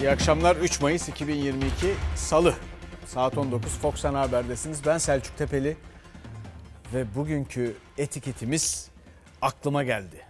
İyi 0.00 0.10
akşamlar 0.10 0.56
3 0.56 0.80
Mayıs 0.80 1.08
2022 1.08 1.94
Salı 2.16 2.54
saat 3.06 3.38
19 3.38 3.78
Fox 3.78 4.04
Ana 4.04 4.20
Haber'desiniz. 4.20 4.86
Ben 4.86 4.98
Selçuk 4.98 5.38
Tepeli 5.38 5.76
ve 6.94 7.14
bugünkü 7.14 7.76
etiketimiz 7.98 8.90
aklıma 9.42 9.84
geldi. 9.84 10.26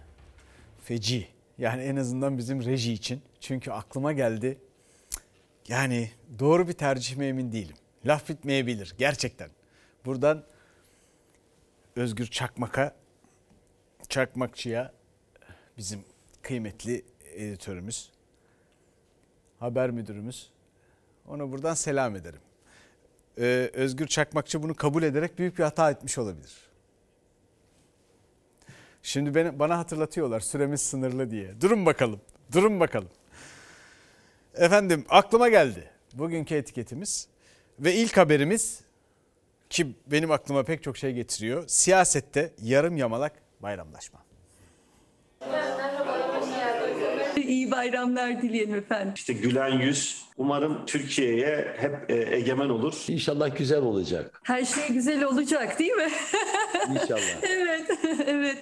Feci 0.83 1.27
yani 1.57 1.81
en 1.81 1.95
azından 1.95 2.37
bizim 2.37 2.65
reji 2.65 2.93
için 2.93 3.21
çünkü 3.39 3.71
aklıma 3.71 4.13
geldi. 4.13 4.57
Yani 5.67 6.11
doğru 6.39 6.67
bir 6.67 6.73
tercih 6.73 7.15
mi 7.17 7.25
emin 7.25 7.51
değilim. 7.51 7.75
Laf 8.05 8.29
bitmeyebilir 8.29 8.95
gerçekten. 8.97 9.49
Buradan 10.05 10.43
Özgür 11.95 12.27
Çakmak'a, 12.27 12.95
Çakmakçı'ya 14.09 14.93
bizim 15.77 16.03
kıymetli 16.41 17.05
editörümüz, 17.33 18.11
haber 19.61 19.91
müdürümüz. 19.91 20.49
Ona 21.27 21.51
buradan 21.51 21.73
selam 21.73 22.15
ederim. 22.15 22.39
Ee, 23.37 23.69
Özgür 23.73 24.07
Çakmakçı 24.07 24.63
bunu 24.63 24.75
kabul 24.75 25.03
ederek 25.03 25.39
büyük 25.39 25.57
bir 25.57 25.63
hata 25.63 25.91
etmiş 25.91 26.17
olabilir. 26.17 26.53
Şimdi 29.03 29.35
beni, 29.35 29.59
bana 29.59 29.77
hatırlatıyorlar 29.77 30.39
süremiz 30.39 30.81
sınırlı 30.81 31.31
diye. 31.31 31.61
Durun 31.61 31.85
bakalım, 31.85 32.21
durun 32.51 32.79
bakalım. 32.79 33.09
Efendim 34.55 35.05
aklıma 35.09 35.49
geldi 35.49 35.89
bugünkü 36.13 36.55
etiketimiz 36.55 37.27
ve 37.79 37.95
ilk 37.95 38.17
haberimiz 38.17 38.81
ki 39.69 39.95
benim 40.07 40.31
aklıma 40.31 40.63
pek 40.63 40.83
çok 40.83 40.97
şey 40.97 41.13
getiriyor. 41.13 41.63
Siyasette 41.67 42.53
yarım 42.61 42.97
yamalak 42.97 43.33
bayramlaşma. 43.59 44.20
İyi 47.47 47.71
bayramlar 47.71 48.41
dileyelim 48.41 48.75
efendim. 48.75 49.13
İşte 49.15 49.33
gülen 49.33 49.79
yüz 49.79 50.21
umarım 50.37 50.85
Türkiye'ye 50.85 51.75
hep 51.77 52.09
e, 52.09 52.35
egemen 52.35 52.69
olur. 52.69 52.93
İnşallah 53.07 53.57
güzel 53.57 53.81
olacak. 53.81 54.41
Her 54.43 54.65
şey 54.65 54.87
güzel 54.89 55.23
olacak 55.23 55.79
değil 55.79 55.91
mi? 55.91 56.09
İnşallah. 57.01 57.43
evet, 57.43 57.91
evet. 58.27 58.57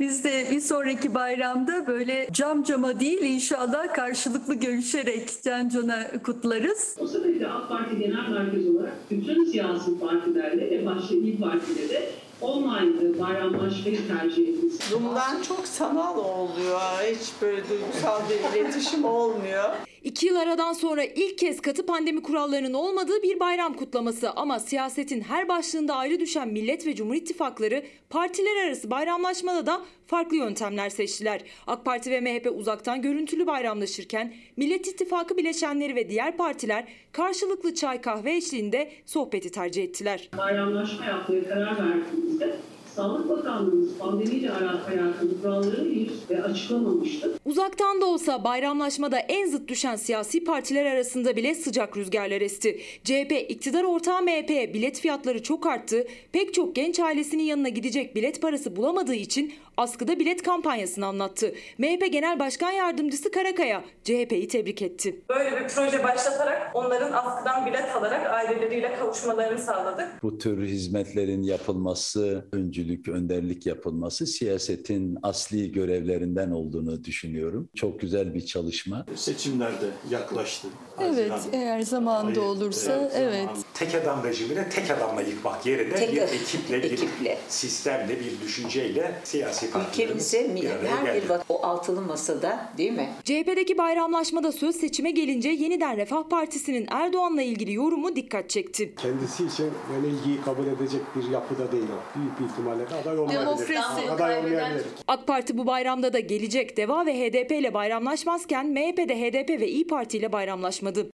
Biz 0.00 0.24
de 0.24 0.46
bir 0.50 0.60
sonraki 0.60 1.14
bayramda 1.14 1.86
böyle 1.86 2.28
cam 2.32 2.62
cama 2.62 3.00
değil 3.00 3.22
inşallah 3.22 3.94
karşılıklı 3.94 4.54
görüşerek 4.54 5.28
can 5.44 5.68
cana 5.68 6.06
kutlarız. 6.24 6.96
O 7.00 7.06
sebeple 7.06 7.48
AK 7.48 7.68
Parti 7.68 7.98
Genel 7.98 8.28
Merkezi 8.28 8.70
olarak 8.70 8.92
bütün 9.10 9.44
siyasi 9.44 10.00
partilerle 10.00 10.70
ve 10.70 10.86
başta 10.86 11.14
İYİ 11.14 11.40
Parti'de 11.40 11.88
de 11.88 12.02
online 12.42 13.18
bayramlaşmayı 13.20 14.08
tercih 14.08 14.48
ettik. 14.48 14.82
Zoom'dan 14.90 15.42
çok 15.42 15.66
sanal 15.66 16.18
oluyor. 16.18 16.80
Hiç 17.02 17.32
böyle 17.42 17.68
duygusal 17.68 18.20
bir 18.28 18.58
iletişim 18.58 19.04
olmuyor. 19.04 19.70
İki 20.04 20.26
yıl 20.26 20.36
aradan 20.36 20.72
sonra 20.72 21.04
ilk 21.04 21.38
kez 21.38 21.60
katı 21.60 21.86
pandemi 21.86 22.22
kurallarının 22.22 22.74
olmadığı 22.74 23.22
bir 23.22 23.40
bayram 23.40 23.74
kutlaması 23.74 24.30
ama 24.30 24.58
siyasetin 24.58 25.20
her 25.20 25.48
başlığında 25.48 25.94
ayrı 25.94 26.20
düşen 26.20 26.48
Millet 26.48 26.86
ve 26.86 26.94
Cumhur 26.94 27.14
İttifakları 27.14 27.82
partiler 28.10 28.66
arası 28.66 28.90
bayramlaşmada 28.90 29.66
da 29.66 29.82
farklı 30.06 30.36
yöntemler 30.36 30.90
seçtiler. 30.90 31.42
AK 31.66 31.84
Parti 31.84 32.10
ve 32.10 32.20
MHP 32.20 32.52
uzaktan 32.56 33.02
görüntülü 33.02 33.46
bayramlaşırken 33.46 34.34
Millet 34.56 34.88
İttifakı 34.88 35.36
bileşenleri 35.36 35.96
ve 35.96 36.08
diğer 36.08 36.36
partiler 36.36 36.84
karşılıklı 37.12 37.74
çay 37.74 38.00
kahve 38.00 38.36
eşliğinde 38.36 38.92
sohbeti 39.06 39.50
tercih 39.50 39.84
ettiler. 39.84 40.30
Bayramlaşma 40.38 41.04
yapmaya 41.06 41.44
karar 41.48 41.88
verdiğimizde 41.88 42.56
Sağlık 42.96 43.28
Bakanlığımız 43.28 43.98
pandemiyle 43.98 44.50
alakalı 44.50 45.42
kuralları 45.42 45.84
henüz 45.84 46.44
açıklamamıştı. 46.44 47.38
Uzaktan 47.44 48.00
da 48.00 48.06
olsa 48.06 48.44
bayramlaşmada 48.44 49.18
en 49.18 49.46
zıt 49.46 49.68
düşen 49.68 49.96
siyasi 49.96 50.44
partiler 50.44 50.84
arasında 50.84 51.36
bile 51.36 51.54
sıcak 51.54 51.96
rüzgarlar 51.96 52.40
esti. 52.40 52.80
CHP 53.04 53.32
iktidar 53.48 53.84
ortağı 53.84 54.22
MHP'ye 54.22 54.74
bilet 54.74 55.00
fiyatları 55.00 55.42
çok 55.42 55.66
arttı. 55.66 56.06
Pek 56.32 56.54
çok 56.54 56.74
genç 56.76 57.00
ailesinin 57.00 57.42
yanına 57.42 57.68
gidecek 57.68 58.16
bilet 58.16 58.42
parası 58.42 58.76
bulamadığı 58.76 59.14
için 59.14 59.52
askıda 59.76 60.18
bilet 60.18 60.42
kampanyasını 60.42 61.06
anlattı. 61.06 61.54
MHP 61.78 62.12
Genel 62.12 62.38
Başkan 62.38 62.70
Yardımcısı 62.70 63.30
Karakaya 63.30 63.84
CHP'yi 64.04 64.48
tebrik 64.48 64.82
etti. 64.82 65.20
Böyle 65.28 65.50
bir 65.60 65.68
proje 65.68 66.04
başlatarak 66.04 66.70
onların 66.74 67.12
askıdan 67.12 67.66
bilet 67.66 67.96
alarak 67.96 68.26
aileleriyle 68.26 68.94
kavuşmalarını 68.98 69.58
sağladık. 69.58 70.08
Bu 70.22 70.38
tür 70.38 70.66
hizmetlerin 70.66 71.42
yapılması, 71.42 72.44
öncülük, 72.52 73.08
önderlik 73.08 73.66
yapılması 73.66 74.26
siyasetin 74.26 75.18
asli 75.22 75.72
görevlerinden 75.72 76.50
olduğunu 76.50 77.04
düşünüyorum. 77.04 77.68
Çok 77.74 78.00
güzel 78.00 78.34
bir 78.34 78.46
çalışma. 78.46 79.06
Seçimler 79.14 79.72
de 79.72 79.86
yaklaştı. 80.10 80.68
Evet, 81.00 81.30
Haziran 81.30 81.40
eğer 81.62 81.80
zamanında 81.80 82.40
ayı, 82.40 82.48
olursa 82.48 83.10
eğer 83.14 83.22
evet. 83.22 83.44
zaman- 83.44 83.64
tek 83.74 83.94
adam 83.94 84.24
rejimine 84.24 84.68
tek 84.68 84.90
adamla 84.90 85.22
yıkmak 85.22 85.66
yerine 85.66 85.94
Tek- 85.94 86.12
bir 86.12 86.22
ekiple, 86.22 86.78
bir 86.82 86.92
ekiple. 86.92 87.38
sistemle, 87.48 88.20
bir 88.20 88.40
düşünceyle 88.46 89.14
siyasi 89.24 89.61
Ülkemize 89.66 90.56
her 90.86 91.22
bir 91.22 91.28
bak 91.28 91.44
o 91.48 91.66
altılı 91.66 92.00
masada 92.00 92.72
değil 92.78 92.92
mi? 92.92 93.08
CHP'deki 93.24 93.78
bayramlaşmada 93.78 94.52
söz 94.52 94.76
seçime 94.76 95.10
gelince 95.10 95.48
yeniden 95.48 95.96
Refah 95.96 96.28
Partisi'nin 96.28 96.86
Erdoğan'la 96.90 97.42
ilgili 97.42 97.72
yorumu 97.72 98.16
dikkat 98.16 98.50
çekti. 98.50 98.94
Kendisi 98.94 99.46
için 99.46 99.70
yenilgiyi 99.94 100.42
kabul 100.42 100.66
edecek 100.66 101.00
bir 101.16 101.30
yapıda 101.30 101.72
değil 101.72 101.84
o. 101.84 102.18
Büyük 102.18 102.40
bir 102.40 102.44
ihtimalle 102.44 102.90
de 102.90 102.94
aday 102.94 103.18
olmayabilir. 103.18 103.46
Demokrasi. 103.46 104.10
Aday 104.10 104.38
olmayabilir. 104.38 104.84
AK 105.08 105.26
Parti 105.26 105.58
bu 105.58 105.66
bayramda 105.66 106.12
da 106.12 106.20
gelecek 106.20 106.76
DEVA 106.76 107.06
ve 107.06 107.14
HDP 107.14 107.52
ile 107.52 107.74
bayramlaşmazken 107.74 108.66
MHP 108.66 109.08
de 109.08 109.20
HDP 109.20 109.60
ve 109.60 109.68
İyi 109.68 109.86
Parti 109.86 110.18
ile 110.18 110.32
bayramlaşmadı. 110.32 111.10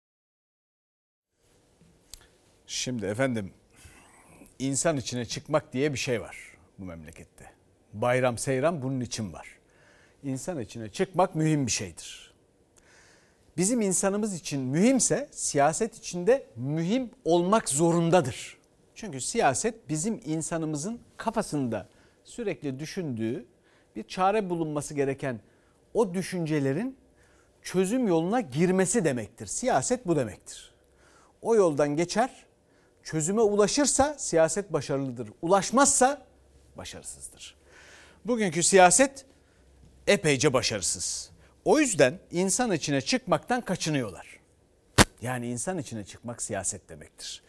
Şimdi 2.68 3.06
efendim 3.06 3.52
insan 4.60 4.98
içine 4.98 5.26
çıkmak 5.26 5.74
diye 5.74 5.94
bir 5.94 5.98
şey 5.98 6.22
var 6.22 6.38
bu 6.80 6.86
memlekette. 6.86 7.55
Bayram 8.02 8.38
seyran 8.38 8.82
bunun 8.82 9.00
için 9.00 9.34
var. 9.34 9.48
İnsan 10.24 10.60
içine 10.60 10.90
çıkmak 10.90 11.36
mühim 11.36 11.66
bir 11.66 11.72
şeydir. 11.72 12.34
Bizim 13.58 13.82
insanımız 13.82 14.34
için 14.34 14.62
mühimse 14.62 15.30
siyaset 15.32 15.96
içinde 15.96 16.48
mühim 16.56 17.10
olmak 17.26 17.70
zorundadır. 17.70 18.58
Çünkü 18.96 19.22
siyaset 19.22 19.90
bizim 19.90 20.22
insanımızın 20.26 21.00
kafasında 21.18 21.88
sürekli 22.24 22.80
düşündüğü 22.80 23.46
bir 23.96 24.04
çare 24.04 24.50
bulunması 24.50 24.94
gereken 24.94 25.40
o 25.94 26.14
düşüncelerin 26.14 26.98
çözüm 27.62 28.08
yoluna 28.08 28.42
girmesi 28.42 29.06
demektir. 29.06 29.46
Siyaset 29.46 30.08
bu 30.08 30.16
demektir. 30.16 30.74
O 31.42 31.56
yoldan 31.56 31.96
geçer, 31.96 32.46
çözüme 33.04 33.42
ulaşırsa 33.42 34.16
siyaset 34.18 34.74
başarılıdır. 34.74 35.30
Ulaşmazsa 35.42 36.26
başarısızdır. 36.78 37.56
Bugünkü 38.26 38.64
siyaset 38.64 39.26
epeyce 40.08 40.54
başarısız. 40.54 41.32
O 41.66 41.80
yüzden 41.80 42.20
insan 42.32 42.72
içine 42.72 43.02
çıkmaktan 43.02 43.62
kaçınıyorlar. 43.62 44.28
Yani 45.22 45.48
insan 45.48 45.78
içine 45.78 46.06
çıkmak 46.06 46.42
siyaset 46.42 46.90
demektir. 46.90 47.44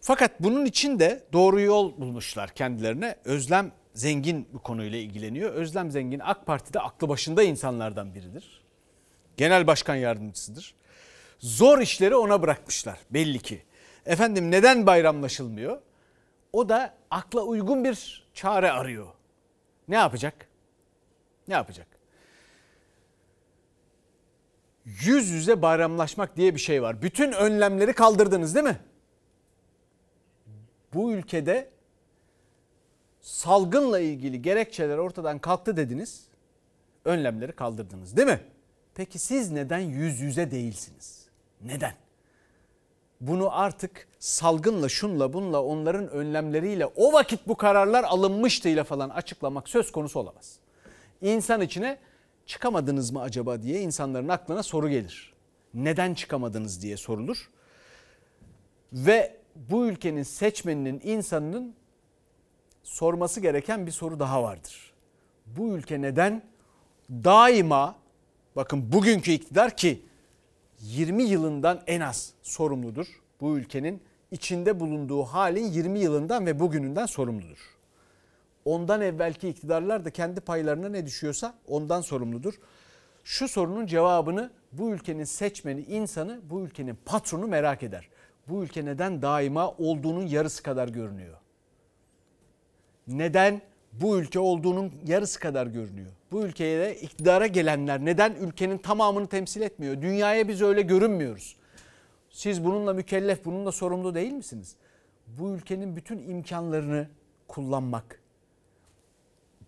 Fakat 0.00 0.40
bunun 0.40 0.64
için 0.64 0.98
de 0.98 1.24
doğru 1.32 1.60
yol 1.60 2.00
bulmuşlar 2.00 2.50
kendilerine. 2.50 3.16
Özlem 3.24 3.72
Zengin 3.94 4.48
bu 4.52 4.58
konuyla 4.58 4.98
ilgileniyor. 4.98 5.52
Özlem 5.52 5.90
Zengin 5.90 6.20
AK 6.24 6.46
Parti'de 6.46 6.80
aklı 6.80 7.08
başında 7.08 7.42
insanlardan 7.42 8.14
biridir. 8.14 8.62
Genel 9.36 9.66
başkan 9.66 9.94
yardımcısıdır. 9.96 10.74
Zor 11.38 11.78
işleri 11.78 12.16
ona 12.16 12.42
bırakmışlar 12.42 12.98
belli 13.10 13.38
ki. 13.38 13.62
Efendim 14.06 14.50
neden 14.50 14.86
bayramlaşılmıyor? 14.86 15.80
O 16.52 16.68
da 16.68 16.94
akla 17.10 17.42
uygun 17.42 17.84
bir 17.84 18.26
çare 18.34 18.70
arıyor. 18.70 19.06
Ne 19.88 19.96
yapacak? 19.96 20.48
Ne 21.48 21.54
yapacak? 21.54 21.86
Yüz 24.84 25.28
yüze 25.28 25.62
bayramlaşmak 25.62 26.36
diye 26.36 26.54
bir 26.54 26.60
şey 26.60 26.82
var. 26.82 27.02
Bütün 27.02 27.32
önlemleri 27.32 27.92
kaldırdınız 27.92 28.54
değil 28.54 28.66
mi? 28.66 28.78
Bu 30.94 31.12
ülkede 31.12 31.70
salgınla 33.20 34.00
ilgili 34.00 34.42
gerekçeler 34.42 34.98
ortadan 34.98 35.38
kalktı 35.38 35.76
dediniz. 35.76 36.28
Önlemleri 37.04 37.52
kaldırdınız 37.52 38.16
değil 38.16 38.28
mi? 38.28 38.40
Peki 38.94 39.18
siz 39.18 39.50
neden 39.50 39.78
yüz 39.78 40.20
yüze 40.20 40.50
değilsiniz? 40.50 41.28
Neden? 41.60 41.94
Bunu 43.20 43.58
artık 43.58 44.08
salgınla 44.18 44.88
şunla 44.88 45.32
bunla 45.32 45.62
onların 45.62 46.08
önlemleriyle 46.08 46.86
o 46.86 47.12
vakit 47.12 47.48
bu 47.48 47.56
kararlar 47.56 48.04
alınmıştı 48.04 48.68
ile 48.68 48.84
falan 48.84 49.10
açıklamak 49.10 49.68
söz 49.68 49.92
konusu 49.92 50.20
olamaz. 50.20 50.58
İnsan 51.22 51.60
içine 51.60 51.98
çıkamadınız 52.46 53.10
mı 53.10 53.20
acaba 53.22 53.62
diye 53.62 53.80
insanların 53.80 54.28
aklına 54.28 54.62
soru 54.62 54.88
gelir. 54.88 55.34
Neden 55.74 56.14
çıkamadınız 56.14 56.82
diye 56.82 56.96
sorulur. 56.96 57.50
Ve 58.92 59.36
bu 59.54 59.86
ülkenin 59.86 60.22
seçmeninin, 60.22 61.00
insanının 61.04 61.74
sorması 62.82 63.40
gereken 63.40 63.86
bir 63.86 63.92
soru 63.92 64.20
daha 64.20 64.42
vardır. 64.42 64.92
Bu 65.46 65.68
ülke 65.68 66.02
neden 66.02 66.42
daima 67.10 67.94
bakın 68.56 68.92
bugünkü 68.92 69.32
iktidar 69.32 69.76
ki 69.76 70.02
20 70.80 71.22
yılından 71.22 71.82
en 71.86 72.00
az 72.00 72.32
sorumludur. 72.42 73.06
Bu 73.40 73.58
ülkenin 73.58 74.02
içinde 74.30 74.80
bulunduğu 74.80 75.22
halin 75.22 75.66
20 75.66 75.98
yılından 75.98 76.46
ve 76.46 76.60
bugününden 76.60 77.06
sorumludur. 77.06 77.76
Ondan 78.64 79.00
evvelki 79.00 79.48
iktidarlar 79.48 80.04
da 80.04 80.10
kendi 80.10 80.40
paylarına 80.40 80.88
ne 80.88 81.06
düşüyorsa 81.06 81.54
ondan 81.68 82.00
sorumludur. 82.00 82.54
Şu 83.24 83.48
sorunun 83.48 83.86
cevabını 83.86 84.50
bu 84.72 84.90
ülkenin 84.90 85.24
seçmeni, 85.24 85.80
insanı, 85.80 86.40
bu 86.50 86.60
ülkenin 86.60 86.98
patronu 87.04 87.46
merak 87.46 87.82
eder. 87.82 88.08
Bu 88.48 88.64
ülke 88.64 88.84
neden 88.84 89.22
daima 89.22 89.70
olduğunun 89.70 90.26
yarısı 90.26 90.62
kadar 90.62 90.88
görünüyor? 90.88 91.38
Neden 93.08 93.62
bu 93.92 94.18
ülke 94.18 94.38
olduğunun 94.38 94.92
yarısı 95.06 95.40
kadar 95.40 95.66
görünüyor? 95.66 96.12
Bu 96.32 96.42
ülkeye 96.42 96.94
iktidara 96.94 97.46
gelenler 97.46 98.04
neden 98.04 98.34
ülkenin 98.34 98.78
tamamını 98.78 99.26
temsil 99.26 99.60
etmiyor? 99.60 100.02
Dünyaya 100.02 100.48
biz 100.48 100.62
öyle 100.62 100.82
görünmüyoruz. 100.82 101.56
Siz 102.30 102.64
bununla 102.64 102.92
mükellef, 102.92 103.44
bununla 103.44 103.72
sorumlu 103.72 104.14
değil 104.14 104.32
misiniz? 104.32 104.76
Bu 105.26 105.50
ülkenin 105.50 105.96
bütün 105.96 106.18
imkanlarını 106.18 107.08
kullanmak, 107.48 108.22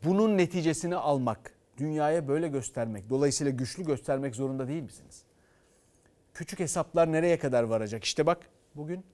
bunun 0.05 0.39
neticesini 0.39 0.97
almak, 0.97 1.55
dünyaya 1.77 2.29
böyle 2.29 2.49
göstermek, 2.49 3.11
dolayısıyla 3.11 3.53
güçlü 3.53 3.85
göstermek 3.85 4.37
zorunda 4.37 4.69
değil 4.69 4.83
misiniz? 4.83 5.23
Küçük 6.35 6.61
hesaplar 6.61 7.13
nereye 7.13 7.39
kadar 7.39 7.63
varacak? 7.63 8.05
İşte 8.05 8.27
bak 8.27 8.51
bugün 8.75 9.05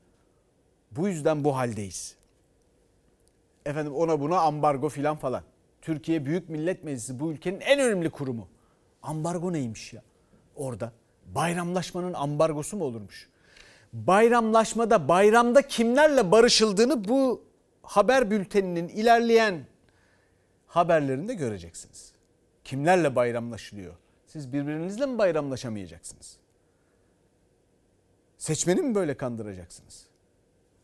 bu 0.90 1.08
yüzden 1.08 1.44
bu 1.44 1.56
haldeyiz. 1.56 2.16
Efendim 3.66 3.94
ona 3.94 4.20
buna 4.20 4.38
ambargo 4.40 4.88
filan 4.88 5.16
falan. 5.16 5.42
Türkiye 5.84 6.26
Büyük 6.26 6.48
Millet 6.48 6.84
Meclisi 6.84 7.20
bu 7.20 7.32
ülkenin 7.32 7.60
en 7.60 7.80
önemli 7.80 8.10
kurumu. 8.10 8.48
Ambargo 9.02 9.52
neymiş 9.52 9.92
ya 9.92 10.02
orada? 10.56 10.92
Bayramlaşmanın 11.26 12.12
ambargosu 12.12 12.76
mu 12.76 12.84
olurmuş? 12.84 13.28
Bayramlaşmada 13.92 15.08
bayramda 15.08 15.62
kimlerle 15.62 16.30
barışıldığını 16.30 17.08
bu 17.08 17.44
haber 17.82 18.30
bülteninin 18.30 18.88
ilerleyen 18.88 19.66
haberlerinde 20.66 21.34
göreceksiniz. 21.34 22.12
Kimlerle 22.64 23.16
bayramlaşılıyor? 23.16 23.94
Siz 24.26 24.52
birbirinizle 24.52 25.06
mi 25.06 25.18
bayramlaşamayacaksınız? 25.18 26.36
Seçmeni 28.38 28.82
mi 28.82 28.94
böyle 28.94 29.16
kandıracaksınız? 29.16 30.06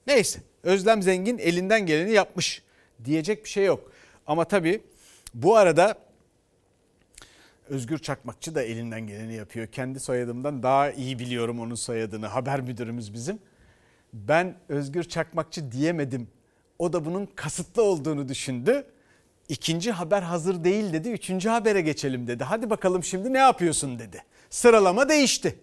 Neyse 0.06 0.40
Özlem 0.62 1.02
Zengin 1.02 1.38
elinden 1.38 1.86
geleni 1.86 2.12
yapmış 2.12 2.62
diyecek 3.04 3.44
bir 3.44 3.48
şey 3.48 3.64
yok. 3.64 3.92
Ama 4.30 4.44
tabii 4.44 4.82
bu 5.34 5.56
arada 5.56 5.94
Özgür 7.68 7.98
Çakmakçı 7.98 8.54
da 8.54 8.62
elinden 8.62 9.00
geleni 9.00 9.34
yapıyor. 9.34 9.66
Kendi 9.66 10.00
soyadımdan 10.00 10.62
daha 10.62 10.90
iyi 10.90 11.18
biliyorum 11.18 11.60
onun 11.60 11.74
soyadını. 11.74 12.26
Haber 12.26 12.60
müdürümüz 12.60 13.14
bizim. 13.14 13.38
Ben 14.12 14.56
Özgür 14.68 15.04
Çakmakçı 15.04 15.72
diyemedim. 15.72 16.28
O 16.78 16.92
da 16.92 17.04
bunun 17.04 17.26
kasıtlı 17.26 17.82
olduğunu 17.82 18.28
düşündü. 18.28 18.86
İkinci 19.48 19.92
haber 19.92 20.22
hazır 20.22 20.64
değil 20.64 20.92
dedi. 20.92 21.08
Üçüncü 21.08 21.48
habere 21.48 21.80
geçelim 21.80 22.26
dedi. 22.26 22.44
Hadi 22.44 22.70
bakalım 22.70 23.04
şimdi 23.04 23.32
ne 23.32 23.38
yapıyorsun 23.38 23.98
dedi. 23.98 24.24
Sıralama 24.50 25.08
değişti. 25.08 25.58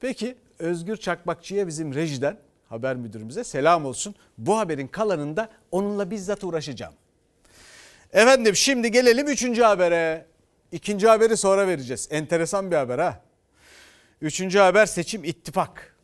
Peki 0.00 0.36
Özgür 0.58 0.96
Çakmakçı'ya 0.96 1.66
bizim 1.66 1.94
rejiden 1.94 2.38
haber 2.68 2.96
müdürümüze 2.96 3.44
selam 3.44 3.84
olsun. 3.84 4.14
Bu 4.38 4.58
haberin 4.58 4.88
kalanında 4.88 5.48
onunla 5.70 6.10
bizzat 6.10 6.44
uğraşacağım. 6.44 6.94
Efendim 8.12 8.56
şimdi 8.56 8.90
gelelim 8.90 9.26
üçüncü 9.26 9.62
habere. 9.62 10.26
İkinci 10.72 11.08
haberi 11.08 11.36
sonra 11.36 11.68
vereceğiz. 11.68 12.08
Enteresan 12.10 12.70
bir 12.70 12.76
haber 12.76 12.98
ha. 12.98 13.22
Üçüncü 14.20 14.58
haber 14.58 14.86
seçim 14.86 15.24
ittifak. 15.24 15.96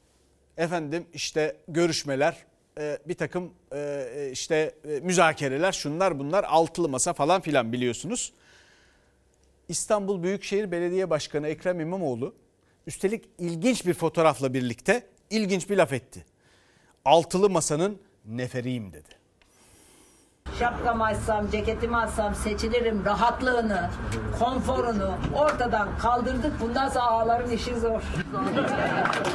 Efendim 0.57 1.07
işte 1.15 1.57
görüşmeler, 1.69 2.37
e, 2.79 2.99
bir 3.09 3.15
takım 3.15 3.55
e, 3.73 4.29
işte 4.33 4.75
e, 4.89 5.01
müzakereler, 5.01 5.73
şunlar 5.73 6.19
bunlar, 6.19 6.45
altılı 6.45 6.89
masa 6.89 7.13
falan 7.13 7.41
filan 7.41 7.73
biliyorsunuz. 7.73 8.33
İstanbul 9.69 10.23
Büyükşehir 10.23 10.71
Belediye 10.71 11.11
Başkanı 11.11 11.49
Ekrem 11.49 11.81
İmamoğlu 11.81 12.35
üstelik 12.87 13.25
ilginç 13.39 13.87
bir 13.87 13.95
fotoğrafla 13.95 14.55
birlikte 14.55 15.07
ilginç 15.31 15.71
bir 15.71 15.77
laf 15.77 15.93
etti. 15.93 16.25
Altılı 17.05 17.51
masanın 17.51 17.99
neferiyim 18.25 18.93
dedi. 18.93 19.22
Şapkamı 20.63 21.05
açsam, 21.05 21.51
ceketimi 21.51 21.97
açsam 21.97 22.35
seçilirim 22.35 23.05
rahatlığını, 23.05 23.91
konforunu 24.39 25.15
ortadan 25.35 25.89
kaldırdık. 25.99 26.61
Bundan 26.61 26.89
sonra 26.89 27.05
ağaların 27.05 27.51
işi 27.51 27.81
zor. 27.81 28.01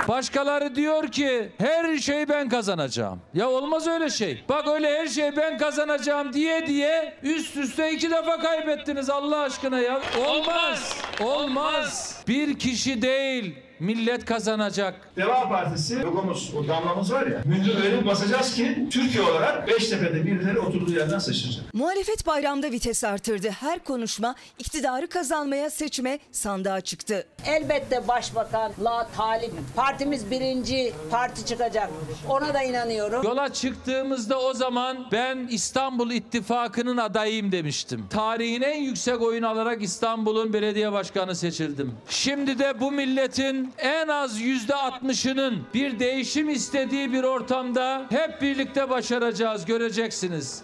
Başkaları 0.08 0.76
diyor 0.76 1.08
ki 1.08 1.52
her 1.58 1.98
şeyi 1.98 2.30
ben 2.30 2.50
kazanacağım. 2.50 3.22
Ya 3.34 3.50
olmaz 3.50 3.88
öyle 3.88 4.10
şey. 4.10 4.44
Bak 4.50 4.68
öyle 4.68 5.00
her 5.00 5.08
şeyi 5.08 5.38
ben 5.38 5.58
kazanacağım 5.58 6.34
diye 6.34 6.68
diye 6.68 7.14
üst 7.24 7.58
üste 7.58 7.92
iki 7.92 8.12
defa 8.12 8.40
kaybettiniz 8.40 9.10
Allah 9.10 9.40
aşkına 9.40 9.80
ya. 9.80 10.02
Olmaz. 10.28 10.96
Olmaz. 11.24 12.22
Bir 12.28 12.60
kişi 12.60 13.02
değil 13.02 13.67
millet 13.80 14.26
kazanacak. 14.26 15.10
Deva 15.18 15.50
Partisi 15.50 16.02
logomuz, 16.02 16.54
o 16.56 16.68
damlamız 16.68 17.14
var 17.14 17.28
ya. 17.28 17.42
Mündür 17.46 17.84
öyle 17.86 18.06
basacağız 18.06 18.56
ki 18.56 18.88
Türkiye 18.92 19.24
olarak 19.24 19.68
Beştepe'de 19.68 20.26
birileri 20.26 20.60
oturduğu 20.60 20.92
yerden 20.92 21.20
sıçrayacak. 21.20 21.74
Muhalefet 21.74 22.28
bayramda 22.28 22.72
vites 22.72 23.04
artırdı. 23.04 23.50
Her 23.50 23.80
konuşma 23.84 24.36
iktidarı 24.60 25.08
kazanmaya 25.08 25.70
seçime 25.70 26.20
sandığa 26.32 26.82
çıktı. 26.82 27.28
Elbette 27.46 28.08
başbakanla 28.08 29.10
talip. 29.18 29.52
Partimiz 29.76 30.32
birinci 30.32 30.94
parti 31.12 31.46
çıkacak. 31.46 31.90
Ona 32.30 32.54
da 32.54 32.64
inanıyorum. 32.64 33.24
Yola 33.24 33.54
çıktığımızda 33.54 34.40
o 34.40 34.54
zaman 34.54 34.98
ben 35.12 35.48
İstanbul 35.52 36.12
İttifakı'nın 36.12 36.98
adayıyım 36.98 37.52
demiştim. 37.52 38.06
Tarihin 38.10 38.62
en 38.62 38.82
yüksek 38.82 39.22
oyun 39.22 39.44
alarak 39.44 39.82
İstanbul'un 39.84 40.54
belediye 40.54 40.92
başkanı 40.92 41.36
seçildim. 41.36 41.94
Şimdi 42.10 42.60
de 42.60 42.80
bu 42.80 42.92
milletin 42.92 43.67
en 43.78 44.08
az 44.08 44.40
yüzde 44.40 44.76
altmışının 44.76 45.64
bir 45.74 46.00
değişim 46.00 46.50
istediği 46.50 47.14
bir 47.14 47.24
ortamda 47.24 48.06
hep 48.10 48.42
birlikte 48.42 48.90
başaracağız 48.90 49.66
göreceksiniz. 49.66 50.64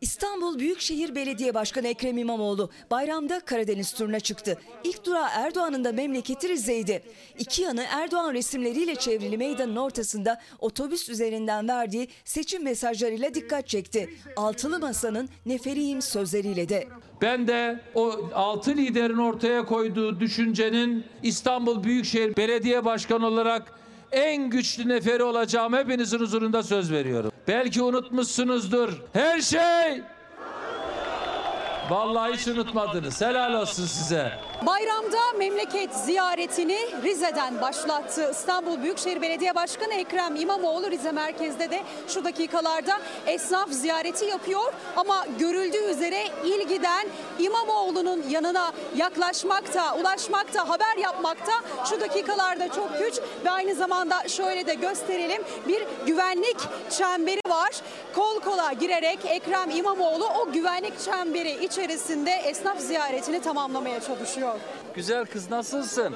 İstanbul 0.00 0.58
Büyükşehir 0.58 1.14
Belediye 1.14 1.54
Başkanı 1.54 1.88
Ekrem 1.88 2.18
İmamoğlu 2.18 2.70
bayramda 2.90 3.40
Karadeniz 3.40 3.92
turuna 3.92 4.20
çıktı. 4.20 4.58
İlk 4.84 5.06
durağı 5.06 5.28
Erdoğan'ın 5.32 5.84
da 5.84 5.92
memleketi 5.92 6.48
Rize'ydi. 6.48 7.02
İki 7.38 7.62
yanı 7.62 7.84
Erdoğan 7.90 8.34
resimleriyle 8.34 8.94
çevrili 8.94 9.38
meydanın 9.38 9.76
ortasında 9.76 10.40
otobüs 10.58 11.08
üzerinden 11.08 11.68
verdiği 11.68 12.08
seçim 12.24 12.64
mesajlarıyla 12.64 13.34
dikkat 13.34 13.68
çekti. 13.68 14.10
Altılı 14.36 14.78
Masa'nın 14.78 15.28
neferiyim 15.46 16.02
sözleriyle 16.02 16.68
de. 16.68 16.88
Ben 17.22 17.48
de 17.48 17.80
o 17.94 18.30
altı 18.34 18.70
liderin 18.70 19.18
ortaya 19.18 19.64
koyduğu 19.64 20.20
düşüncenin 20.20 21.04
İstanbul 21.22 21.84
Büyükşehir 21.84 22.36
Belediye 22.36 22.84
Başkanı 22.84 23.26
olarak 23.26 23.72
en 24.12 24.50
güçlü 24.50 24.88
neferi 24.88 25.22
olacağım 25.22 25.72
hepinizin 25.72 26.18
huzurunda 26.18 26.62
söz 26.62 26.92
veriyorum. 26.92 27.32
Belki 27.48 27.82
unutmuşsunuzdur. 27.82 28.92
Her 29.12 29.40
şey 29.40 30.02
Vallahi 31.90 32.32
hiç 32.32 32.48
unutmadınız. 32.48 33.20
Helal 33.20 33.54
olsun 33.54 33.86
size. 33.86 34.32
Bayramda 34.66 35.32
memleket 35.38 35.94
ziyaretini 35.94 36.78
Rize'den 37.02 37.60
başlattı. 37.60 38.30
İstanbul 38.32 38.82
Büyükşehir 38.82 39.22
Belediye 39.22 39.54
Başkanı 39.54 39.94
Ekrem 39.94 40.36
İmamoğlu 40.36 40.90
Rize 40.90 41.12
merkezde 41.12 41.70
de 41.70 41.80
şu 42.08 42.24
dakikalarda 42.24 42.98
esnaf 43.26 43.70
ziyareti 43.70 44.24
yapıyor. 44.24 44.72
Ama 44.96 45.26
görüldüğü 45.38 45.90
üzere 45.90 46.24
ilgiden 46.44 47.08
İmamoğlu'nun 47.38 48.24
yanına 48.30 48.72
yaklaşmakta, 48.96 49.96
ulaşmakta, 49.96 50.68
haber 50.68 50.96
yapmakta 50.96 51.52
şu 51.90 52.00
dakikalarda 52.00 52.68
çok 52.72 52.98
güç. 52.98 53.14
Ve 53.44 53.50
aynı 53.50 53.74
zamanda 53.74 54.28
şöyle 54.28 54.66
de 54.66 54.74
gösterelim 54.74 55.42
bir 55.68 55.86
güvenlik 56.06 56.56
çemberi 56.98 57.40
var. 57.48 57.70
Kol 58.14 58.40
kola 58.40 58.72
girerek 58.72 59.18
Ekrem 59.24 59.70
İmamoğlu 59.70 60.26
o 60.26 60.52
güvenlik 60.52 61.04
çemberi 61.04 61.64
içerisinde 61.64 62.30
esnaf 62.30 62.78
ziyaretini 62.78 63.42
tamamlamaya 63.42 64.00
çalışıyor. 64.00 64.47
Güzel 64.94 65.26
kız 65.26 65.50
nasılsın? 65.50 66.14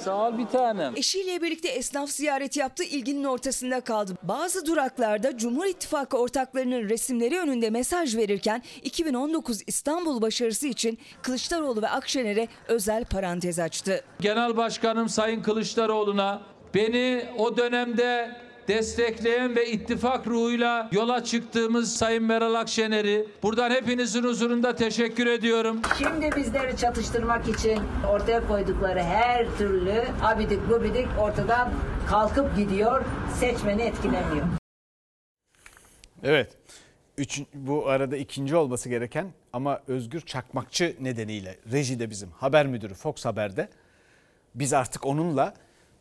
Sağ 0.00 0.28
ol 0.28 0.38
bir 0.38 0.46
tanem. 0.46 0.96
Eşiyle 0.96 1.42
birlikte 1.42 1.68
esnaf 1.68 2.10
ziyareti 2.10 2.58
yaptı, 2.60 2.84
ilginin 2.84 3.24
ortasında 3.24 3.80
kaldı. 3.80 4.14
Bazı 4.22 4.66
duraklarda 4.66 5.38
Cumhur 5.38 5.66
İttifakı 5.66 6.18
ortaklarının 6.18 6.88
resimleri 6.88 7.38
önünde 7.38 7.70
mesaj 7.70 8.16
verirken 8.16 8.62
2019 8.82 9.62
İstanbul 9.66 10.22
başarısı 10.22 10.66
için 10.66 10.98
Kılıçdaroğlu 11.22 11.82
ve 11.82 11.88
Akşener'e 11.88 12.48
özel 12.68 13.04
parantez 13.04 13.58
açtı. 13.58 14.04
Genel 14.20 14.56
Başkanım 14.56 15.08
Sayın 15.08 15.42
Kılıçdaroğlu'na 15.42 16.42
beni 16.74 17.24
o 17.38 17.56
dönemde 17.56 18.30
destekleyen 18.68 19.56
ve 19.56 19.70
ittifak 19.70 20.26
ruhuyla 20.26 20.88
yola 20.92 21.24
çıktığımız 21.24 21.96
Sayın 21.96 22.24
Meral 22.24 22.54
Akşener'i 22.54 23.26
buradan 23.42 23.70
hepinizin 23.70 24.24
huzurunda 24.24 24.76
teşekkür 24.76 25.26
ediyorum. 25.26 25.80
Şimdi 25.98 26.36
bizleri 26.36 26.76
çatıştırmak 26.76 27.48
için 27.48 27.80
ortaya 28.10 28.48
koydukları 28.48 29.02
her 29.02 29.46
türlü 29.58 30.04
abidik 30.22 30.68
gubidik 30.68 31.08
ortadan 31.20 31.72
kalkıp 32.08 32.56
gidiyor, 32.56 33.04
seçmeni 33.40 33.82
etkilemiyor. 33.82 34.46
Evet. 36.22 36.56
Üç, 37.18 37.42
bu 37.54 37.88
arada 37.88 38.16
ikinci 38.16 38.56
olması 38.56 38.88
gereken 38.88 39.32
ama 39.52 39.80
Özgür 39.88 40.20
Çakmakçı 40.20 40.96
nedeniyle 41.00 41.56
rejide 41.72 42.10
bizim 42.10 42.30
haber 42.30 42.66
müdürü 42.66 42.94
Fox 42.94 43.24
Haber'de 43.24 43.68
biz 44.54 44.72
artık 44.72 45.06
onunla 45.06 45.54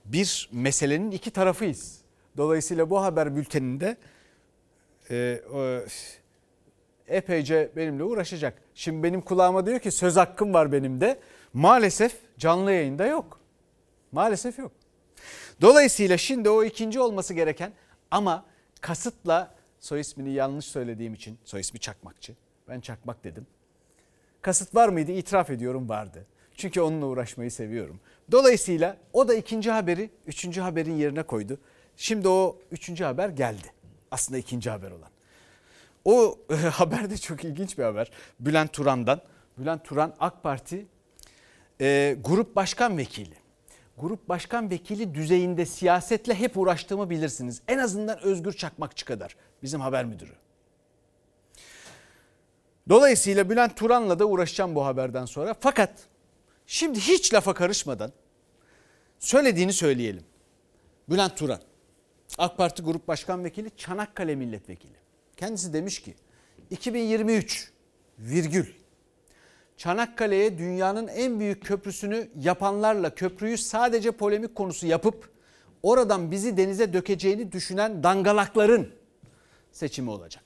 bir 0.05 0.49
meselenin 0.51 1.11
iki 1.11 1.31
tarafıyız. 1.31 2.02
Dolayısıyla 2.37 2.89
bu 2.89 3.01
haber 3.01 3.35
bülteninde 3.35 3.97
e, 5.09 5.41
o, 5.53 5.79
epeyce 7.07 7.71
benimle 7.75 8.03
uğraşacak. 8.03 8.61
Şimdi 8.75 9.03
benim 9.03 9.21
kulağıma 9.21 9.65
diyor 9.65 9.79
ki 9.79 9.91
söz 9.91 10.15
hakkım 10.15 10.53
var 10.53 10.71
benim 10.71 11.01
de. 11.01 11.19
Maalesef 11.53 12.15
canlı 12.37 12.71
yayında 12.71 13.05
yok. 13.05 13.39
Maalesef 14.11 14.59
yok. 14.59 14.71
Dolayısıyla 15.61 16.17
şimdi 16.17 16.49
o 16.49 16.63
ikinci 16.63 16.99
olması 16.99 17.33
gereken 17.33 17.73
ama 18.11 18.45
kasıtla 18.81 19.55
soy 19.79 19.99
ismini 19.99 20.33
yanlış 20.33 20.65
söylediğim 20.65 21.13
için 21.13 21.37
soy 21.45 21.61
ismi 21.61 21.79
Çakmakçı. 21.79 22.35
Ben 22.67 22.79
Çakmak 22.79 23.23
dedim. 23.23 23.47
Kasıt 24.41 24.75
var 24.75 24.89
mıydı? 24.89 25.11
İtiraf 25.11 25.49
ediyorum 25.49 25.89
vardı. 25.89 26.25
Çünkü 26.55 26.81
onunla 26.81 27.05
uğraşmayı 27.05 27.51
seviyorum. 27.51 27.99
Dolayısıyla 28.31 28.97
o 29.13 29.27
da 29.27 29.35
ikinci 29.35 29.71
haberi 29.71 30.09
üçüncü 30.27 30.61
haberin 30.61 30.95
yerine 30.95 31.23
koydu. 31.23 31.59
Şimdi 31.97 32.27
o 32.27 32.57
üçüncü 32.71 33.03
haber 33.03 33.29
geldi. 33.29 33.67
Aslında 34.11 34.37
ikinci 34.37 34.69
haber 34.69 34.91
olan. 34.91 35.09
O 36.05 36.39
haber 36.71 37.09
de 37.09 37.17
çok 37.17 37.43
ilginç 37.43 37.77
bir 37.77 37.83
haber. 37.83 38.11
Bülent 38.39 38.73
Turan'dan. 38.73 39.21
Bülent 39.57 39.85
Turan 39.85 40.15
AK 40.19 40.43
Parti 40.43 40.85
e, 41.81 42.17
grup 42.23 42.55
başkan 42.55 42.97
vekili. 42.97 43.35
Grup 43.97 44.29
başkan 44.29 44.69
vekili 44.69 45.15
düzeyinde 45.15 45.65
siyasetle 45.65 46.35
hep 46.35 46.57
uğraştığımı 46.57 47.09
bilirsiniz. 47.09 47.61
En 47.67 47.77
azından 47.77 48.19
Özgür 48.23 48.53
Çakmakçı 48.53 49.05
kadar 49.05 49.35
bizim 49.63 49.81
haber 49.81 50.05
müdürü. 50.05 50.31
Dolayısıyla 52.89 53.49
Bülent 53.49 53.77
Turan'la 53.77 54.19
da 54.19 54.25
uğraşacağım 54.25 54.75
bu 54.75 54.85
haberden 54.85 55.25
sonra. 55.25 55.55
Fakat 55.59 55.91
şimdi 56.67 56.99
hiç 56.99 57.33
lafa 57.33 57.53
karışmadan 57.53 58.11
söylediğini 59.19 59.73
söyleyelim. 59.73 60.23
Bülent 61.09 61.37
Turan, 61.37 61.59
AK 62.37 62.57
Parti 62.57 62.83
Grup 62.83 63.07
Başkan 63.07 63.43
Vekili, 63.43 63.71
Çanakkale 63.77 64.35
Milletvekili. 64.35 64.97
Kendisi 65.37 65.73
demiş 65.73 66.01
ki 66.01 66.15
2023 66.69 67.71
virgül 68.19 68.65
Çanakkale'ye 69.77 70.57
dünyanın 70.57 71.07
en 71.07 71.39
büyük 71.39 71.65
köprüsünü 71.65 72.29
yapanlarla 72.39 73.15
köprüyü 73.15 73.57
sadece 73.57 74.11
polemik 74.11 74.55
konusu 74.55 74.87
yapıp 74.87 75.31
oradan 75.83 76.31
bizi 76.31 76.57
denize 76.57 76.93
dökeceğini 76.93 77.51
düşünen 77.51 78.03
dangalakların 78.03 78.89
seçimi 79.71 80.09
olacak. 80.09 80.42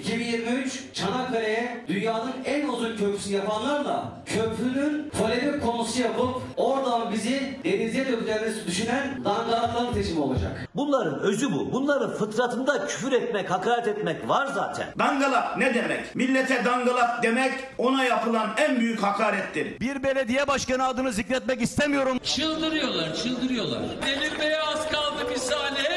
2023 0.00 0.72
Çanakkale'ye 0.94 1.84
dünyanın 1.88 2.32
en 2.44 2.68
uzun 2.68 2.96
köprüsü 2.96 3.32
yapanlarla 3.32 4.12
köprünün 4.26 5.10
polemik 5.10 5.62
konusu 5.62 6.02
yapıp 6.02 6.34
oradan 6.56 7.12
bizi 7.12 7.58
denize 7.64 8.08
dökeceğini 8.08 8.66
düşünen 8.66 9.24
dangalakların 9.24 9.92
seçimi 9.94 10.20
olacak. 10.20 10.68
Bunların 10.74 11.18
özü 11.20 11.52
bu. 11.52 11.72
Bunların 11.72 12.10
fıtratında 12.14 12.86
küfür 12.86 13.12
etmek, 13.12 13.50
hakaret 13.50 13.88
etmek 13.88 14.28
var 14.28 14.46
zaten. 14.54 14.86
Dangalak 14.98 15.58
ne 15.58 15.74
demek? 15.74 16.14
Millete 16.14 16.64
dangalak 16.64 17.22
demek 17.22 17.52
ona 17.78 18.04
yapılan 18.04 18.50
en 18.56 18.80
büyük 18.80 19.02
hakarettir. 19.02 19.80
Bir 19.80 20.02
belediye 20.02 20.48
başkanı 20.48 20.86
adını 20.86 21.12
zikretmek 21.12 21.62
istemiyorum. 21.62 22.18
Çıldırıyorlar, 22.24 23.14
çıldırıyorlar. 23.14 23.82
Delirmeye 24.06 24.60
az 24.60 24.88
kaldı 24.90 25.30
misali. 25.32 25.78
Her 25.78 25.89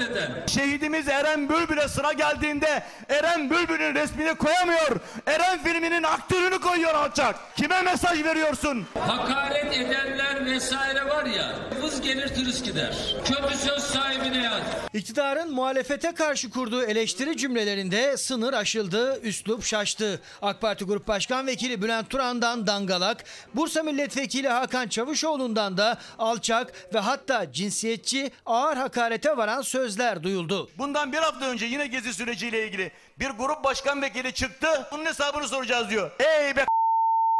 eden. 0.00 0.30
Şehidimiz 0.46 1.08
Eren 1.08 1.48
Bülbül'e 1.48 1.88
sıra 1.88 2.12
geldiğinde 2.12 2.82
Eren 3.08 3.50
Bülbül'ün 3.50 3.94
resmini 3.94 4.34
koyamıyor. 4.34 4.96
Eren 5.26 5.62
filminin 5.62 6.02
aktörünü 6.02 6.60
koyuyor 6.60 6.94
alçak. 6.94 7.56
Kime 7.56 7.82
mesaj 7.82 8.24
veriyorsun? 8.24 8.86
Hakaret 9.06 9.76
edenler 9.76 10.44
vesaire 10.46 11.08
var 11.08 11.24
ya, 11.24 11.52
vız 11.90 12.00
gelir 12.00 12.28
tırıs 12.28 12.62
gider. 12.62 13.14
Kötü 13.24 13.58
söz 13.58 13.82
sahibine 13.82 14.42
yaz. 14.42 14.62
İktidarın 14.94 15.54
muhalefete 15.54 16.12
karşı 16.14 16.50
kurduğu 16.50 16.82
eleştiri 16.82 17.36
cümlelerinde 17.36 18.16
sınır 18.16 18.52
aşıldı, 18.52 19.20
üslup 19.22 19.64
şaştı. 19.64 20.20
AK 20.42 20.60
Parti 20.60 20.84
Grup 20.84 21.08
Başkan 21.08 21.46
Vekili 21.46 21.82
Bülent 21.82 22.10
Turan'dan 22.10 22.66
dangalak, 22.66 23.24
Bursa 23.54 23.82
Milletvekili 23.82 24.48
Hakan 24.48 24.88
Çavuşoğlu'ndan 24.88 25.76
da 25.76 25.98
alçak 26.18 26.94
ve 26.94 26.98
hatta 26.98 27.52
cinsiyetçi 27.52 28.30
ağır 28.46 28.76
hakarete 28.76 29.36
varan 29.36 29.62
sözler 29.62 30.22
duyuldu. 30.22 30.70
Bundan 30.78 31.12
bir 31.12 31.18
hafta 31.18 31.46
önce 31.46 31.66
yine 31.66 31.86
gezi 31.86 32.14
süreciyle 32.14 32.66
ilgili 32.66 32.92
bir 33.18 33.30
grup 33.30 33.64
başkan 33.64 34.02
vekili 34.02 34.32
çıktı. 34.32 34.68
Bunun 34.92 35.04
hesabını 35.04 35.48
soracağız 35.48 35.90
diyor. 35.90 36.10
Ey 36.20 36.56
be 36.56 36.64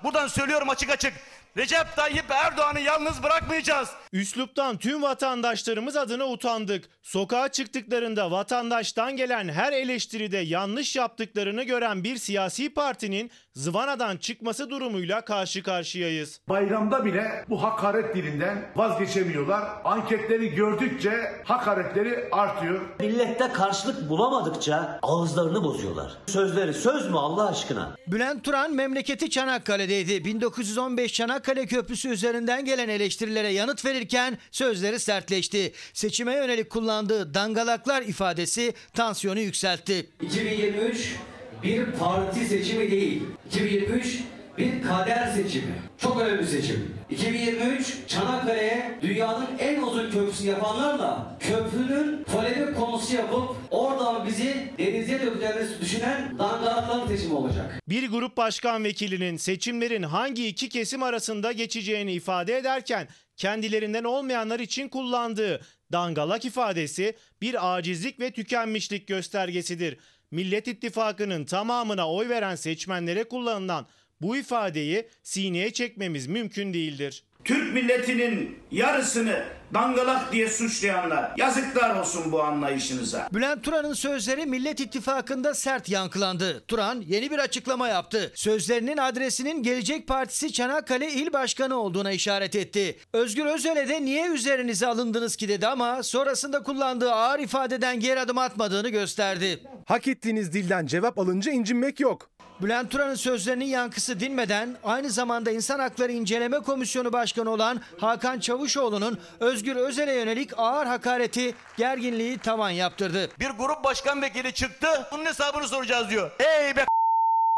Buradan 0.04 0.28
söylüyorum 0.28 0.69
açık 0.69 0.90
açık. 0.90 1.12
Recep 1.57 1.97
Tayyip 1.97 2.30
Erdoğan'ı 2.30 2.80
yalnız 2.80 3.23
bırakmayacağız. 3.23 3.88
Üsluptan 4.12 4.78
tüm 4.78 5.02
vatandaşlarımız 5.02 5.97
adına 5.97 6.26
utandık. 6.26 6.88
Sokağa 7.02 7.49
çıktıklarında 7.49 8.30
vatandaştan 8.30 9.16
gelen 9.16 9.49
her 9.49 9.73
eleştiride 9.73 10.38
yanlış 10.38 10.97
yaptıklarını 10.97 11.62
gören 11.62 12.04
bir 12.04 12.16
siyasi 12.16 12.75
partinin 12.75 13.30
zıvanadan 13.54 14.16
çıkması 14.16 14.71
durumuyla 14.71 15.25
karşı 15.25 15.62
karşıyayız. 15.62 16.40
Bayramda 16.49 17.04
bile 17.04 17.45
bu 17.49 17.62
hakaret 17.62 18.14
dilinden 18.14 18.71
vazgeçemiyorlar. 18.76 19.69
Anketleri 19.85 20.54
gördükçe 20.54 21.12
hakaretleri 21.45 22.28
artıyor. 22.33 22.80
Millette 23.00 23.49
karşılık 23.52 24.09
bulamadıkça 24.09 24.99
ağızlarını 25.02 25.64
bozuyorlar. 25.64 26.12
Sözleri 26.26 26.75
söz 26.75 27.11
mü 27.11 27.16
Allah 27.16 27.49
aşkına? 27.49 27.97
Bülent 28.07 28.45
Turan 28.45 28.75
memleketi 28.75 29.30
Çanakkale'deydi. 29.30 30.25
1915 30.25 31.12
Çanakkale 31.12 31.66
Köprüsü 31.66 32.09
üzerinden 32.09 32.64
gelen 32.64 32.88
eleştirilere 32.88 33.49
yanıt 33.52 33.85
verirken 33.85 34.38
sözleri 34.50 34.99
sertleşti. 35.00 35.73
Seçime 35.92 36.35
yönelik 36.35 36.71
kullandığı 36.71 37.35
dangalaklar 37.35 38.02
ifadesi 38.02 38.75
tansiyonu 38.95 39.40
yükseltti. 39.40 40.11
2023 40.21 41.16
bir 41.62 41.93
parti 41.93 42.45
seçimi 42.45 42.90
değil. 42.90 43.23
2023 43.47 44.21
bir 44.59 44.83
kader 44.83 45.26
seçimi. 45.26 45.75
Çok 45.99 46.21
önemli 46.21 46.47
seçim. 46.47 46.95
2023 47.11 47.97
Çanakkale'ye 48.07 48.99
dünyanın 49.02 49.47
en 49.59 49.83
uzun 49.83 50.11
köprüsü 50.11 50.47
yapanlarla 50.47 51.38
köprünün 51.40 52.25
polemik 52.25 52.76
konusu 52.76 53.14
yapıp 53.14 53.57
oradan 53.71 54.26
bizi 54.26 54.73
denize 54.79 55.21
dökeceğini 55.21 55.81
düşünen 55.81 56.38
dangalakların 56.38 57.09
seçimi 57.09 57.35
olacak. 57.35 57.81
Bir 57.88 58.11
grup 58.11 58.37
başkan 58.37 58.85
vekilinin 58.85 59.37
seçimlerin 59.37 60.02
hangi 60.02 60.49
iki 60.49 60.69
kesim 60.69 61.02
arasında 61.02 61.52
geçeceğini 61.52 62.12
ifade 62.12 62.57
ederken 62.57 63.09
kendilerinden 63.37 64.05
olmayanlar 64.05 64.61
için 64.61 64.88
kullandığı 64.88 65.61
dangalak 65.93 66.45
ifadesi 66.45 67.17
bir 67.43 67.75
acizlik 67.76 68.21
ve 68.21 68.31
tükenmişlik 68.31 69.07
göstergesidir. 69.07 69.97
Millet 70.30 70.68
İttifakı'nın 70.68 71.44
tamamına 71.44 72.12
oy 72.12 72.28
veren 72.28 72.54
seçmenlere 72.54 73.25
kullanılan 73.25 73.87
bu 74.20 74.37
ifadeyi 74.37 75.08
sineye 75.22 75.72
çekmemiz 75.72 76.26
mümkün 76.26 76.75
değildir. 76.75 77.25
Türk 77.44 77.75
milletinin 77.75 78.59
yarısını 78.70 79.42
dangalak 79.75 80.32
diye 80.32 80.49
suçlayanlar 80.49 81.32
yazıklar 81.37 81.97
olsun 82.00 82.32
bu 82.32 82.42
anlayışınıza. 82.42 83.28
Bülent 83.32 83.64
Turan'ın 83.64 83.92
sözleri 83.92 84.47
Millet 84.47 84.80
İttifakı'nda 84.80 85.54
sert 85.54 85.88
yankılandı. 85.88 86.64
Turan 86.68 87.04
yeni 87.06 87.30
bir 87.30 87.38
açıklama 87.38 87.88
yaptı. 87.88 88.32
Sözlerinin 88.35 88.97
adresinin 88.97 89.62
Gelecek 89.62 90.06
Partisi 90.06 90.52
Çanakkale 90.52 91.12
İl 91.12 91.32
Başkanı 91.32 91.76
olduğuna 91.76 92.12
işaret 92.12 92.56
etti. 92.56 92.99
Özgür 93.12 93.47
Özel'e 93.47 93.88
de 93.88 94.04
niye 94.04 94.28
üzerinize 94.28 94.87
alındınız 94.87 95.37
ki 95.37 95.49
dedi 95.49 95.66
ama 95.66 96.02
sonrasında 96.02 96.62
kullandığı 96.62 97.12
ağır 97.12 97.38
ifadeden 97.38 98.00
geri 98.00 98.20
adım 98.20 98.38
atmadığını 98.38 98.88
gösterdi. 98.88 99.61
Hak 99.87 100.09
ettiğiniz 100.09 100.52
dilden 100.52 100.87
cevap 100.87 101.18
alınca 101.18 101.52
incinmek 101.52 102.00
yok. 102.00 102.29
Bülent 102.62 102.90
Turan'ın 102.90 103.14
sözlerinin 103.14 103.64
yankısı 103.64 104.21
dinmeden 104.21 104.76
aynı 104.85 105.11
zamanda 105.11 105.50
İnsan 105.50 105.79
Hakları 105.79 106.12
İnceleme 106.12 106.59
Komisyonu 106.59 107.12
Başkanı 107.12 107.50
olan 107.50 107.81
Hakan 107.99 108.40
Çavuşoğlu'nun 108.40 109.19
Özgür 109.40 109.76
Özel'e 109.76 110.14
yönelik 110.14 110.50
ağır 110.57 110.87
hakareti, 110.87 111.55
gerginliği 111.76 112.38
tavan 112.38 112.71
yaptırdı. 112.71 113.29
Bir 113.40 113.50
grup 113.50 113.85
başkan 113.85 114.23
vekili 114.23 114.52
çıktı. 114.52 114.87
Bunun 115.12 115.25
hesabını 115.25 115.69
soracağız 115.69 116.11
diyor. 116.11 116.31
Ey 116.38 116.76
be 116.76 116.85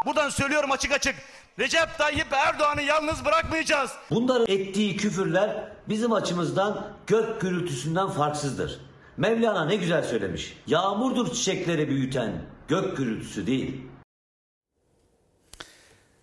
Buradan 0.06 0.28
söylüyorum 0.28 0.70
açık 0.70 0.92
açık. 0.92 1.14
Recep 1.58 1.98
Tayyip 1.98 2.32
Erdoğan'ı 2.32 2.82
yalnız 2.82 3.24
bırakmayacağız. 3.24 3.90
Bunların 4.10 4.46
ettiği 4.48 4.96
küfürler 4.96 5.72
bizim 5.88 6.12
açımızdan 6.12 6.86
gök 7.06 7.40
gürültüsünden 7.40 8.08
farksızdır. 8.08 8.80
Mevlana 9.16 9.64
ne 9.64 9.76
güzel 9.76 10.02
söylemiş. 10.02 10.56
Yağmurdur 10.66 11.32
çiçekleri 11.32 11.88
büyüten, 11.88 12.32
gök 12.68 12.96
gürültüsü 12.96 13.46
değil. 13.46 13.91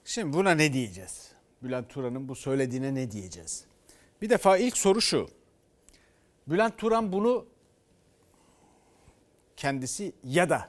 Şimdi 0.09 0.33
buna 0.33 0.51
ne 0.51 0.73
diyeceğiz? 0.73 1.31
Bülent 1.63 1.89
Turan'ın 1.89 2.27
bu 2.27 2.35
söylediğine 2.35 2.95
ne 2.95 3.11
diyeceğiz? 3.11 3.65
Bir 4.21 4.29
defa 4.29 4.57
ilk 4.57 4.77
soru 4.77 5.01
şu. 5.01 5.29
Bülent 6.47 6.77
Turan 6.77 7.11
bunu 7.11 7.45
kendisi 9.57 10.13
ya 10.23 10.49
da 10.49 10.67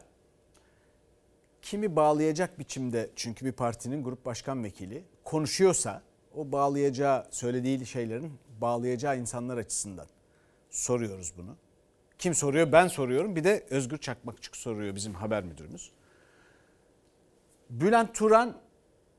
kimi 1.62 1.97
bağlayacak 1.97 2.59
biçimde 2.59 3.11
çünkü 3.16 3.47
bir 3.47 3.52
partinin 3.52 4.04
grup 4.04 4.25
başkan 4.25 4.64
vekili 4.64 5.04
konuşuyorsa 5.25 6.02
o 6.35 6.52
bağlayacağı 6.52 7.26
söylediği 7.30 7.87
şeylerin 7.87 8.32
bağlayacağı 8.61 9.18
insanlar 9.18 9.56
açısından 9.56 10.06
soruyoruz 10.70 11.32
bunu. 11.37 11.56
Kim 12.18 12.35
soruyor? 12.35 12.73
Ben 12.73 12.88
soruyorum. 12.88 13.37
Bir 13.37 13.44
de 13.44 13.66
Özgür 13.70 13.99
Çakmakçık 13.99 14.56
soruyor 14.56 14.94
bizim 14.94 15.14
haber 15.14 15.44
müdürümüz. 15.44 15.90
Bülent 17.70 18.14
Turan 18.14 18.69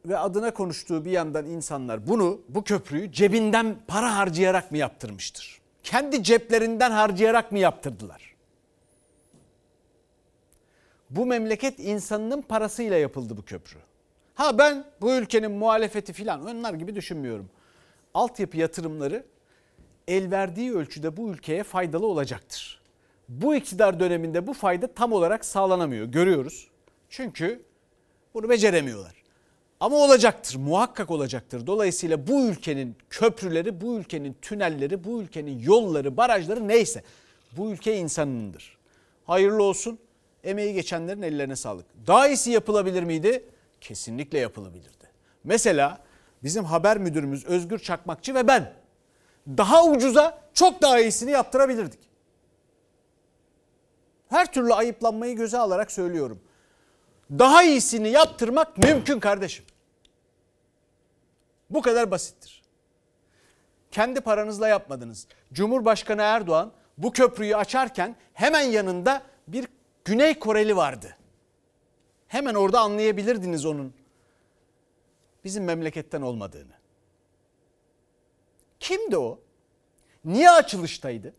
ve 0.05 0.17
adına 0.17 0.53
konuştuğu 0.53 1.05
bir 1.05 1.11
yandan 1.11 1.45
insanlar 1.45 2.07
bunu, 2.07 2.41
bu 2.49 2.63
köprüyü 2.63 3.11
cebinden 3.11 3.75
para 3.87 4.17
harcayarak 4.17 4.71
mı 4.71 4.77
yaptırmıştır? 4.77 5.61
Kendi 5.83 6.23
ceplerinden 6.23 6.91
harcayarak 6.91 7.51
mı 7.51 7.59
yaptırdılar? 7.59 8.35
Bu 11.09 11.25
memleket 11.25 11.79
insanının 11.79 12.41
parasıyla 12.41 12.97
yapıldı 12.97 13.37
bu 13.37 13.45
köprü. 13.45 13.77
Ha 14.35 14.57
ben 14.57 14.85
bu 15.01 15.13
ülkenin 15.13 15.51
muhalefeti 15.51 16.13
filan 16.13 16.47
onlar 16.47 16.73
gibi 16.73 16.95
düşünmüyorum. 16.95 17.49
Altyapı 18.13 18.57
yatırımları 18.57 19.25
el 20.07 20.31
verdiği 20.31 20.73
ölçüde 20.73 21.17
bu 21.17 21.29
ülkeye 21.29 21.63
faydalı 21.63 22.05
olacaktır. 22.05 22.81
Bu 23.29 23.55
iktidar 23.55 23.99
döneminde 23.99 24.47
bu 24.47 24.53
fayda 24.53 24.87
tam 24.87 25.11
olarak 25.11 25.45
sağlanamıyor. 25.45 26.05
Görüyoruz. 26.05 26.67
Çünkü 27.09 27.61
bunu 28.33 28.49
beceremiyorlar. 28.49 29.20
Ama 29.81 29.97
olacaktır, 29.97 30.55
muhakkak 30.55 31.11
olacaktır. 31.11 31.67
Dolayısıyla 31.67 32.27
bu 32.27 32.45
ülkenin 32.45 32.95
köprüleri, 33.09 33.81
bu 33.81 33.97
ülkenin 33.97 34.37
tünelleri, 34.41 35.03
bu 35.03 35.21
ülkenin 35.21 35.59
yolları, 35.59 36.17
barajları 36.17 36.67
neyse 36.67 37.03
bu 37.57 37.71
ülke 37.71 37.97
insanındır. 37.97 38.77
Hayırlı 39.25 39.63
olsun. 39.63 39.99
Emeği 40.43 40.73
geçenlerin 40.73 41.21
ellerine 41.21 41.55
sağlık. 41.55 41.85
Daha 42.07 42.27
iyisi 42.27 42.51
yapılabilir 42.51 43.03
miydi? 43.03 43.43
Kesinlikle 43.81 44.39
yapılabilirdi. 44.39 45.11
Mesela 45.43 45.99
bizim 46.43 46.63
haber 46.63 46.97
müdürümüz 46.97 47.45
Özgür 47.45 47.79
Çakmakçı 47.79 48.35
ve 48.35 48.47
ben 48.47 48.73
daha 49.47 49.85
ucuza 49.85 50.41
çok 50.53 50.81
daha 50.81 50.99
iyisini 50.99 51.31
yaptırabilirdik. 51.31 51.99
Her 54.29 54.53
türlü 54.53 54.73
ayıplanmayı 54.73 55.35
göze 55.35 55.57
alarak 55.57 55.91
söylüyorum. 55.91 56.39
Daha 57.31 57.63
iyisini 57.63 58.09
yaptırmak 58.09 58.77
mümkün 58.77 59.19
kardeşim. 59.19 59.65
Bu 61.71 61.81
kadar 61.81 62.11
basittir. 62.11 62.61
Kendi 63.91 64.21
paranızla 64.21 64.67
yapmadınız. 64.67 65.27
Cumhurbaşkanı 65.53 66.21
Erdoğan 66.21 66.73
bu 66.97 67.11
köprüyü 67.11 67.55
açarken 67.55 68.15
hemen 68.33 68.61
yanında 68.61 69.23
bir 69.47 69.67
Güney 70.05 70.39
Koreli 70.39 70.75
vardı. 70.75 71.17
Hemen 72.27 72.55
orada 72.55 72.79
anlayabilirdiniz 72.79 73.65
onun 73.65 73.93
bizim 75.43 75.63
memleketten 75.63 76.21
olmadığını. 76.21 76.73
Kimdi 78.79 79.17
o? 79.17 79.39
Niye 80.25 80.51
açılıştaydı? 80.51 81.33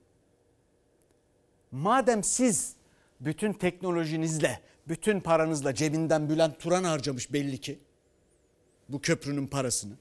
Madem 1.71 2.25
siz 2.25 2.77
bütün 3.21 3.53
teknolojinizle, 3.53 4.61
bütün 4.89 5.21
paranızla 5.21 5.75
cebinden 5.75 6.29
Bülent 6.29 6.61
Turan 6.61 6.85
harcamış 6.85 7.33
belli 7.33 7.61
ki 7.61 7.79
bu 8.89 9.01
köprünün 9.01 9.47
parasını. 9.47 9.95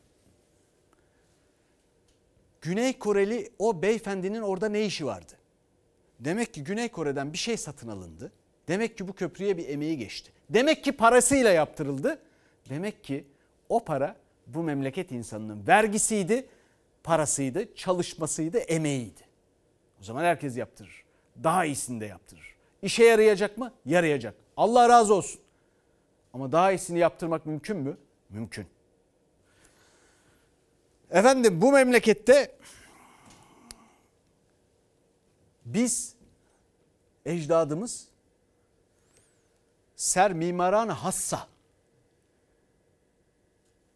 Güney 2.61 2.99
Koreli 2.99 3.49
o 3.59 3.81
beyefendinin 3.81 4.41
orada 4.41 4.69
ne 4.69 4.85
işi 4.85 5.05
vardı? 5.05 5.33
Demek 6.19 6.53
ki 6.53 6.63
Güney 6.63 6.89
Kore'den 6.89 7.33
bir 7.33 7.37
şey 7.37 7.57
satın 7.57 7.87
alındı. 7.87 8.31
Demek 8.67 8.97
ki 8.97 9.07
bu 9.07 9.13
köprüye 9.13 9.57
bir 9.57 9.69
emeği 9.69 9.97
geçti. 9.97 10.31
Demek 10.49 10.83
ki 10.83 10.91
parasıyla 10.91 11.51
yaptırıldı. 11.51 12.19
Demek 12.69 13.03
ki 13.03 13.25
o 13.69 13.85
para 13.85 14.15
bu 14.47 14.63
memleket 14.63 15.11
insanının 15.11 15.67
vergisiydi, 15.67 16.47
parasıydı, 17.03 17.75
çalışmasıydı, 17.75 18.57
emeğiydi. 18.57 19.21
O 20.01 20.03
zaman 20.03 20.23
herkes 20.23 20.57
yaptırır. 20.57 21.03
Daha 21.43 21.65
iyisini 21.65 22.01
de 22.01 22.05
yaptırır. 22.05 22.55
İşe 22.81 23.03
yarayacak 23.03 23.57
mı? 23.57 23.73
Yarayacak. 23.85 24.35
Allah 24.57 24.89
razı 24.89 25.13
olsun. 25.13 25.41
Ama 26.33 26.51
daha 26.51 26.71
iyisini 26.71 26.99
yaptırmak 26.99 27.45
mümkün 27.45 27.77
mü? 27.77 27.97
Mümkün. 28.29 28.67
Efendim 31.11 31.61
bu 31.61 31.71
memlekette 31.71 32.55
biz 35.65 36.15
ecdadımız 37.25 38.07
ser 39.95 40.33
mimaran 40.33 40.89
hassa 40.89 41.47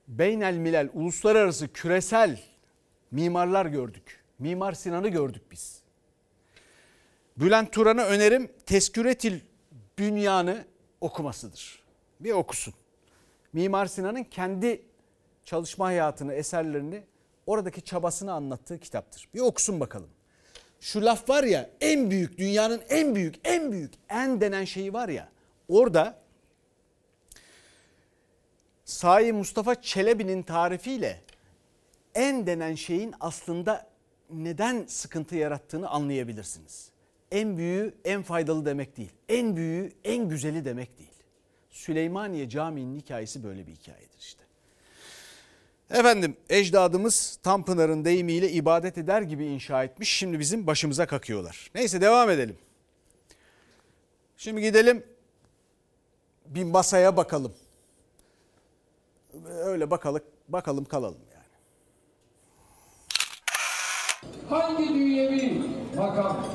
beynel 0.08 0.58
milel 0.58 0.90
uluslararası 0.94 1.68
küresel 1.74 2.42
mimarlar 3.12 3.66
gördük. 3.66 4.24
Mimar 4.40 4.74
Sinan'ı 4.74 5.08
gördük 5.08 5.52
biz. 5.52 5.82
Bülent 7.38 7.74
Turan'a 7.74 8.06
önerim 8.06 8.52
Tesküretil 8.66 9.40
Bünyan'ı 10.00 10.66
okumasıdır. 11.02 11.84
Bir 12.20 12.32
okusun. 12.32 12.74
Mimar 13.54 13.86
Sinan'ın 13.86 14.24
kendi 14.24 14.82
çalışma 15.46 15.86
hayatını, 15.86 16.34
eserlerini, 16.34 17.04
oradaki 17.46 17.82
çabasını 17.82 18.34
anlattığı 18.34 18.80
kitaptır. 18.80 19.30
Bir 19.34 19.40
okusun 19.40 19.80
bakalım. 19.80 20.10
Şu 20.80 21.06
laf 21.06 21.30
var 21.30 21.44
ya 21.44 21.70
en 21.82 22.12
büyük, 22.12 22.38
dünyanın 22.38 22.82
en 22.90 23.16
büyük, 23.16 23.36
en 23.44 23.72
büyük, 23.72 23.94
en 24.10 24.42
denen 24.42 24.66
şeyi 24.66 24.94
var 24.94 25.10
ya. 25.10 25.30
Orada 25.68 26.20
Sahi 28.86 29.34
Mustafa 29.34 29.82
Çelebi'nin 29.82 30.44
tarifiyle 30.44 31.22
en 32.16 32.48
denen 32.48 32.76
şeyin 32.76 33.14
aslında 33.20 33.88
neden 34.30 34.86
sıkıntı 34.88 35.36
yarattığını 35.36 35.90
anlayabilirsiniz. 35.90 36.90
En 37.32 37.58
büyüğü 37.58 37.94
en 38.06 38.24
faydalı 38.24 38.66
demek 38.66 38.98
değil. 38.98 39.12
En 39.30 39.56
büyüğü 39.56 39.92
en 40.04 40.30
güzeli 40.30 40.66
demek 40.66 40.98
değil. 40.98 41.14
Süleymaniye 41.70 42.50
Camii'nin 42.50 43.00
hikayesi 43.00 43.44
böyle 43.44 43.68
bir 43.68 43.72
hikayedir 43.72 44.20
işte. 44.20 44.45
Efendim 45.92 46.38
ecdadımız 46.50 47.40
Tanpınar'ın 47.44 48.06
deyimiyle 48.06 48.52
ibadet 48.52 48.98
eder 48.98 49.22
gibi 49.22 49.46
inşa 49.46 49.84
etmiş. 49.84 50.10
Şimdi 50.10 50.40
bizim 50.40 50.68
başımıza 50.68 51.06
kakıyorlar. 51.06 51.72
Neyse 51.76 52.02
devam 52.02 52.30
edelim. 52.30 52.58
Şimdi 54.38 54.62
gidelim 54.62 55.04
bir 56.46 56.64
masaya 56.64 57.18
bakalım. 57.18 57.54
Öyle 59.48 59.92
bakalım, 59.92 60.22
bakalım 60.48 60.86
kalalım 60.86 61.22
yani. 61.34 61.46
Hangi 64.50 64.90
dünyevi 64.90 65.64
makam, 65.96 66.46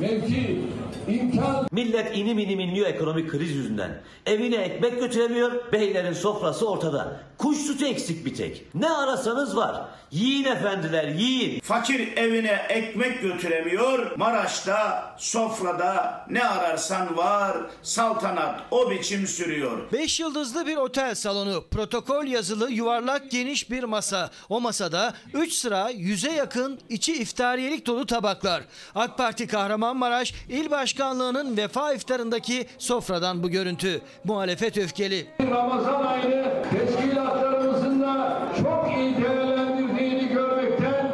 mevki, 0.00 0.60
imkan 1.08 1.68
Millet 1.72 2.16
inim 2.16 2.38
inim 2.38 2.60
inliyor 2.60 2.86
ekonomik 2.86 3.30
kriz 3.30 3.50
yüzünden. 3.50 4.00
Evine 4.26 4.56
ekmek 4.56 5.00
götüremiyor, 5.00 5.72
beylerin 5.72 6.12
sofrası 6.12 6.70
ortada. 6.70 7.16
Kuş 7.38 7.58
sütü 7.58 7.86
eksik 7.86 8.26
bir 8.26 8.34
tek. 8.34 8.74
Ne 8.74 8.90
arasanız 8.90 9.56
var. 9.56 9.88
Yiyin 10.10 10.44
efendiler, 10.44 11.08
yiyin. 11.08 11.60
Fakir 11.60 12.16
evine 12.16 12.66
ekmek 12.68 13.22
götüremiyor. 13.22 14.16
Maraş'ta, 14.16 15.14
sofrada 15.18 16.26
ne 16.30 16.44
ararsan 16.44 17.16
var. 17.16 17.56
Saltanat 17.82 18.60
o 18.70 18.90
biçim 18.90 19.26
sürüyor. 19.26 19.92
5 19.92 20.20
yıldızlı 20.20 20.66
bir 20.66 20.76
otel 20.76 21.14
salonu, 21.14 21.64
protokol 21.70 22.26
yazılı 22.26 22.70
yuvarlak 22.70 23.30
geniş 23.30 23.70
bir 23.70 23.84
masa. 23.84 24.30
O 24.48 24.60
masada 24.60 25.14
3 25.34 25.52
sıra 25.52 25.90
100'e 25.90 26.32
yakın 26.32 26.78
içi 26.88 27.14
iftariyelik 27.14 27.86
dolu 27.86 28.06
tabaklar. 28.06 28.62
AK 28.94 29.18
Parti 29.18 29.46
Kahramanmaraş 29.88 30.34
İl 30.48 30.70
Başkanlığı'nın 30.70 31.56
vefa 31.56 31.92
iftarındaki 31.92 32.66
sofradan 32.78 33.42
bu 33.42 33.50
görüntü. 33.50 34.00
Muhalefet 34.24 34.78
öfkeli. 34.78 35.26
Ramazan 35.50 36.06
ayını 36.06 36.62
teşkilatlarımızın 36.70 38.00
da 38.02 38.42
çok 38.62 38.88
iyi 38.96 39.16
değerlendirdiğini 39.16 40.28
görmekten 40.28 41.12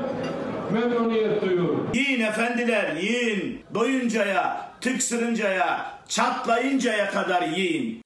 memnuniyet 0.73 1.43
duyuyorum. 1.43 1.91
Yiyin 1.95 2.21
efendiler 2.21 2.97
yiyin. 2.97 3.65
Doyuncaya, 3.75 4.71
tıksırıncaya, 4.81 5.87
çatlayıncaya 6.09 7.11
kadar 7.11 7.43
yiyin. 7.43 8.04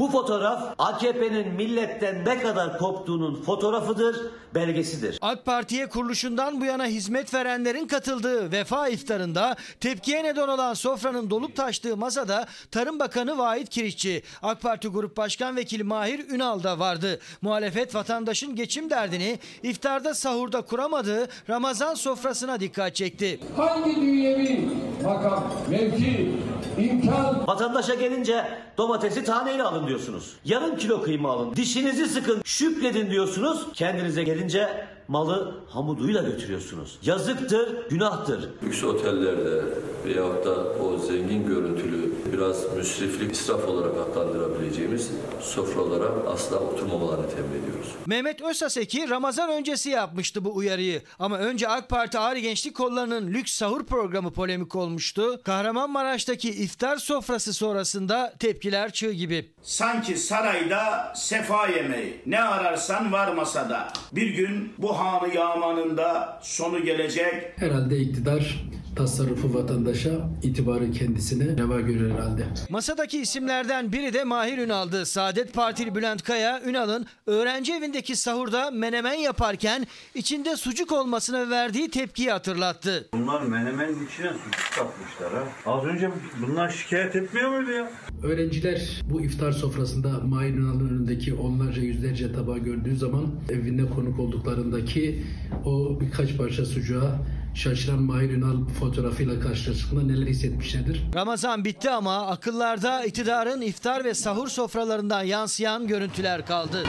Bu 0.00 0.08
fotoğraf 0.08 0.74
AKP'nin 0.78 1.54
milletten 1.54 2.24
ne 2.24 2.38
kadar 2.38 2.78
koptuğunun 2.78 3.42
fotoğrafıdır, 3.42 4.16
belgesidir. 4.54 5.18
AK 5.20 5.44
Parti'ye 5.44 5.88
kuruluşundan 5.88 6.60
bu 6.60 6.64
yana 6.64 6.86
hizmet 6.86 7.34
verenlerin 7.34 7.86
katıldığı 7.86 8.52
vefa 8.52 8.88
iftarında 8.88 9.56
tepkiye 9.80 10.24
neden 10.24 10.48
olan 10.48 10.74
sofranın 10.74 11.30
dolup 11.30 11.56
taştığı 11.56 11.96
masada 11.96 12.46
Tarım 12.70 12.98
Bakanı 12.98 13.38
Vahit 13.38 13.68
Kirişçi, 13.68 14.22
AK 14.42 14.60
Parti 14.60 14.88
Grup 14.88 15.16
Başkan 15.16 15.56
Vekili 15.56 15.84
Mahir 15.84 16.28
Ünal 16.28 16.62
da 16.62 16.78
vardı. 16.78 17.20
Muhalefet 17.42 17.94
vatandaşın 17.94 18.56
geçim 18.56 18.90
derdini 18.90 19.38
iftarda 19.62 20.14
sahurda 20.14 20.62
kuramadığı 20.62 21.28
Ramazan 21.48 21.94
sofrasına 21.94 22.60
dikkat 22.60 22.94
çekti. 22.94 23.40
Hangi 23.56 23.96
dünyevi 23.96 24.68
makam, 25.04 25.52
mevki, 25.70 26.32
imkan 26.78 27.46
Vatandaşa 27.46 27.94
gelince 27.94 28.44
domatesi 28.78 29.24
taneyle 29.24 29.62
alın 29.62 29.86
diyorsunuz. 29.90 30.32
Yarım 30.44 30.76
kilo 30.76 31.02
kıyma 31.02 31.30
alın. 31.30 31.56
Dişinizi 31.56 32.06
sıkın, 32.06 32.42
şükredin 32.44 33.10
diyorsunuz. 33.10 33.66
Kendinize 33.74 34.22
gelince 34.22 34.86
malı 35.10 35.54
hamuduyla 35.68 36.22
götürüyorsunuz. 36.22 36.98
Yazıktır, 37.02 37.88
günahtır. 37.90 38.48
Lüks 38.62 38.84
otellerde 38.84 39.64
veyahut 40.06 40.46
da 40.46 40.54
o 40.56 40.98
zengin 40.98 41.46
görüntülü 41.46 42.14
biraz 42.32 42.76
müsriflik, 42.76 43.32
israf 43.32 43.68
olarak 43.68 43.92
adlandırabileceğimiz 43.96 45.10
sofralara 45.40 46.08
asla 46.32 46.56
oturmamalarını 46.56 47.30
temin 47.30 47.62
ediyoruz. 47.62 47.88
Mehmet 48.06 48.40
Özsaseki 48.42 49.10
Ramazan 49.10 49.50
öncesi 49.50 49.90
yapmıştı 49.90 50.44
bu 50.44 50.56
uyarıyı. 50.56 51.02
Ama 51.18 51.38
önce 51.38 51.68
AK 51.68 51.88
Parti 51.88 52.18
Ağrı 52.18 52.38
Gençlik 52.38 52.76
Kolları'nın 52.76 53.26
lüks 53.26 53.52
sahur 53.52 53.86
programı 53.86 54.32
polemik 54.32 54.76
olmuştu. 54.76 55.40
Kahramanmaraş'taki 55.44 56.50
iftar 56.50 56.96
sofrası 56.96 57.52
sonrasında 57.52 58.34
tepkiler 58.38 58.92
çığ 58.92 59.12
gibi. 59.12 59.52
Sanki 59.62 60.16
sarayda 60.16 61.12
sefa 61.16 61.68
yemeği. 61.68 62.20
Ne 62.26 62.42
ararsan 62.42 63.12
var 63.12 63.32
masada. 63.32 63.88
Bir 64.12 64.28
gün 64.28 64.72
bu 64.78 64.99
hanı 65.00 65.34
yamanında 65.34 66.38
sonu 66.42 66.84
gelecek. 66.84 67.52
Herhalde 67.56 67.98
iktidar 67.98 68.64
tasarrufu 68.96 69.54
vatandaşa, 69.54 70.10
itibarı 70.42 70.92
kendisine 70.92 71.56
reva 71.56 71.80
görür 71.80 72.10
herhalde. 72.10 72.46
Masadaki 72.70 73.20
isimlerden 73.20 73.92
biri 73.92 74.12
de 74.12 74.24
Mahir 74.24 74.58
Ünal'dı. 74.58 75.06
Saadet 75.06 75.54
Partili 75.54 75.94
Bülent 75.94 76.22
Kaya, 76.22 76.62
Ünal'ın 76.62 77.06
öğrenci 77.26 77.72
evindeki 77.72 78.16
sahurda 78.16 78.70
menemen 78.70 79.14
yaparken 79.14 79.86
içinde 80.14 80.56
sucuk 80.56 80.92
olmasına 80.92 81.50
verdiği 81.50 81.90
tepkiyi 81.90 82.30
hatırlattı. 82.30 83.08
Bunlar 83.12 83.42
menemenin 83.42 84.06
içine 84.06 84.28
sucuk 84.32 84.70
katmışlar 84.78 85.32
ha. 85.32 85.48
Az 85.66 85.84
önce 85.84 86.10
bunlar 86.42 86.68
şikayet 86.68 87.16
etmiyor 87.16 87.50
muydu 87.58 87.70
ya? 87.70 87.90
Öğrenciler 88.22 89.02
bu 89.10 89.20
iftar 89.20 89.52
sofrasında 89.52 90.08
Mahir 90.08 90.54
Ünal'ın 90.54 90.88
önündeki 90.88 91.34
onlarca 91.34 91.82
yüzlerce 91.82 92.32
tabağı 92.32 92.58
gördüğü 92.58 92.96
zaman 92.96 93.26
evinde 93.50 93.90
konuk 93.90 94.18
olduklarındaki 94.20 95.24
o 95.64 96.00
birkaç 96.00 96.36
parça 96.36 96.64
sucuğa 96.64 97.18
şaşıran 97.54 98.02
Mahir 98.02 98.30
Ünal 98.30 98.64
fotoğrafıyla 98.80 99.40
karşılaştıklarında 99.40 100.12
neler 100.12 100.26
hissetmişlerdir? 100.26 101.02
Ramazan 101.14 101.64
bitti 101.64 101.90
ama 101.90 102.26
akıllarda 102.26 103.04
iktidarın 103.04 103.60
iftar 103.60 104.04
ve 104.04 104.14
sahur 104.14 104.48
sofralarından 104.48 105.22
yansıyan 105.22 105.86
görüntüler 105.86 106.46
kaldı. 106.46 106.84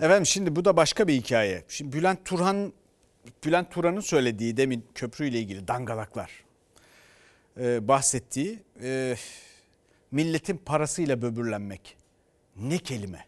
Efendim 0.00 0.26
şimdi 0.26 0.56
bu 0.56 0.64
da 0.64 0.76
başka 0.76 1.08
bir 1.08 1.14
hikaye. 1.14 1.64
Şimdi 1.68 1.96
Bülent 1.96 2.24
Turhan 2.24 2.72
Bülent 3.44 3.70
Turan'ın 3.70 4.00
söylediği 4.00 4.56
demin 4.56 4.84
köprüyle 4.94 5.38
ilgili 5.38 5.68
dangalaklar 5.68 6.30
e, 7.60 7.88
bahsettiği 7.88 8.58
e, 8.82 9.16
milletin 10.10 10.56
parasıyla 10.56 11.22
böbürlenmek. 11.22 11.96
Ne 12.56 12.78
kelime. 12.78 13.24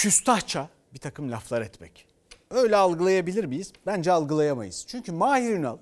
Küstahça 0.00 0.68
bir 0.94 0.98
takım 0.98 1.30
laflar 1.30 1.62
etmek. 1.62 2.06
Öyle 2.50 2.76
algılayabilir 2.76 3.44
miyiz? 3.44 3.72
Bence 3.86 4.12
algılayamayız. 4.12 4.84
Çünkü 4.88 5.12
Mahir 5.12 5.50
Ünal 5.50 5.78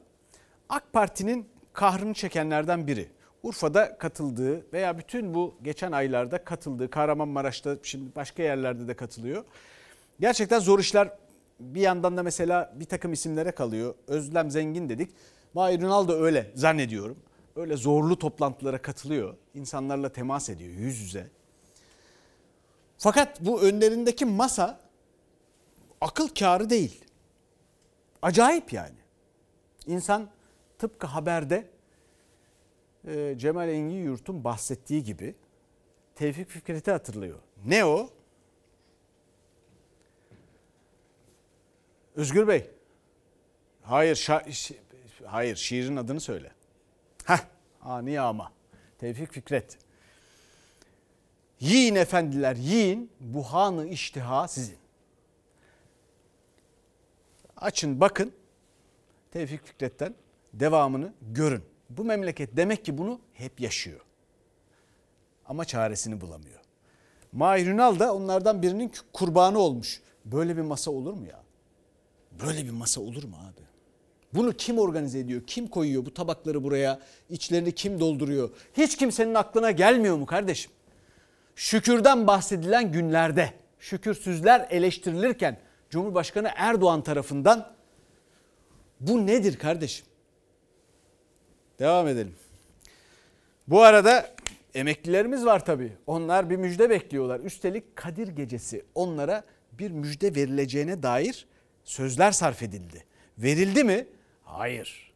AK 0.69 0.93
Parti'nin 0.93 1.49
kahrını 1.73 2.15
çekenlerden 2.15 2.87
biri. 2.87 3.09
Urfa'da 3.43 3.99
katıldığı 3.99 4.73
veya 4.73 4.99
bütün 4.99 5.35
bu 5.35 5.55
geçen 5.63 5.93
aylarda 5.93 6.45
katıldığı 6.45 6.91
Kahramanmaraş'ta 6.91 7.77
şimdi 7.83 8.17
başka 8.17 8.43
yerlerde 8.43 8.89
de 8.89 8.95
katılıyor. 8.97 9.45
Gerçekten 10.21 10.59
zor 10.59 10.79
işler 10.79 11.11
bir 11.61 11.81
yandan 11.81 12.17
da 12.17 12.23
mesela 12.23 12.75
bir 12.75 12.85
takım 12.85 13.13
isimlere 13.13 13.51
kalıyor. 13.51 13.95
Özlem 14.07 14.51
Zengin 14.51 14.89
dedik. 14.89 15.11
Mahir 15.55 15.81
Ünal 15.81 16.09
da 16.09 16.21
öyle 16.21 16.51
zannediyorum. 16.55 17.19
Öyle 17.57 17.77
zorlu 17.77 18.19
toplantılara 18.19 18.83
katılıyor. 18.83 19.35
İnsanlarla 19.55 20.13
temas 20.13 20.49
ediyor 20.49 20.71
yüz 20.71 21.01
yüze. 21.01 21.38
Fakat 22.99 23.41
bu 23.41 23.63
önlerindeki 23.63 24.25
masa 24.25 24.81
akıl 26.01 26.29
kârı 26.29 26.71
değil. 26.71 27.05
Acayip 28.23 28.73
yani. 28.73 28.99
İnsan 29.87 30.29
tıpkı 30.79 31.07
haberde 31.07 31.67
e, 33.07 33.35
Cemal 33.39 33.69
Engin 33.69 34.05
Yurt'un 34.05 34.45
bahsettiği 34.45 35.05
gibi 35.05 35.35
Tevfik 36.15 36.49
Fikret'i 36.49 36.91
hatırlıyor. 36.91 37.39
Ne 37.65 37.85
o? 37.85 38.11
Özgür 42.17 42.49
Bey. 42.49 42.71
Hayır, 43.83 44.17
şa- 44.17 44.47
şi- 44.47 44.77
hayır 45.25 45.57
şiirin 45.57 45.97
adını 45.97 46.21
söyle. 46.21 46.53
Heh, 47.25 47.39
ani 47.83 48.21
ama. 48.21 48.53
Tevfik 48.99 49.33
Fikret. 49.33 49.79
Yiyin 51.61 51.95
efendiler 51.95 52.57
yiyin 52.57 53.11
bu 53.21 53.43
hanı 53.43 53.87
iştiha 53.87 54.49
sizin. 54.49 54.79
Açın 57.57 58.01
bakın 58.01 58.33
Tevfik 59.31 59.67
Fikret'ten 59.67 60.15
devamını 60.55 61.13
görün. 61.23 61.63
Bu 61.91 62.05
memleket 62.05 62.57
demek 62.57 62.85
ki 62.85 62.99
bunu 62.99 63.21
hep 63.33 63.61
yaşıyor. 63.61 64.01
Ama 65.47 65.65
çaresini 65.65 66.21
bulamıyor. 66.21 66.61
Mahir 67.33 67.67
Ünal 67.67 67.99
da 67.99 68.15
onlardan 68.15 68.63
birinin 68.63 68.93
kurbanı 69.13 69.59
olmuş. 69.59 70.03
Böyle 70.25 70.57
bir 70.57 70.63
masa 70.63 70.91
olur 70.91 71.13
mu 71.13 71.27
ya? 71.27 71.43
Böyle 72.47 72.65
bir 72.65 72.71
masa 72.71 73.01
olur 73.01 73.25
mu 73.25 73.37
abi? 73.37 73.63
Bunu 74.35 74.53
kim 74.53 74.79
organize 74.79 75.19
ediyor? 75.19 75.43
Kim 75.47 75.67
koyuyor 75.67 76.07
bu 76.07 76.15
tabakları 76.15 76.65
buraya? 76.65 77.01
İçlerini 77.31 77.73
kim 77.73 78.01
dolduruyor? 78.01 78.51
Hiç 78.77 78.97
kimsenin 78.97 79.35
aklına 79.35 79.71
gelmiyor 79.71 80.17
mu 80.17 80.27
kardeşim? 80.27 80.73
Şükürden 81.59 82.27
bahsedilen 82.27 82.93
günlerde 82.93 83.53
şükürsüzler 83.79 84.67
eleştirilirken 84.71 85.59
Cumhurbaşkanı 85.91 86.51
Erdoğan 86.57 87.03
tarafından 87.03 87.73
bu 89.01 89.27
nedir 89.27 89.59
kardeşim? 89.59 90.07
Devam 91.79 92.09
edelim. 92.09 92.35
Bu 93.69 93.83
arada 93.83 94.35
emeklilerimiz 94.75 95.45
var 95.45 95.65
tabii. 95.65 95.93
Onlar 96.07 96.51
bir 96.51 96.57
müjde 96.57 96.91
bekliyorlar. 96.91 97.41
Üstelik 97.41 97.97
Kadir 97.97 98.29
Gecesi 98.29 98.85
onlara 98.95 99.45
bir 99.73 99.91
müjde 99.91 100.35
verileceğine 100.35 101.03
dair 101.03 101.47
sözler 101.85 102.33
sarf 102.33 102.63
edildi. 102.63 103.05
Verildi 103.39 103.85
mi? 103.85 104.07
Hayır. 104.45 105.13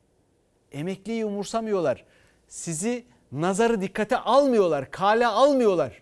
Emekliyi 0.72 1.24
umursamıyorlar. 1.24 2.04
Sizi 2.48 3.04
nazarı 3.32 3.80
dikkate 3.80 4.16
almıyorlar, 4.16 4.90
kale 4.90 5.26
almıyorlar. 5.26 6.01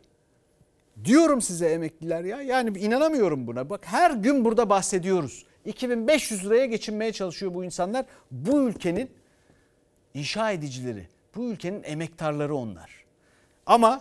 Diyorum 1.05 1.43
size 1.43 1.69
emekliler 1.69 2.25
ya. 2.25 2.43
Yani 2.43 2.79
inanamıyorum 2.79 3.47
buna. 3.47 3.71
Bak 3.71 3.81
her 3.85 4.11
gün 4.11 4.45
burada 4.45 4.71
bahsediyoruz. 4.71 5.47
2500 5.65 6.47
liraya 6.47 6.67
geçinmeye 6.67 7.13
çalışıyor 7.13 7.55
bu 7.55 7.65
insanlar. 7.65 8.07
Bu 8.31 8.61
ülkenin 8.69 9.11
inşa 10.15 10.51
edicileri, 10.51 11.09
bu 11.37 11.45
ülkenin 11.45 11.83
emektarları 11.83 12.55
onlar. 12.55 13.05
Ama 13.67 14.01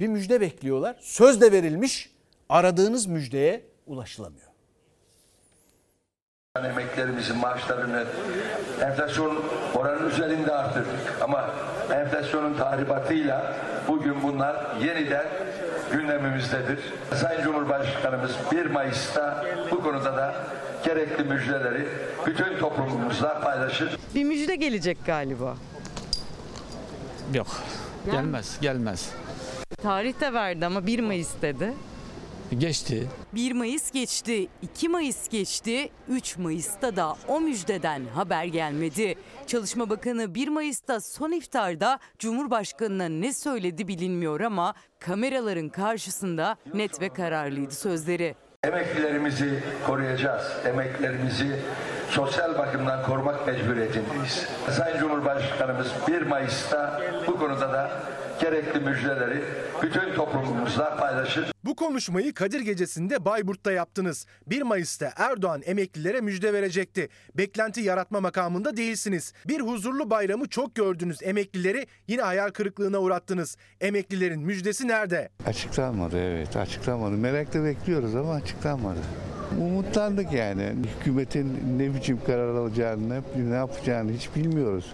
bir 0.00 0.06
müjde 0.06 0.40
bekliyorlar. 0.40 0.96
Söz 1.00 1.40
de 1.40 1.52
verilmiş. 1.52 2.10
Aradığınız 2.48 3.06
müjdeye 3.06 3.64
ulaşılamıyor. 3.86 4.48
Emeklerimizin 6.64 7.36
maaşlarını 7.36 8.06
enflasyon 8.82 9.44
oranının 9.74 10.10
üzerinde 10.10 10.52
arttırdık. 10.52 11.22
Ama 11.22 11.54
enflasyonun 11.92 12.56
tahribatıyla 12.56 13.56
bugün 13.88 14.22
bunlar 14.22 14.76
yeniden 14.80 15.26
gündemimizdedir. 15.92 16.78
Sayın 17.14 17.42
Cumhurbaşkanımız 17.42 18.30
1 18.52 18.66
Mayıs'ta 18.66 19.44
bu 19.70 19.82
konuda 19.82 20.16
da 20.16 20.34
gerekli 20.84 21.24
müjdeleri 21.24 21.88
bütün 22.26 22.58
toplumumuzla 22.58 23.40
paylaşır. 23.40 23.96
Bir 24.14 24.24
müjde 24.24 24.56
gelecek 24.56 24.98
galiba. 25.06 25.56
Yok. 27.34 27.46
Gelmez, 28.12 28.58
gelmez. 28.60 29.10
Tarih 29.82 30.20
de 30.20 30.32
verdi 30.32 30.66
ama 30.66 30.86
1 30.86 31.00
Mayıs 31.00 31.28
dedi. 31.42 31.72
Geçti. 32.52 33.08
1 33.34 33.52
Mayıs 33.52 33.90
geçti, 33.90 34.48
2 34.62 34.88
Mayıs 34.88 35.28
geçti, 35.28 35.90
3 36.08 36.36
Mayıs'ta 36.36 36.96
da 36.96 37.16
o 37.28 37.40
müjdeden 37.40 38.02
haber 38.14 38.44
gelmedi. 38.44 39.14
Çalışma 39.46 39.90
Bakanı 39.90 40.34
1 40.34 40.48
Mayıs'ta 40.48 41.00
son 41.00 41.32
iftarda 41.32 41.98
Cumhurbaşkanı'na 42.18 43.08
ne 43.08 43.32
söyledi 43.32 43.88
bilinmiyor 43.88 44.40
ama 44.40 44.74
kameraların 44.98 45.68
karşısında 45.68 46.56
net 46.74 47.00
ve 47.00 47.08
kararlıydı 47.08 47.74
sözleri. 47.74 48.34
Emeklilerimizi 48.64 49.62
koruyacağız. 49.86 50.42
Emeklilerimizi 50.66 51.60
sosyal 52.10 52.58
bakımdan 52.58 53.02
korumak 53.06 53.46
mecburiyetindeyiz. 53.46 54.46
Sayın 54.70 54.98
Cumhurbaşkanımız 54.98 55.88
1 56.08 56.22
Mayıs'ta 56.22 57.02
bu 57.26 57.38
konuda 57.38 57.72
da 57.72 57.90
gerekli 58.40 58.80
müjdeleri 58.80 59.42
bütün 59.82 60.14
toplumumuzla 60.14 60.96
paylaşır. 60.96 61.52
Bu 61.64 61.76
konuşmayı 61.76 62.34
Kadir 62.34 62.60
Gecesi'nde 62.60 63.24
Bayburt'ta 63.24 63.72
yaptınız. 63.72 64.26
1 64.46 64.62
Mayıs'ta 64.62 65.12
Erdoğan 65.16 65.62
emeklilere 65.64 66.20
müjde 66.20 66.52
verecekti. 66.52 67.08
Beklenti 67.34 67.80
yaratma 67.80 68.20
makamında 68.20 68.76
değilsiniz. 68.76 69.32
Bir 69.48 69.60
huzurlu 69.60 70.10
bayramı 70.10 70.48
çok 70.48 70.74
gördünüz. 70.74 71.22
Emeklileri 71.22 71.86
yine 72.08 72.22
hayal 72.22 72.50
kırıklığına 72.50 72.98
uğrattınız. 72.98 73.56
Emeklilerin 73.80 74.40
müjdesi 74.40 74.88
nerede? 74.88 75.28
Açıklanmadı 75.46 76.18
evet 76.18 76.56
açıklanmadı. 76.56 77.16
Merakla 77.16 77.64
bekliyoruz 77.64 78.14
ama 78.16 78.34
açıklanmadı. 78.34 78.98
Umutlandık 79.60 80.32
yani. 80.32 80.72
Hükümetin 81.00 81.78
ne 81.78 81.94
biçim 81.94 82.24
karar 82.26 82.48
alacağını, 82.48 83.22
ne 83.36 83.54
yapacağını 83.54 84.12
hiç 84.12 84.36
bilmiyoruz. 84.36 84.92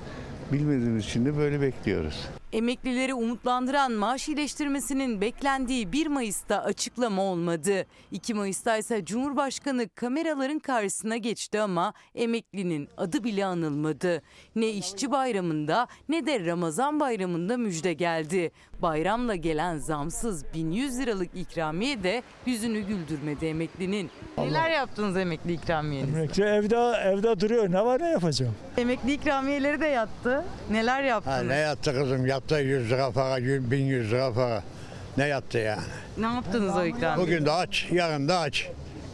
Bilmediğimiz 0.53 1.05
için 1.05 1.27
de 1.27 1.37
böyle 1.37 1.61
bekliyoruz. 1.61 2.29
Emeklileri 2.55 3.15
umutlandıran 3.15 3.93
maaş 3.93 4.29
iyileştirmesinin 4.29 5.21
beklendiği 5.21 5.93
1 5.93 6.07
Mayıs'ta 6.07 6.63
açıklama 6.63 7.23
olmadı. 7.23 7.87
2 8.13 8.35
Mayıs'ta 8.35 8.77
ise 8.77 9.05
Cumhurbaşkanı 9.05 9.89
kameraların 9.89 10.59
karşısına 10.59 11.17
geçti 11.17 11.61
ama 11.61 11.93
emeklinin 12.15 12.89
adı 12.97 13.25
bile 13.25 13.47
anılmadı. 13.47 14.23
Ne 14.57 14.69
işçi 14.69 15.11
bayramında 15.11 15.87
ne 16.09 16.27
de 16.27 16.47
Ramazan 16.47 17.01
bayramında 17.01 17.57
müjde 17.57 17.93
geldi. 17.93 18.53
Bayramla 18.83 19.35
gelen 19.35 19.79
zamsız 19.79 20.45
1100 20.55 20.99
liralık 20.99 21.31
ikramiye 21.35 22.03
de 22.03 22.23
yüzünü 22.47 22.81
güldürmedi 22.81 23.47
emeklinin. 23.47 24.11
Neler 24.39 24.71
yaptınız 24.71 25.17
emekli 25.17 25.53
ikramiyeniz? 25.53 26.15
Emekli 26.17 26.43
evde 26.45 26.77
evde 27.05 27.41
duruyor. 27.41 27.73
Ne 27.73 27.85
var 27.85 28.01
ne 28.01 28.09
yapacağım? 28.11 28.55
Emekli 28.77 29.13
ikramiyeleri 29.13 29.81
de 29.81 29.87
yattı. 29.87 30.45
Neler 30.71 31.03
yaptınız? 31.03 31.37
Ha, 31.37 31.43
ne 31.43 31.57
yattı 31.57 31.93
kızım? 31.93 32.27
Yattı 32.51 32.63
100 32.63 32.91
lira 32.91 33.11
para, 33.11 33.45
1100 33.45 34.11
lira 34.11 34.33
para. 34.33 34.63
Ne 35.17 35.27
yattı 35.27 35.59
yani? 35.59 35.83
Ne 36.19 36.27
yaptınız 36.27 36.77
o 36.77 36.85
ikramiye? 36.85 37.27
Bugün 37.27 37.47
de 37.47 37.51
aç, 37.51 37.87
yarın 37.93 38.29
da 38.29 38.39
aç. 38.39 38.69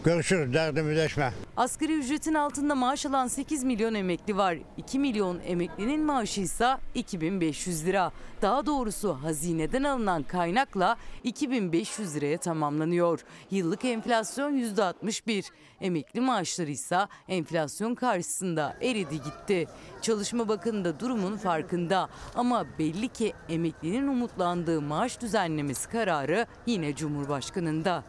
Görüşürüz, 0.05 0.55
derdimi 0.55 0.97
deşme. 0.97 1.33
Asgari 1.57 1.99
ücretin 1.99 2.35
altında 2.35 2.75
maaş 2.75 3.07
alan 3.07 3.27
8 3.27 3.65
milyon 3.65 3.95
emekli 3.95 4.37
var. 4.37 4.57
2 4.77 4.99
milyon 4.99 5.41
emeklinin 5.47 6.01
maaşı 6.01 6.41
ise 6.41 6.77
2500 6.95 7.87
lira. 7.87 8.13
Daha 8.43 8.67
doğrusu 8.67 9.13
hazineden 9.23 9.85
alınan 9.85 10.23
kaynakla 10.23 10.97
2500 11.25 12.17
liraya 12.17 12.39
tamamlanıyor. 12.39 13.21
Yıllık 13.51 13.85
enflasyon 13.85 14.53
%61. 14.57 15.51
Emekli 15.81 16.21
maaşları 16.21 16.71
ise 16.71 16.99
enflasyon 17.29 17.95
karşısında 17.95 18.77
eridi 18.83 19.15
gitti. 19.23 19.69
Çalışma 20.03 20.49
Bakanı 20.49 20.85
da 20.85 21.01
durumun 21.01 21.37
farkında. 21.37 22.09
Ama 22.35 22.67
belli 22.79 23.09
ki 23.09 23.33
emeklinin 23.49 24.09
umutlandığı 24.09 24.81
maaş 24.81 25.21
düzenlemesi 25.21 25.89
kararı 25.89 26.47
yine 26.67 26.95
Cumhurbaşkanı'nda. 26.95 28.05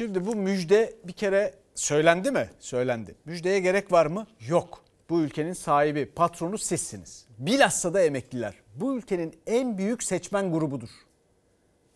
Şimdi 0.00 0.26
bu 0.26 0.36
müjde 0.36 0.94
bir 1.04 1.12
kere 1.12 1.54
söylendi 1.74 2.30
mi? 2.30 2.50
Söylendi. 2.58 3.14
Müjdeye 3.24 3.60
gerek 3.60 3.92
var 3.92 4.06
mı? 4.06 4.26
Yok. 4.48 4.84
Bu 5.10 5.20
ülkenin 5.20 5.52
sahibi, 5.52 6.06
patronu 6.06 6.58
sizsiniz. 6.58 7.26
Bilhassa 7.38 7.94
da 7.94 8.02
emekliler. 8.02 8.54
Bu 8.74 8.96
ülkenin 8.96 9.40
en 9.46 9.78
büyük 9.78 10.02
seçmen 10.02 10.52
grubudur. 10.52 10.88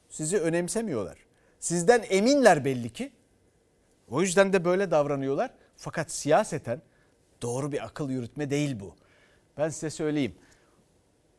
Sizi 0.09 0.39
önemsemiyorlar. 0.39 1.19
Sizden 1.59 2.05
eminler 2.09 2.65
belli 2.65 2.91
ki. 2.91 3.13
O 4.09 4.21
yüzden 4.21 4.53
de 4.53 4.65
böyle 4.65 4.91
davranıyorlar. 4.91 5.51
Fakat 5.77 6.11
siyaseten 6.11 6.83
doğru 7.43 7.73
bir 7.73 7.85
akıl 7.85 8.11
yürütme 8.11 8.51
değil 8.51 8.81
bu. 8.81 8.95
Ben 9.59 9.69
size 9.69 9.91
söyleyeyim. 9.91 10.35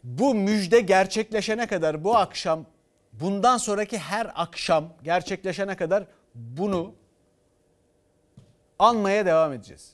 Bu 0.03 0.35
müjde 0.35 0.79
gerçekleşene 0.79 1.67
kadar 1.67 2.03
bu 2.03 2.17
akşam 2.17 2.65
bundan 3.13 3.57
sonraki 3.57 3.97
her 3.97 4.31
akşam 4.35 4.93
gerçekleşene 5.03 5.75
kadar 5.75 6.07
bunu 6.35 6.93
anmaya 8.79 9.25
devam 9.25 9.53
edeceğiz. 9.53 9.93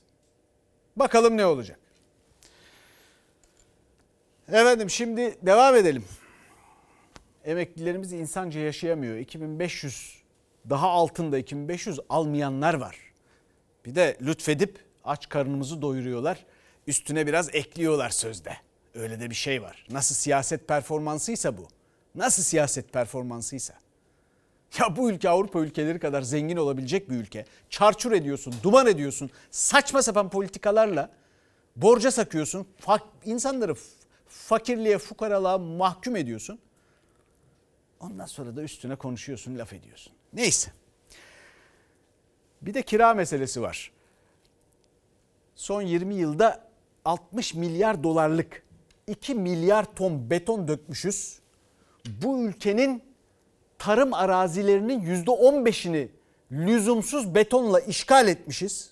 Bakalım 0.95 1.37
ne 1.37 1.45
olacak. 1.45 1.79
Efendim 4.47 4.89
şimdi 4.89 5.37
devam 5.41 5.75
edelim. 5.75 6.05
Emeklilerimiz 7.45 8.13
insanca 8.13 8.59
yaşayamıyor. 8.59 9.17
2500 9.17 10.21
daha 10.69 10.89
altında 10.89 11.37
2500 11.37 11.99
almayanlar 12.09 12.73
var. 12.73 12.97
Bir 13.85 13.95
de 13.95 14.17
lütfedip 14.21 14.79
aç 15.03 15.29
karnımızı 15.29 15.81
doyuruyorlar. 15.81 16.45
Üstüne 16.87 17.27
biraz 17.27 17.55
ekliyorlar 17.55 18.09
sözde. 18.09 18.57
Öyle 18.93 19.19
de 19.19 19.29
bir 19.29 19.35
şey 19.35 19.61
var. 19.61 19.85
Nasıl 19.89 20.15
siyaset 20.15 20.67
performansıysa 20.67 21.57
bu. 21.57 21.67
Nasıl 22.15 22.43
siyaset 22.43 22.93
performansıysa. 22.93 23.73
Ya 24.79 24.95
bu 24.95 25.11
ülke 25.11 25.29
Avrupa 25.29 25.59
ülkeleri 25.59 25.99
kadar 25.99 26.21
zengin 26.21 26.57
olabilecek 26.57 27.09
bir 27.09 27.15
ülke. 27.15 27.45
Çarçur 27.69 28.11
ediyorsun, 28.11 28.53
duman 28.63 28.87
ediyorsun. 28.87 29.29
Saçma 29.51 30.01
sapan 30.01 30.29
politikalarla 30.29 31.09
borca 31.75 32.11
sakıyorsun. 32.11 32.67
Fak, 32.79 33.01
insanları 33.25 33.75
fakirliğe, 34.27 34.97
fukaralığa 34.97 35.57
mahkum 35.57 36.15
ediyorsun. 36.15 36.59
Ondan 37.99 38.25
sonra 38.25 38.55
da 38.55 38.63
üstüne 38.63 38.95
konuşuyorsun, 38.95 39.57
laf 39.57 39.73
ediyorsun. 39.73 40.13
Neyse. 40.33 40.71
Bir 42.61 42.73
de 42.73 42.81
kira 42.81 43.13
meselesi 43.13 43.61
var. 43.61 43.91
Son 45.55 45.81
20 45.81 46.15
yılda 46.15 46.67
60 47.05 47.53
milyar 47.53 48.03
dolarlık 48.03 48.63
2 49.07 49.35
milyar 49.35 49.95
ton 49.95 50.29
beton 50.29 50.67
dökmüşüz. 50.67 51.39
Bu 52.05 52.39
ülkenin 52.39 53.10
tarım 53.81 54.13
arazilerinin 54.13 55.25
%15'ini 55.25 56.07
lüzumsuz 56.51 57.35
betonla 57.35 57.79
işgal 57.79 58.27
etmişiz. 58.27 58.89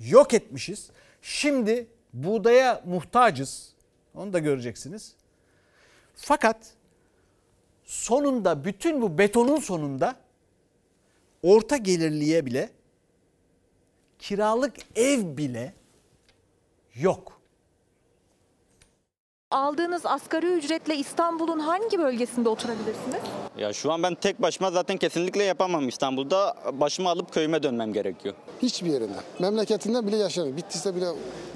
Yok 0.00 0.34
etmişiz. 0.34 0.90
Şimdi 1.22 1.86
buğdaya 2.12 2.82
muhtacız. 2.84 3.72
Onu 4.14 4.32
da 4.32 4.38
göreceksiniz. 4.38 5.14
Fakat 6.14 6.56
sonunda 7.84 8.64
bütün 8.64 9.02
bu 9.02 9.18
betonun 9.18 9.60
sonunda 9.60 10.16
orta 11.42 11.76
gelirliye 11.76 12.46
bile 12.46 12.70
kiralık 14.18 14.74
ev 14.96 15.36
bile 15.36 15.74
yok. 16.94 17.40
Aldığınız 19.50 20.06
asgari 20.06 20.46
ücretle 20.46 20.96
İstanbul'un 20.96 21.58
hangi 21.58 21.98
bölgesinde 21.98 22.48
oturabilirsiniz? 22.48 23.43
Ya 23.58 23.72
şu 23.72 23.92
an 23.92 24.02
ben 24.02 24.14
tek 24.14 24.42
başıma 24.42 24.70
zaten 24.70 24.96
kesinlikle 24.96 25.42
yapamam 25.44 25.88
İstanbul'da. 25.88 26.54
Başımı 26.72 27.08
alıp 27.08 27.32
köyüme 27.32 27.62
dönmem 27.62 27.92
gerekiyor. 27.92 28.34
Hiçbir 28.62 28.90
yerinde. 28.90 29.18
Memleketinden 29.38 30.06
bile 30.06 30.16
yaşamıyor. 30.16 30.56
Bittiyse 30.56 30.96
bile 30.96 31.06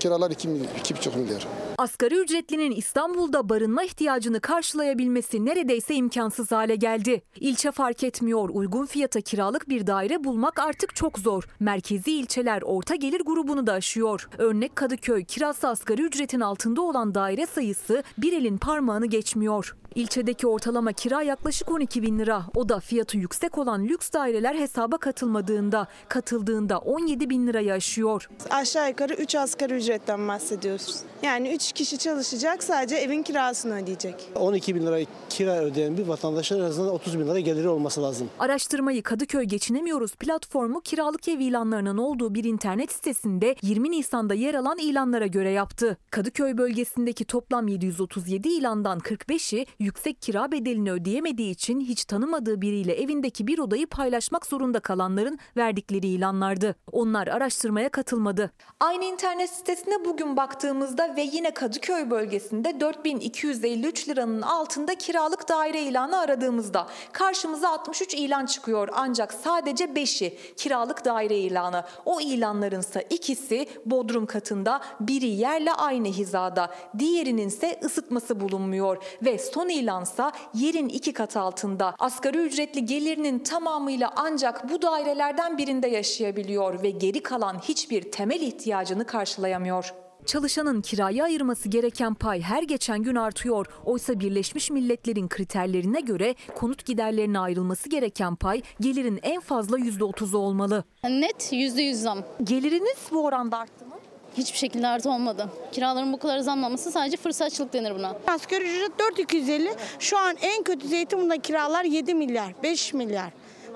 kiralar 0.00 0.30
2 0.30 0.48
milyar, 0.48 0.68
2,5 0.68 1.16
milyar. 1.18 1.46
Asgari 1.78 2.14
ücretlinin 2.14 2.70
İstanbul'da 2.70 3.48
barınma 3.48 3.84
ihtiyacını 3.84 4.40
karşılayabilmesi 4.40 5.44
neredeyse 5.44 5.94
imkansız 5.94 6.52
hale 6.52 6.76
geldi. 6.76 7.22
İlçe 7.40 7.70
fark 7.70 8.04
etmiyor. 8.04 8.48
Uygun 8.52 8.86
fiyata 8.86 9.20
kiralık 9.20 9.68
bir 9.68 9.86
daire 9.86 10.24
bulmak 10.24 10.58
artık 10.58 10.94
çok 10.94 11.18
zor. 11.18 11.44
Merkezi 11.60 12.12
ilçeler 12.12 12.62
orta 12.62 12.94
gelir 12.94 13.20
grubunu 13.20 13.66
da 13.66 13.72
aşıyor. 13.72 14.28
Örnek 14.38 14.76
Kadıköy, 14.76 15.24
Kirazlı 15.24 15.68
asgari 15.68 16.02
ücretin 16.02 16.40
altında 16.40 16.82
olan 16.82 17.14
daire 17.14 17.46
sayısı 17.46 18.02
bir 18.18 18.32
elin 18.32 18.58
parmağını 18.58 19.06
geçmiyor. 19.06 19.76
İlçedeki 19.94 20.46
ortalama 20.46 20.92
kira 20.92 21.22
yaklaşık 21.22 21.70
12 21.70 22.02
bin 22.02 22.18
lira. 22.18 22.42
O 22.54 22.68
da 22.68 22.80
fiyatı 22.80 23.16
yüksek 23.16 23.58
olan 23.58 23.84
lüks 23.84 24.12
daireler 24.12 24.54
hesaba 24.54 24.98
katılmadığında, 24.98 25.86
katıldığında 26.08 26.78
17 26.78 27.30
bin 27.30 27.46
lirayı 27.46 27.72
aşıyor. 27.72 28.28
Aşağı 28.50 28.88
yukarı 28.88 29.14
3 29.14 29.34
asgari 29.34 29.74
ücretten 29.74 30.28
bahsediyoruz. 30.28 31.00
Yani 31.22 31.54
3 31.54 31.67
3 31.68 31.72
kişi 31.72 31.98
çalışacak 31.98 32.62
sadece 32.64 32.96
evin 32.96 33.22
kirasını 33.22 33.82
ödeyecek. 33.82 34.14
12 34.34 34.74
bin 34.74 34.86
lira 34.86 34.98
kira 35.28 35.58
ödeyen 35.58 35.98
bir 35.98 36.06
vatandaşın 36.06 36.60
en 36.60 36.64
azından 36.64 36.94
30 36.94 37.18
bin 37.18 37.26
lira 37.26 37.40
geliri 37.40 37.68
olması 37.68 38.02
lazım. 38.02 38.30
Araştırmayı 38.38 39.02
Kadıköy 39.02 39.44
Geçinemiyoruz 39.44 40.14
platformu 40.14 40.80
kiralık 40.80 41.28
ev 41.28 41.38
ilanlarının 41.38 41.98
olduğu 41.98 42.34
bir 42.34 42.44
internet 42.44 42.92
sitesinde 42.92 43.56
20 43.62 43.90
Nisan'da 43.90 44.34
yer 44.34 44.54
alan 44.54 44.78
ilanlara 44.78 45.26
göre 45.26 45.50
yaptı. 45.50 45.96
Kadıköy 46.10 46.58
bölgesindeki 46.58 47.24
toplam 47.24 47.68
737 47.68 48.48
ilandan 48.48 48.98
45'i 48.98 49.66
yüksek 49.78 50.22
kira 50.22 50.52
bedelini 50.52 50.92
ödeyemediği 50.92 51.50
için 51.50 51.80
hiç 51.80 52.04
tanımadığı 52.04 52.60
biriyle 52.60 53.02
evindeki 53.02 53.46
bir 53.46 53.58
odayı 53.58 53.86
paylaşmak 53.86 54.46
zorunda 54.46 54.80
kalanların 54.80 55.38
verdikleri 55.56 56.06
ilanlardı. 56.06 56.74
Onlar 56.92 57.26
araştırmaya 57.26 57.88
katılmadı. 57.88 58.50
Aynı 58.80 59.04
internet 59.04 59.50
sitesine 59.50 60.04
bugün 60.04 60.36
baktığımızda 60.36 61.16
ve 61.16 61.22
yine 61.22 61.54
Kadıköy 61.58 62.10
bölgesinde 62.10 62.80
4253 62.80 64.08
liranın 64.08 64.42
altında 64.42 64.94
kiralık 64.94 65.48
daire 65.48 65.82
ilanı 65.82 66.18
aradığımızda 66.18 66.86
karşımıza 67.12 67.68
63 67.70 68.14
ilan 68.14 68.46
çıkıyor 68.46 68.88
ancak 68.92 69.32
sadece 69.32 69.84
5'i 69.84 70.38
kiralık 70.56 71.04
daire 71.04 71.38
ilanı. 71.38 71.84
O 72.04 72.20
ilanlarınsa 72.20 73.00
ikisi 73.00 73.66
bodrum 73.86 74.26
katında, 74.26 74.80
biri 75.00 75.26
yerle 75.26 75.72
aynı 75.72 76.08
hizada, 76.08 76.70
diğerinin 76.98 77.48
ise 77.48 77.80
ısıtması 77.84 78.40
bulunmuyor 78.40 79.02
ve 79.22 79.38
son 79.38 79.68
ilansa 79.68 80.32
yerin 80.54 80.88
iki 80.88 81.12
kat 81.12 81.36
altında. 81.36 81.94
Asgari 81.98 82.38
ücretli 82.38 82.86
gelirinin 82.86 83.38
tamamıyla 83.38 84.12
ancak 84.16 84.70
bu 84.70 84.82
dairelerden 84.82 85.58
birinde 85.58 85.88
yaşayabiliyor 85.88 86.82
ve 86.82 86.90
geri 86.90 87.22
kalan 87.22 87.58
hiçbir 87.58 88.12
temel 88.12 88.40
ihtiyacını 88.40 89.06
karşılayamıyor. 89.06 90.07
Çalışanın 90.28 90.82
kiraya 90.82 91.24
ayırması 91.24 91.68
gereken 91.68 92.14
pay 92.14 92.40
her 92.40 92.62
geçen 92.62 93.02
gün 93.02 93.14
artıyor. 93.14 93.66
Oysa 93.84 94.20
Birleşmiş 94.20 94.70
Milletler'in 94.70 95.28
kriterlerine 95.28 96.00
göre 96.00 96.34
konut 96.54 96.84
giderlerine 96.84 97.38
ayrılması 97.38 97.88
gereken 97.88 98.36
pay 98.36 98.62
gelirin 98.80 99.20
en 99.22 99.40
fazla 99.40 99.78
%30'u 99.78 100.38
olmalı. 100.38 100.84
Net 101.04 101.52
%100 101.52 101.92
zam. 101.92 102.18
Geliriniz 102.44 102.98
bu 103.12 103.24
oranda 103.24 103.58
arttı 103.58 103.84
mı? 103.86 103.94
Hiçbir 104.36 104.58
şekilde 104.58 104.86
artı 104.86 105.10
olmadı. 105.10 105.48
Kiraların 105.72 106.12
bu 106.12 106.18
kadar 106.18 106.38
zamlaması 106.38 106.90
sadece 106.90 107.16
fırsatçılık 107.16 107.72
denir 107.72 107.94
buna. 107.94 108.16
Asgari 108.26 108.64
ücret 108.64 108.98
4250. 108.98 109.70
Şu 109.98 110.18
an 110.18 110.36
en 110.40 110.62
kötü 110.62 110.88
Zeytinburnu'nda 110.88 111.38
kiralar 111.38 111.84
7 111.84 112.14
milyar, 112.14 112.54
5 112.62 112.94
milyar. 112.94 113.30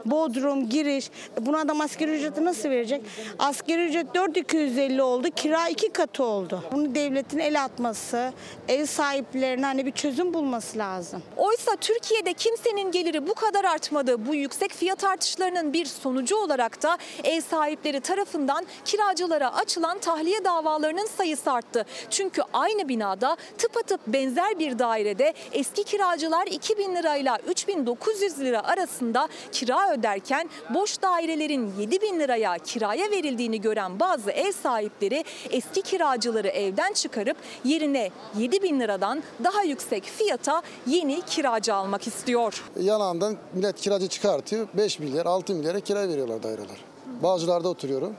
Bodrum, 0.04 0.68
giriş. 0.68 1.10
Buna 1.40 1.58
adam 1.58 1.80
asgari 1.80 2.10
ücreti 2.16 2.44
nasıl 2.44 2.70
verecek? 2.70 3.02
Asgari 3.38 3.84
ücret 3.88 4.14
4250 4.14 5.02
oldu, 5.02 5.28
kira 5.36 5.68
iki 5.68 5.92
katı 5.92 6.24
oldu. 6.24 6.64
Bunu 6.72 6.94
devletin 6.94 7.38
el 7.38 7.64
atması, 7.64 8.32
ev 8.68 8.86
sahiplerine 8.86 9.66
hani 9.66 9.86
bir 9.86 9.92
çözüm 9.92 10.34
bulması 10.34 10.78
lazım. 10.78 11.22
Oysa 11.36 11.76
Türkiye'de 11.76 12.32
kimsenin 12.32 12.90
geliri 12.90 13.26
bu 13.26 13.34
kadar 13.34 13.64
artmadı. 13.64 14.26
Bu 14.26 14.34
yüksek 14.34 14.72
fiyat 14.72 15.04
artışlarının 15.04 15.72
bir 15.72 15.84
sonucu 15.84 16.36
olarak 16.36 16.82
da 16.82 16.98
ev 17.24 17.40
sahipleri 17.40 18.00
tarafından 18.00 18.66
kiracılara 18.84 19.54
açılan 19.54 19.98
tahliye 19.98 20.44
davalarının 20.44 21.06
sayısı 21.06 21.52
arttı. 21.52 21.86
Çünkü 22.10 22.42
aynı 22.52 22.88
binada 22.88 23.36
tıpatıp 23.58 24.00
benzer 24.06 24.58
bir 24.58 24.78
dairede 24.78 25.34
eski 25.52 25.84
kiracılar 25.84 26.46
2000 26.46 26.96
lirayla 26.96 27.38
3900 27.48 28.40
lira 28.40 28.62
arasında 28.62 29.28
kira 29.52 29.91
öderken 29.92 30.50
boş 30.74 31.02
dairelerin 31.02 31.72
7 31.78 32.00
bin 32.02 32.20
liraya 32.20 32.58
kiraya 32.58 33.10
verildiğini 33.10 33.60
gören 33.60 34.00
bazı 34.00 34.30
ev 34.30 34.52
sahipleri 34.52 35.24
eski 35.50 35.82
kiracıları 35.82 36.48
evden 36.48 36.92
çıkarıp 36.92 37.36
yerine 37.64 38.10
7 38.38 38.62
bin 38.62 38.80
liradan 38.80 39.22
daha 39.44 39.62
yüksek 39.62 40.04
fiyata 40.04 40.62
yeni 40.86 41.22
kiracı 41.22 41.74
almak 41.74 42.06
istiyor. 42.06 42.64
Yanağından 42.80 43.36
millet 43.54 43.80
kiracı 43.80 44.08
çıkartıyor. 44.08 44.68
5 44.74 44.98
milyar 44.98 45.26
6 45.26 45.54
milyara 45.54 45.80
kira 45.80 46.08
veriyorlar 46.08 46.42
daireler. 46.42 46.84
Bağcılar'da 47.22 47.68
oturuyorum. 47.68 48.16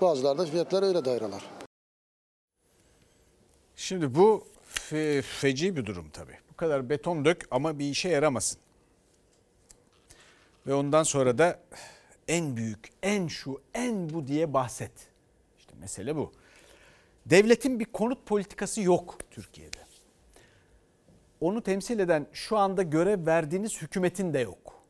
Bağcılar'da 0.00 0.44
fiyatlar 0.46 0.82
öyle 0.82 1.04
daireler. 1.04 1.40
Şimdi 3.76 4.14
bu 4.14 4.44
fe- 4.74 5.22
feci 5.22 5.76
bir 5.76 5.86
durum 5.86 6.10
tabii. 6.12 6.38
Bu 6.52 6.56
kadar 6.56 6.88
beton 6.90 7.24
dök 7.24 7.46
ama 7.50 7.78
bir 7.78 7.84
işe 7.84 8.08
yaramasın. 8.08 8.58
Ve 10.66 10.74
ondan 10.74 11.02
sonra 11.02 11.38
da 11.38 11.60
en 12.28 12.56
büyük, 12.56 12.88
en 13.02 13.26
şu, 13.26 13.62
en 13.74 14.10
bu 14.10 14.26
diye 14.26 14.54
bahset. 14.54 14.92
İşte 15.58 15.74
mesele 15.80 16.16
bu. 16.16 16.32
Devletin 17.26 17.80
bir 17.80 17.84
konut 17.84 18.26
politikası 18.26 18.82
yok 18.82 19.18
Türkiye'de. 19.30 19.78
Onu 21.40 21.62
temsil 21.62 21.98
eden 21.98 22.26
şu 22.32 22.56
anda 22.56 22.82
görev 22.82 23.26
verdiğiniz 23.26 23.82
hükümetin 23.82 24.34
de 24.34 24.38
yok. 24.38 24.82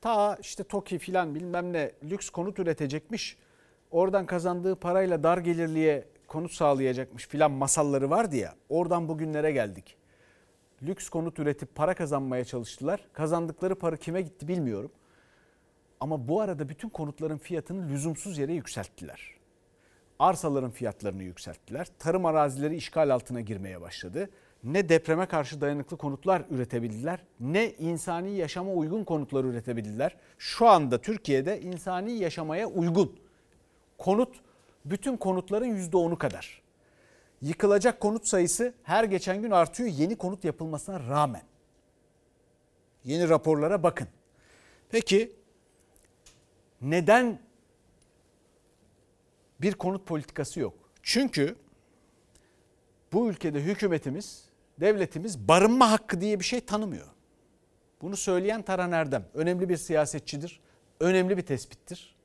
Ta 0.00 0.38
işte 0.40 0.64
TOKİ 0.64 0.98
filan 0.98 1.34
bilmem 1.34 1.72
ne 1.72 1.92
lüks 2.04 2.30
konut 2.30 2.58
üretecekmiş. 2.58 3.36
Oradan 3.90 4.26
kazandığı 4.26 4.76
parayla 4.76 5.22
dar 5.22 5.38
gelirliye 5.38 6.04
konut 6.28 6.52
sağlayacakmış 6.52 7.28
filan 7.28 7.50
masalları 7.50 8.10
vardı 8.10 8.36
ya. 8.36 8.54
Oradan 8.68 9.08
bugünlere 9.08 9.52
geldik. 9.52 9.96
Lüks 10.82 11.08
konut 11.08 11.38
üretip 11.38 11.74
para 11.74 11.94
kazanmaya 11.94 12.44
çalıştılar. 12.44 13.00
Kazandıkları 13.12 13.74
para 13.74 13.96
kime 13.96 14.22
gitti 14.22 14.48
bilmiyorum. 14.48 14.90
Ama 16.00 16.28
bu 16.28 16.40
arada 16.40 16.68
bütün 16.68 16.88
konutların 16.88 17.38
fiyatını 17.38 17.88
lüzumsuz 17.88 18.38
yere 18.38 18.52
yükselttiler. 18.52 19.34
Arsaların 20.18 20.70
fiyatlarını 20.70 21.22
yükselttiler. 21.22 21.88
Tarım 21.98 22.26
arazileri 22.26 22.76
işgal 22.76 23.10
altına 23.10 23.40
girmeye 23.40 23.80
başladı. 23.80 24.30
Ne 24.64 24.88
depreme 24.88 25.26
karşı 25.26 25.60
dayanıklı 25.60 25.96
konutlar 25.96 26.42
üretebildiler 26.50 27.20
ne 27.40 27.70
insani 27.70 28.30
yaşama 28.30 28.72
uygun 28.72 29.04
konutlar 29.04 29.44
üretebildiler. 29.44 30.16
Şu 30.38 30.68
anda 30.68 31.00
Türkiye'de 31.00 31.60
insani 31.60 32.12
yaşamaya 32.12 32.66
uygun 32.66 33.16
konut 33.98 34.40
bütün 34.84 35.16
konutların 35.16 35.76
%10'u 35.76 36.18
kadar. 36.18 36.63
Yıkılacak 37.44 38.00
konut 38.00 38.26
sayısı 38.26 38.74
her 38.82 39.04
geçen 39.04 39.42
gün 39.42 39.50
artıyor 39.50 39.88
yeni 39.88 40.16
konut 40.16 40.44
yapılmasına 40.44 41.00
rağmen. 41.00 41.42
Yeni 43.04 43.28
raporlara 43.28 43.82
bakın. 43.82 44.08
Peki 44.88 45.36
neden 46.80 47.38
bir 49.60 49.74
konut 49.74 50.06
politikası 50.06 50.60
yok? 50.60 50.74
Çünkü 51.02 51.56
bu 53.12 53.30
ülkede 53.30 53.60
hükümetimiz, 53.60 54.48
devletimiz 54.80 55.48
barınma 55.48 55.90
hakkı 55.90 56.20
diye 56.20 56.40
bir 56.40 56.44
şey 56.44 56.60
tanımıyor. 56.60 57.08
Bunu 58.02 58.16
söyleyen 58.16 58.62
Taran 58.62 58.92
Erdem 58.92 59.24
önemli 59.34 59.68
bir 59.68 59.76
siyasetçidir. 59.76 60.60
Önemli 61.00 61.36
bir 61.36 61.42
tespittir. 61.42 62.16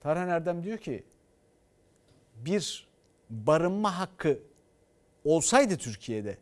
Taran 0.00 0.28
Erdem 0.28 0.64
diyor 0.64 0.78
ki 0.78 1.04
bir 2.36 2.91
barınma 3.32 3.98
hakkı 3.98 4.38
olsaydı 5.24 5.76
Türkiye'de 5.76 6.38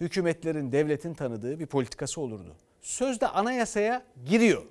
hükümetlerin, 0.00 0.72
devletin 0.72 1.14
tanıdığı 1.14 1.60
bir 1.60 1.66
politikası 1.66 2.20
olurdu. 2.20 2.56
Sözde 2.82 3.28
anayasaya 3.28 4.02
giriyor. 4.26 4.62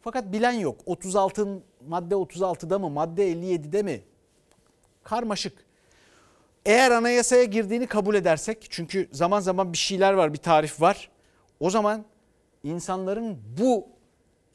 Fakat 0.00 0.32
bilen 0.32 0.52
yok. 0.52 0.80
36 0.86 1.62
madde 1.88 2.14
36'da 2.14 2.78
mı, 2.78 2.90
madde 2.90 3.32
57'de 3.32 3.82
mi? 3.82 4.02
Karmaşık. 5.04 5.64
Eğer 6.66 6.90
anayasaya 6.90 7.44
girdiğini 7.44 7.86
kabul 7.86 8.14
edersek 8.14 8.66
çünkü 8.70 9.08
zaman 9.12 9.40
zaman 9.40 9.72
bir 9.72 9.78
şeyler 9.78 10.12
var, 10.12 10.32
bir 10.32 10.38
tarif 10.38 10.80
var. 10.80 11.10
O 11.60 11.70
zaman 11.70 12.04
insanların 12.62 13.38
bu 13.58 13.88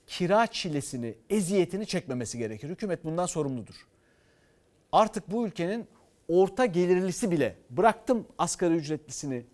kira 0.08 0.48
çilesini, 0.48 1.16
eziyetini 1.30 1.86
çekmemesi 1.86 2.38
gerekir. 2.38 2.70
Hükümet 2.70 3.06
bundan 3.06 3.26
sorumludur. 3.26 3.76
Artık 4.92 5.32
bu 5.32 5.48
ülkenin 5.48 5.88
orta 6.28 6.66
gelirlisi 6.66 7.32
bile 7.32 7.56
bıraktım 7.70 8.28
asgari 8.38 8.74
ücretlisini 8.74 9.46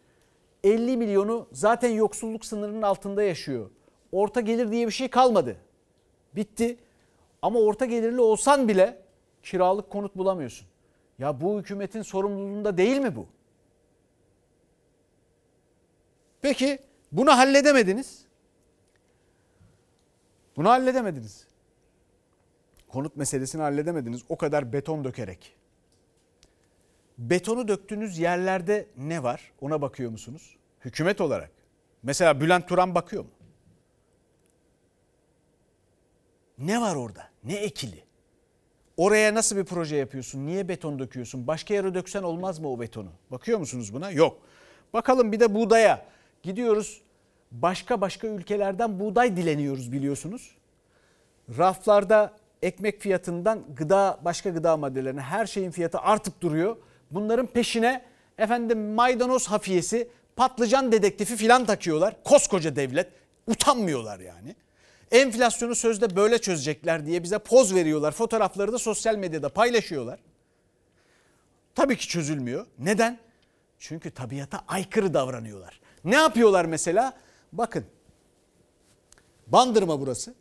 50 0.64 0.98
milyonu 0.98 1.48
zaten 1.52 1.90
yoksulluk 1.90 2.46
sınırının 2.46 2.82
altında 2.82 3.24
yaşıyor. 3.24 3.70
Orta 4.12 4.42
gelir 4.42 4.72
diye 4.72 4.88
bir 4.88 4.92
şey 4.92 5.10
kalmadı. 5.10 5.58
Bitti. 6.36 6.78
Ama 7.42 7.60
orta 7.60 7.86
gelirli 7.86 8.22
olsan 8.22 8.68
bile 8.68 9.02
kiralık 9.44 9.90
konut 9.90 10.16
bulamıyorsun. 10.16 10.68
Ya 11.20 11.42
bu 11.42 11.60
hükümetin 11.60 12.02
sorumluluğunda 12.02 12.78
değil 12.78 12.98
mi 12.98 13.16
bu? 13.16 13.28
Peki 16.42 16.80
bunu 17.12 17.38
halledemediniz. 17.38 18.26
Bunu 20.56 20.70
halledemediniz. 20.70 21.48
Konut 22.94 23.16
meselesini 23.16 23.62
halledemediniz 23.62 24.22
o 24.30 24.38
kadar 24.38 24.74
beton 24.74 25.04
dökerek. 25.04 25.56
Betonu 27.18 27.68
döktüğünüz 27.68 28.20
yerlerde 28.20 28.88
ne 28.98 29.24
var? 29.24 29.52
Ona 29.62 29.82
bakıyor 29.82 30.12
musunuz? 30.12 30.56
Hükümet 30.86 31.22
olarak. 31.22 31.52
Mesela 32.04 32.42
Bülent 32.42 32.68
Turan 32.68 32.96
bakıyor 32.96 33.24
mu? 33.24 33.30
Ne 36.58 36.82
var 36.82 36.96
orada? 36.96 37.30
Ne 37.44 37.54
ekili? 37.54 38.04
Oraya 38.98 39.34
nasıl 39.34 39.58
bir 39.58 39.66
proje 39.66 39.96
yapıyorsun? 39.96 40.46
Niye 40.46 40.68
beton 40.68 41.00
döküyorsun? 41.00 41.48
Başka 41.48 41.74
yere 41.74 41.94
döksen 41.94 42.24
olmaz 42.24 42.60
mı 42.60 42.72
o 42.72 42.80
betonu? 42.80 43.10
Bakıyor 43.32 43.60
musunuz 43.60 43.94
buna? 43.94 44.12
Yok. 44.12 44.38
Bakalım 44.94 45.32
bir 45.32 45.40
de 45.40 45.56
buğdaya. 45.56 46.06
Gidiyoruz 46.44 47.02
başka 47.52 48.02
başka 48.02 48.28
ülkelerden 48.28 49.00
buğday 49.00 49.38
dileniyoruz 49.38 49.92
biliyorsunuz. 49.92 50.56
Raflarda 51.58 52.43
ekmek 52.64 53.02
fiyatından 53.02 53.66
gıda 53.76 54.20
başka 54.26 54.50
gıda 54.50 54.78
maddelerine 54.78 55.22
her 55.22 55.46
şeyin 55.46 55.72
fiyatı 55.72 56.00
artıp 56.00 56.42
duruyor. 56.42 56.78
Bunların 57.12 57.48
peşine 57.48 58.06
efendim 58.38 58.94
maydanoz 58.94 59.48
hafiyesi, 59.48 60.08
patlıcan 60.36 60.92
dedektifi 60.92 61.36
filan 61.36 61.66
takıyorlar. 61.66 62.24
Koskoca 62.24 62.76
devlet 62.76 63.08
utanmıyorlar 63.48 64.20
yani. 64.20 64.56
Enflasyonu 65.12 65.76
sözde 65.76 66.16
böyle 66.16 66.38
çözecekler 66.38 67.06
diye 67.06 67.24
bize 67.24 67.38
poz 67.40 67.76
veriyorlar. 67.76 68.12
Fotoğrafları 68.12 68.74
da 68.74 68.80
sosyal 68.80 69.16
medyada 69.16 69.50
paylaşıyorlar. 69.50 70.20
Tabii 71.76 71.98
ki 71.98 72.08
çözülmüyor. 72.08 72.66
Neden? 72.80 73.20
Çünkü 73.80 74.12
tabiata 74.12 74.64
aykırı 74.68 75.14
davranıyorlar. 75.14 75.80
Ne 76.04 76.16
yapıyorlar 76.16 76.66
mesela? 76.66 77.14
Bakın. 77.52 77.86
Bandırma 79.48 80.02
burası. 80.02 80.34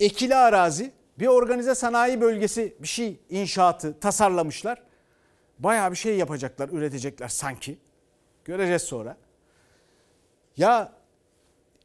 Ekili 0.00 0.34
arazi, 0.34 0.92
bir 1.18 1.26
organize 1.26 1.74
sanayi 1.74 2.20
bölgesi 2.20 2.76
bir 2.80 2.88
şey 2.88 3.20
inşaatı 3.30 4.00
tasarlamışlar. 4.00 4.82
Bayağı 5.58 5.90
bir 5.90 5.96
şey 5.96 6.16
yapacaklar, 6.16 6.68
üretecekler 6.68 7.28
sanki. 7.28 7.78
Göreceğiz 8.44 8.82
sonra. 8.82 9.16
Ya 10.56 10.92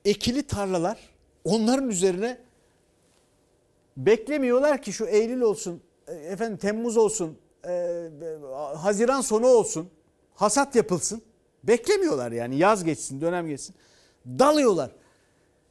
ekili 0.05 0.43
tarlalar 0.43 0.99
onların 1.43 1.89
üzerine 1.89 2.37
beklemiyorlar 3.97 4.81
ki 4.81 4.93
şu 4.93 5.05
Eylül 5.05 5.41
olsun, 5.41 5.81
e, 6.07 6.13
efendim 6.13 6.57
Temmuz 6.57 6.97
olsun, 6.97 7.37
e, 7.67 7.97
Haziran 8.75 9.21
sonu 9.21 9.47
olsun, 9.47 9.89
hasat 10.35 10.75
yapılsın. 10.75 11.21
Beklemiyorlar 11.63 12.31
yani 12.31 12.57
yaz 12.57 12.83
geçsin, 12.83 13.21
dönem 13.21 13.47
geçsin. 13.47 13.75
Dalıyorlar. 14.25 14.91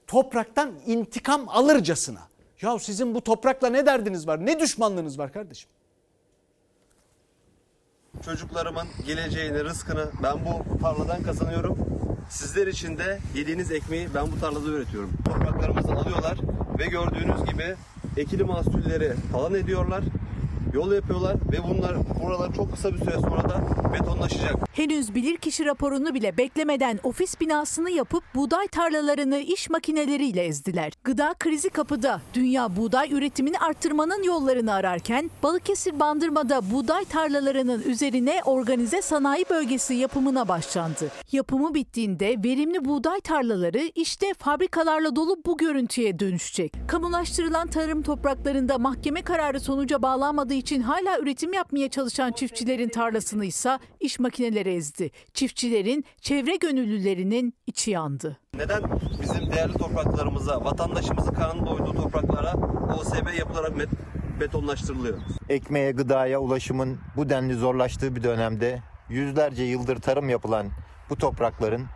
Topraktan 0.07 0.75
intikam 0.87 1.49
alırcasına. 1.49 2.30
Ya 2.63 2.79
sizin 2.79 3.15
bu 3.15 3.21
toprakla 3.21 3.69
ne 3.69 3.87
derdiniz 3.87 4.27
var? 4.27 4.47
Ne 4.47 4.61
düşmanlığınız 4.61 5.19
var 5.19 5.33
kardeşim? 5.33 5.71
Çocuklarımın 8.25 8.89
geleceğini, 9.07 9.65
rızkını 9.65 10.11
ben 10.23 10.39
bu 10.45 10.79
tarladan 10.79 11.23
kazanıyorum. 11.23 11.79
Sizler 12.31 12.67
için 12.67 12.99
de 12.99 13.19
yediğiniz 13.35 13.73
ekmeği 13.73 14.09
ben 14.15 14.33
bu 14.33 14.41
tarlada 14.41 14.69
üretiyorum. 14.71 15.13
Topraklarımızı 15.25 15.93
alıyorlar 15.93 16.39
ve 16.79 16.87
gördüğünüz 16.87 17.45
gibi 17.45 17.77
ekili 18.17 18.45
mahsulleri 18.45 19.13
talan 19.33 19.55
ediyorlar 19.55 20.05
yol 20.75 20.93
yapıyorlar 20.93 21.37
ve 21.53 21.57
bunlar 21.69 21.97
buralar 22.23 22.55
çok 22.55 22.73
kısa 22.73 22.93
bir 22.95 22.99
süre 22.99 23.15
sonra 23.15 23.49
da 23.49 23.61
betonlaşacak. 23.93 24.55
Henüz 24.73 25.15
bilirkişi 25.15 25.67
raporunu 25.67 26.15
bile 26.15 26.37
beklemeden 26.37 26.99
ofis 27.03 27.41
binasını 27.41 27.91
yapıp 27.91 28.25
buğday 28.35 28.69
tarlalarını 28.69 29.39
iş 29.39 29.71
makineleriyle 29.71 30.45
ezdiler. 30.45 30.93
Gıda 31.05 31.35
krizi 31.39 31.71
kapıda. 31.71 32.21
Dünya 32.35 32.77
buğday 32.77 33.13
üretimini 33.13 33.59
arttırmanın 33.59 34.23
yollarını 34.23 34.73
ararken 34.73 35.31
Balıkesir 35.43 36.01
Bandırma'da 36.01 36.71
buğday 36.71 37.05
tarlalarının 37.05 37.83
üzerine 37.83 38.41
organize 38.45 39.03
sanayi 39.03 39.45
bölgesi 39.51 39.95
yapımına 39.95 40.49
başlandı. 40.49 41.11
Yapımı 41.33 41.75
bittiğinde 41.75 42.37
verimli 42.45 42.85
buğday 42.85 43.21
tarlaları 43.21 43.91
işte 43.95 44.27
fabrikalarla 44.39 45.17
dolu 45.17 45.37
bu 45.47 45.57
görüntüye 45.57 46.19
dönüşecek. 46.19 46.73
Kamulaştırılan 46.89 47.69
tarım 47.69 48.03
topraklarında 48.03 48.79
mahkeme 48.79 49.23
kararı 49.23 49.61
sonuca 49.61 50.03
bağlanmadığı 50.03 50.60
için 50.61 50.83
hala 50.83 51.19
üretim 51.19 51.53
yapmaya 51.53 51.89
çalışan 51.89 52.33
çiftçilerin 52.33 52.89
tarlasını 52.89 53.45
ise 53.45 53.79
iş 54.01 54.19
makineleri 54.19 54.75
ezdi. 54.75 55.11
Çiftçilerin, 55.35 56.05
çevre 56.21 56.57
gönüllülerinin 56.57 57.55
içi 57.67 57.91
yandı. 57.91 58.39
Neden 58.55 58.83
bizim 59.23 59.53
değerli 59.53 59.73
topraklarımıza, 59.73 60.65
vatandaşımızın 60.65 61.35
kanının 61.35 61.67
doyduğu 61.67 61.95
topraklara 61.95 62.55
OSB 62.99 63.39
yapılarak 63.39 63.73
betonlaştırılıyor? 64.41 65.19
Ekmeğe, 65.49 65.93
gıdaya 65.93 66.41
ulaşımın 66.41 66.99
bu 67.17 67.29
denli 67.29 67.55
zorlaştığı 67.55 68.17
bir 68.17 68.23
dönemde 68.23 68.83
yüzlerce 69.09 69.63
yıldır 69.63 70.01
tarım 70.01 70.29
yapılan 70.29 70.67
bu 71.11 71.17
toprakların 71.17 71.87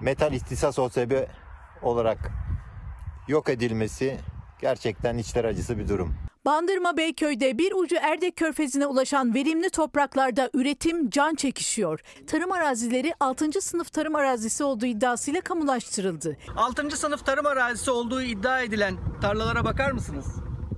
metal 0.00 0.32
istisas 0.32 0.78
OSB 0.78 1.12
olarak 1.82 2.18
yok 3.28 3.48
edilmesi 3.48 4.18
gerçekten 4.64 5.18
içler 5.18 5.44
acısı 5.44 5.78
bir 5.78 5.88
durum. 5.88 6.14
Bandırma 6.44 6.96
Beyköy'de 6.96 7.58
bir 7.58 7.72
ucu 7.72 7.96
Erdek 8.00 8.36
Körfezi'ne 8.36 8.86
ulaşan 8.86 9.34
verimli 9.34 9.70
topraklarda 9.70 10.50
üretim 10.54 11.10
can 11.10 11.34
çekişiyor. 11.34 12.00
Tarım 12.26 12.52
arazileri 12.52 13.12
6. 13.20 13.60
sınıf 13.60 13.92
tarım 13.92 14.14
arazisi 14.14 14.64
olduğu 14.64 14.86
iddiasıyla 14.86 15.40
kamulaştırıldı. 15.40 16.36
6. 16.56 16.96
sınıf 16.96 17.26
tarım 17.26 17.46
arazisi 17.46 17.90
olduğu 17.90 18.22
iddia 18.22 18.60
edilen 18.62 18.94
tarlalara 19.22 19.64
bakar 19.64 19.90
mısınız? 19.92 20.26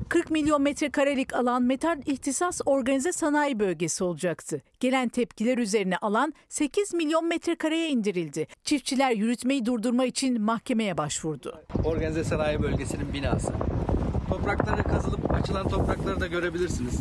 40 0.08 0.30
milyon 0.30 0.62
metrekarelik 0.62 1.34
alan 1.34 1.62
metal 1.62 1.98
ihtisas 2.06 2.60
organize 2.66 3.12
sanayi 3.12 3.60
bölgesi 3.60 4.04
olacaktı. 4.04 4.62
Gelen 4.80 5.08
tepkiler 5.08 5.58
üzerine 5.58 5.96
alan 5.96 6.34
8 6.48 6.94
milyon 6.94 7.28
metrekareye 7.28 7.88
indirildi. 7.88 8.46
Çiftçiler 8.64 9.10
yürütmeyi 9.10 9.66
durdurma 9.66 10.04
için 10.04 10.42
mahkemeye 10.42 10.98
başvurdu. 10.98 11.62
Organize 11.84 12.24
sanayi 12.24 12.62
bölgesinin 12.62 13.12
binası. 13.14 13.52
Toprakları 14.36 14.82
kazılıp 14.82 15.34
açılan 15.34 15.68
toprakları 15.68 16.20
da 16.20 16.26
görebilirsiniz. 16.26 16.94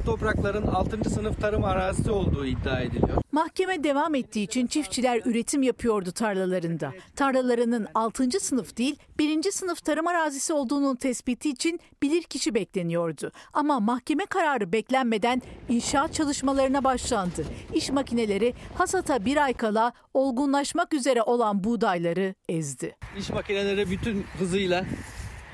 Bu 0.00 0.04
toprakların 0.06 0.66
6. 0.66 1.10
sınıf 1.10 1.40
tarım 1.40 1.64
arazisi 1.64 2.10
olduğu 2.10 2.46
iddia 2.46 2.80
ediliyor. 2.80 3.22
Mahkeme 3.32 3.84
devam 3.84 4.14
ettiği 4.14 4.44
için 4.44 4.66
çiftçiler 4.66 5.20
üretim 5.24 5.62
yapıyordu 5.62 6.12
tarlalarında. 6.12 6.92
Tarlalarının 7.16 7.86
6. 7.94 8.40
sınıf 8.40 8.76
değil 8.76 8.96
1. 9.18 9.50
sınıf 9.50 9.84
tarım 9.84 10.06
arazisi 10.06 10.52
olduğunun 10.52 10.96
tespiti 10.96 11.50
için 11.50 11.80
bilirkişi 12.02 12.54
bekleniyordu. 12.54 13.32
Ama 13.52 13.80
mahkeme 13.80 14.26
kararı 14.26 14.72
beklenmeden 14.72 15.42
inşaat 15.68 16.14
çalışmalarına 16.14 16.84
başlandı. 16.84 17.44
İş 17.74 17.90
makineleri 17.90 18.54
hasata 18.74 19.24
bir 19.24 19.36
ay 19.44 19.54
kala 19.54 19.92
olgunlaşmak 20.14 20.94
üzere 20.94 21.22
olan 21.22 21.64
buğdayları 21.64 22.34
ezdi. 22.48 22.96
İş 23.18 23.30
makineleri 23.30 23.90
bütün 23.90 24.22
hızıyla 24.38 24.84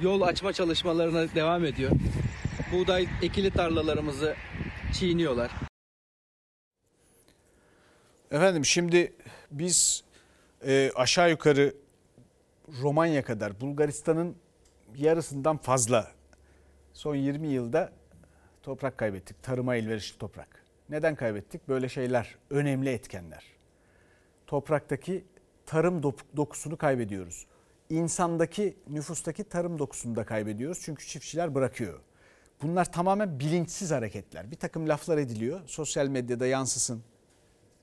yol 0.02 0.20
açma 0.20 0.52
çalışmalarına 0.52 1.34
devam 1.34 1.64
ediyor. 1.64 1.90
Buğday 2.72 3.08
ekili 3.22 3.50
tarlalarımızı 3.50 4.34
çiğniyorlar. 4.92 5.50
Efendim 8.30 8.64
şimdi 8.64 9.12
biz 9.50 10.04
e, 10.66 10.90
aşağı 10.94 11.30
yukarı 11.30 11.74
Romanya 12.82 13.24
kadar 13.24 13.60
Bulgaristan'ın 13.60 14.36
yarısından 14.96 15.56
fazla 15.56 16.12
son 16.92 17.14
20 17.14 17.48
yılda 17.48 17.92
toprak 18.62 18.98
kaybettik. 18.98 19.42
Tarıma 19.42 19.76
elverişli 19.76 20.18
toprak. 20.18 20.64
Neden 20.88 21.14
kaybettik? 21.14 21.68
Böyle 21.68 21.88
şeyler 21.88 22.36
önemli 22.50 22.90
etkenler. 22.90 23.44
Topraktaki 24.46 25.24
tarım 25.66 26.02
dokusunu 26.36 26.76
kaybediyoruz 26.76 27.46
insandaki 27.90 28.76
nüfustaki 28.88 29.44
tarım 29.44 29.78
dokusunu 29.78 30.16
da 30.16 30.24
kaybediyoruz. 30.24 30.80
Çünkü 30.82 31.06
çiftçiler 31.06 31.54
bırakıyor. 31.54 32.00
Bunlar 32.62 32.92
tamamen 32.92 33.40
bilinçsiz 33.40 33.90
hareketler. 33.90 34.50
Bir 34.50 34.56
takım 34.56 34.88
laflar 34.88 35.18
ediliyor. 35.18 35.60
Sosyal 35.66 36.06
medyada 36.06 36.46
yansısın. 36.46 37.02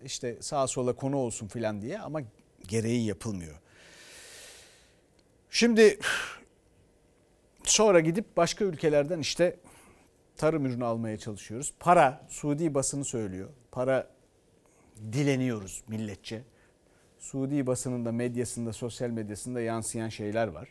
İşte 0.06 0.38
sağa 0.42 0.68
sola 0.68 0.94
konu 0.94 1.18
olsun 1.18 1.48
filan 1.48 1.82
diye 1.82 2.00
ama 2.00 2.22
gereği 2.68 3.06
yapılmıyor. 3.06 3.56
Şimdi 5.50 6.00
sonra 7.64 8.00
gidip 8.00 8.38
başka 8.38 8.66
ülkelerden 8.66 9.20
işte 9.20 9.60
tarım 10.38 10.66
ürünü 10.66 10.86
almaya 10.86 11.18
çalışıyoruz. 11.18 11.74
Para, 11.80 12.26
Suudi 12.30 12.74
basını 12.74 13.06
söylüyor. 13.06 13.50
Para 13.72 14.10
dileniyoruz 15.12 15.84
milletçe. 15.88 16.44
Suudi 17.20 17.68
basınında, 17.68 18.12
medyasında, 18.12 18.74
sosyal 18.74 19.10
medyasında 19.10 19.62
yansıyan 19.62 20.10
şeyler 20.10 20.48
var. 20.48 20.68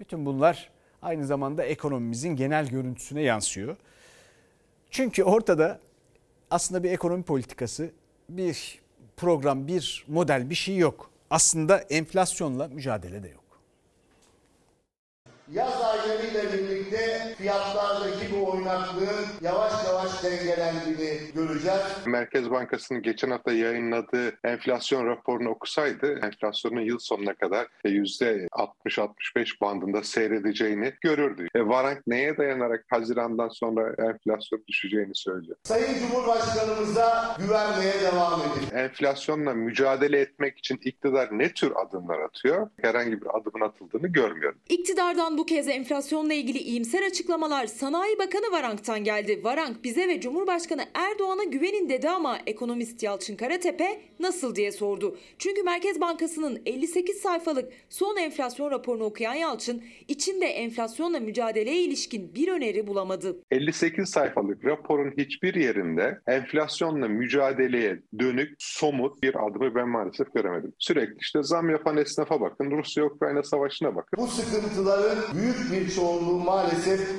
Bütün 0.00 0.26
bunlar 0.26 0.70
aynı 1.02 1.26
zamanda 1.26 1.64
ekonomimizin 1.64 2.36
genel 2.36 2.68
görüntüsüne 2.68 3.22
yansıyor. 3.22 3.76
Çünkü 4.90 5.24
ortada 5.24 5.80
aslında 6.50 6.82
bir 6.82 6.90
ekonomi 6.90 7.22
politikası, 7.22 7.90
bir 8.28 8.80
program, 9.16 9.66
bir 9.66 10.04
model, 10.08 10.50
bir 10.50 10.54
şey 10.54 10.76
yok. 10.76 11.10
Aslında 11.30 11.78
enflasyonla 11.78 12.68
mücadele 12.68 13.22
de 13.22 13.28
yok. 13.28 13.44
Yaz 15.52 15.82
aylarıyla 15.82 16.52
birlikte 16.52 16.83
şekilde 16.94 17.34
fiyatlardaki 17.34 18.26
bu 18.36 18.50
oynaklığın 18.50 19.26
yavaş 19.42 19.72
yavaş 19.86 20.24
dengelendiğini 20.24 21.18
göreceğiz. 21.34 21.80
Merkez 22.06 22.50
Bankası'nın 22.50 23.02
geçen 23.02 23.30
hafta 23.30 23.52
yayınladığı 23.52 24.38
enflasyon 24.44 25.06
raporunu 25.06 25.48
okusaydı 25.50 26.20
enflasyonun 26.22 26.80
yıl 26.80 26.98
sonuna 26.98 27.34
kadar 27.34 27.66
%60-65 27.84 29.60
bandında 29.60 30.02
seyredeceğini 30.02 30.92
görürdü. 31.00 31.46
E, 31.54 31.66
Varank 31.66 32.06
neye 32.06 32.36
dayanarak 32.36 32.84
Haziran'dan 32.90 33.48
sonra 33.48 33.94
enflasyon 34.10 34.64
düşeceğini 34.68 35.14
söylüyor. 35.14 35.56
Sayın 35.64 35.98
Cumhurbaşkanımıza 35.98 37.36
güvenmeye 37.38 37.92
devam 38.02 38.40
edin. 38.40 38.76
Enflasyonla 38.76 39.54
mücadele 39.54 40.20
etmek 40.20 40.58
için 40.58 40.80
iktidar 40.84 41.28
ne 41.32 41.52
tür 41.52 41.72
adımlar 41.76 42.20
atıyor? 42.20 42.70
Herhangi 42.82 43.20
bir 43.20 43.38
adımın 43.38 43.66
atıldığını 43.66 44.08
görmüyorum. 44.08 44.58
İktidardan 44.68 45.38
bu 45.38 45.46
kez 45.46 45.68
enflasyonla 45.68 46.34
ilgili 46.34 46.58
iyimser 46.84 47.02
açıklamalar 47.02 47.66
Sanayi 47.66 48.18
Bakanı 48.18 48.52
Varank'tan 48.52 49.04
geldi. 49.04 49.40
Varank 49.44 49.84
bize 49.84 50.08
ve 50.08 50.20
Cumhurbaşkanı 50.20 50.84
Erdoğan'a 50.94 51.44
güvenin 51.44 51.88
dedi 51.88 52.08
ama 52.08 52.38
ekonomist 52.46 53.02
Yalçın 53.02 53.36
Karatepe 53.36 54.00
nasıl 54.20 54.54
diye 54.54 54.72
sordu. 54.72 55.18
Çünkü 55.38 55.62
Merkez 55.62 56.00
Bankası'nın 56.00 56.62
58 56.66 57.16
sayfalık 57.16 57.72
son 57.88 58.16
enflasyon 58.16 58.70
raporunu 58.70 59.04
okuyan 59.04 59.34
Yalçın 59.34 59.82
içinde 60.08 60.46
enflasyonla 60.46 61.20
mücadeleye 61.20 61.82
ilişkin 61.82 62.34
bir 62.34 62.48
öneri 62.48 62.86
bulamadı. 62.86 63.36
58 63.50 64.08
sayfalık 64.08 64.64
raporun 64.64 65.14
hiçbir 65.18 65.54
yerinde 65.54 66.18
enflasyonla 66.26 67.08
mücadeleye 67.08 68.00
dönük 68.18 68.54
somut 68.58 69.22
bir 69.22 69.46
adımı 69.46 69.74
ben 69.74 69.88
maalesef 69.88 70.34
göremedim. 70.34 70.72
Sürekli 70.78 71.16
işte 71.20 71.42
zam 71.42 71.70
yapan 71.70 71.96
esnafa 71.96 72.40
bakın, 72.40 72.70
Rusya-Ukrayna 72.70 73.42
savaşına 73.42 73.96
bakın. 73.96 74.18
Bu 74.18 74.26
sıkıntıların 74.26 75.18
büyük 75.34 75.72
bir 75.72 75.94
çoğunluğu 75.94 76.38
maalesef 76.38 76.63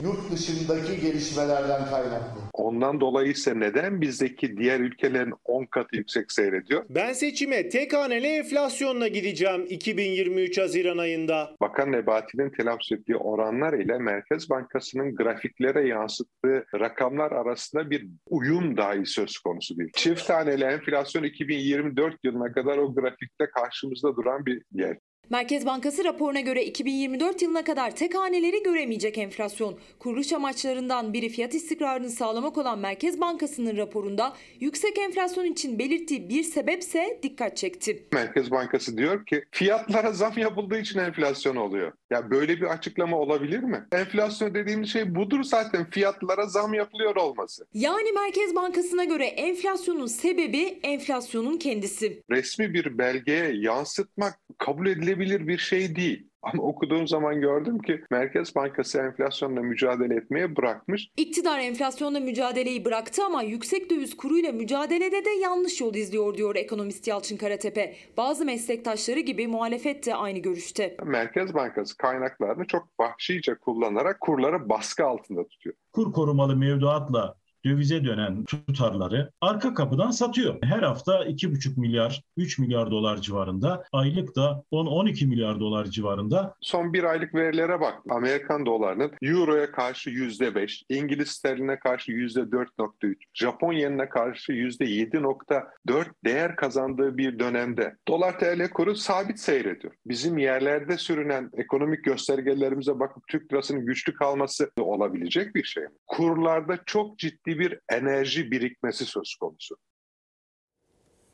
yurt 0.04 0.32
dışındaki 0.32 1.02
gelişmelerden 1.02 1.86
kaynaklı. 1.86 2.42
Ondan 2.54 3.00
dolayı 3.00 3.32
ise 3.32 3.60
neden 3.60 4.02
bizdeki 4.02 4.58
diğer 4.58 4.80
ülkelerin 4.80 5.34
10 5.46 5.66
katı 5.66 5.96
yüksek 5.96 6.32
seyrediyor? 6.32 6.86
Ben 6.90 7.14
seçime 7.14 7.70
tek 7.70 7.94
haneli 7.94 8.28
enflasyonla 8.28 9.08
gideceğim 9.08 9.66
2023 9.70 10.58
Haziran 10.58 10.98
ayında. 10.98 11.56
Bakan 11.62 11.92
Nebati'nin 11.92 12.50
telaffuz 12.50 12.92
ettiği 12.92 13.16
oranlar 13.16 13.74
ile 13.74 13.98
Merkez 13.98 14.50
Bankası'nın 14.50 15.16
grafiklere 15.16 15.88
yansıttığı 15.88 16.66
rakamlar 16.80 17.32
arasında 17.32 17.90
bir 17.90 18.08
uyum 18.30 18.78
dahi 18.78 19.06
söz 19.06 19.38
konusu 19.38 19.78
değil. 19.78 19.90
Çift 19.96 20.28
taneli 20.28 20.64
enflasyon 20.64 21.24
2024 21.24 22.16
yılına 22.24 22.52
kadar 22.52 22.78
o 22.78 22.96
grafikte 22.96 23.50
karşımızda 23.56 24.16
duran 24.16 24.46
bir 24.46 24.62
yer. 24.72 24.98
Merkez 25.30 25.66
Bankası 25.66 26.04
raporuna 26.04 26.40
göre 26.40 26.66
2024 26.66 27.42
yılına 27.42 27.64
kadar 27.64 27.96
tek 27.96 28.16
haneleri 28.16 28.64
göremeyecek 28.64 29.18
enflasyon. 29.18 29.80
Kuruluş 30.00 30.34
amaçlarından 30.34 31.14
biri 31.14 31.30
fiyat 31.30 31.54
istikrarını 31.54 32.10
sağlamak 32.10 32.58
olan 32.58 32.80
Merkez 32.80 33.22
Bankası'nın 33.22 33.78
raporunda 33.78 34.34
yüksek 34.60 34.98
enflasyon 34.98 35.46
için 35.46 35.80
belirttiği 35.80 36.30
bir 36.30 36.44
sebepse 36.44 37.20
dikkat 37.24 37.58
çekti. 37.58 38.08
Merkez 38.14 38.52
Bankası 38.52 38.98
diyor 38.98 39.26
ki 39.26 39.44
fiyatlara 39.52 40.12
zam 40.12 40.38
yapıldığı 40.38 40.80
için 40.80 41.00
enflasyon 41.00 41.56
oluyor. 41.56 41.92
Ya 42.10 42.32
böyle 42.32 42.58
bir 42.58 42.66
açıklama 42.66 43.18
olabilir 43.18 43.60
mi? 43.60 43.86
Enflasyon 43.92 44.54
dediğimiz 44.54 44.90
şey 44.90 45.16
budur 45.16 45.44
zaten 45.44 45.90
fiyatlara 45.90 46.48
zam 46.48 46.74
yapılıyor 46.74 47.16
olması. 47.16 47.66
Yani 47.74 48.12
Merkez 48.12 48.56
Bankası'na 48.56 49.04
göre 49.04 49.26
enflasyonun 49.26 50.08
sebebi 50.08 50.80
enflasyonun 50.84 51.58
kendisi. 51.58 52.24
Resmi 52.32 52.74
bir 52.74 52.98
belgeye 52.98 53.52
yansıtmak 53.54 54.40
kabul 54.58 54.88
edilebilir 54.88 55.15
bir 55.20 55.58
şey 55.58 55.96
değil. 55.96 56.28
Ama 56.46 56.64
okuduğum 56.64 57.08
zaman 57.08 57.42
gördüm 57.42 57.80
ki 57.80 58.02
Merkez 58.12 58.56
Bankası 58.56 59.00
enflasyonla 59.00 59.62
mücadele 59.62 60.16
etmeye 60.16 60.56
bırakmış. 60.56 61.10
İktidar 61.18 61.60
enflasyonla 61.60 62.20
mücadeleyi 62.20 62.86
bıraktı 62.86 63.22
ama 63.26 63.44
yüksek 63.44 63.90
döviz 63.90 64.18
kuruyla 64.18 64.52
mücadelede 64.52 65.26
de 65.26 65.30
yanlış 65.30 65.82
yol 65.82 65.96
izliyor 65.96 66.38
diyor 66.38 66.56
ekonomist 66.56 67.08
Yalçın 67.08 67.38
Karatepe. 67.38 67.96
Bazı 68.18 68.46
meslektaşları 68.46 69.20
gibi 69.20 69.48
muhalefet 69.48 70.06
de 70.06 70.16
aynı 70.16 70.40
görüşte. 70.40 70.98
Merkez 71.04 71.54
Bankası 71.54 71.98
kaynaklarını 71.98 72.68
çok 72.68 72.88
vahşice 73.00 73.56
kullanarak 73.56 74.20
kurları 74.20 74.70
baskı 74.70 75.06
altında 75.06 75.48
tutuyor. 75.48 75.76
Kur 75.94 76.14
korumalı 76.14 76.56
mevduatla 76.56 77.36
dövize 77.66 78.06
dönen 78.06 78.44
tutarları 78.44 79.32
arka 79.42 79.74
kapıdan 79.74 80.12
satıyor. 80.12 80.58
Her 80.64 80.84
hafta 80.84 81.26
2,5 81.26 81.80
milyar, 81.80 82.22
3 82.38 82.60
milyar 82.60 82.92
dolar 82.92 83.18
civarında, 83.18 83.84
aylık 83.92 84.36
da 84.36 84.64
10-12 84.72 85.28
milyar 85.28 85.60
dolar 85.60 85.86
civarında. 85.86 86.56
Son 86.62 86.94
bir 86.94 87.04
aylık 87.04 87.36
verilere 87.36 87.82
bak. 87.82 87.94
Amerikan 88.10 88.66
dolarının 88.66 89.12
Euro'ya 89.22 89.72
karşı 89.72 90.10
%5, 90.10 90.84
İngiliz 90.90 91.28
sterline 91.28 91.80
karşı 91.80 92.12
%4.3, 92.12 93.16
Japon 93.34 93.74
yenine 93.74 94.10
karşı 94.10 94.52
%7.4 94.52 96.06
değer 96.26 96.56
kazandığı 96.56 97.18
bir 97.18 97.40
dönemde 97.40 97.96
dolar 98.08 98.40
TL 98.40 98.70
kuru 98.70 98.96
sabit 98.96 99.40
seyrediyor. 99.40 99.94
Bizim 100.06 100.38
yerlerde 100.38 100.98
sürünen 100.98 101.50
ekonomik 101.58 102.04
göstergelerimize 102.04 103.00
bakıp 103.00 103.28
Türk 103.28 103.54
lirasının 103.54 103.86
güçlü 103.86 104.14
kalması 104.14 104.72
olabilecek 104.80 105.56
bir 105.56 105.64
şey. 105.64 105.84
Kurlarda 106.08 106.80
çok 106.86 107.20
ciddi 107.20 107.55
bir 107.60 107.80
enerji 107.90 108.52
birikmesi 108.52 109.06
söz 109.06 109.36
konusu. 109.36 109.78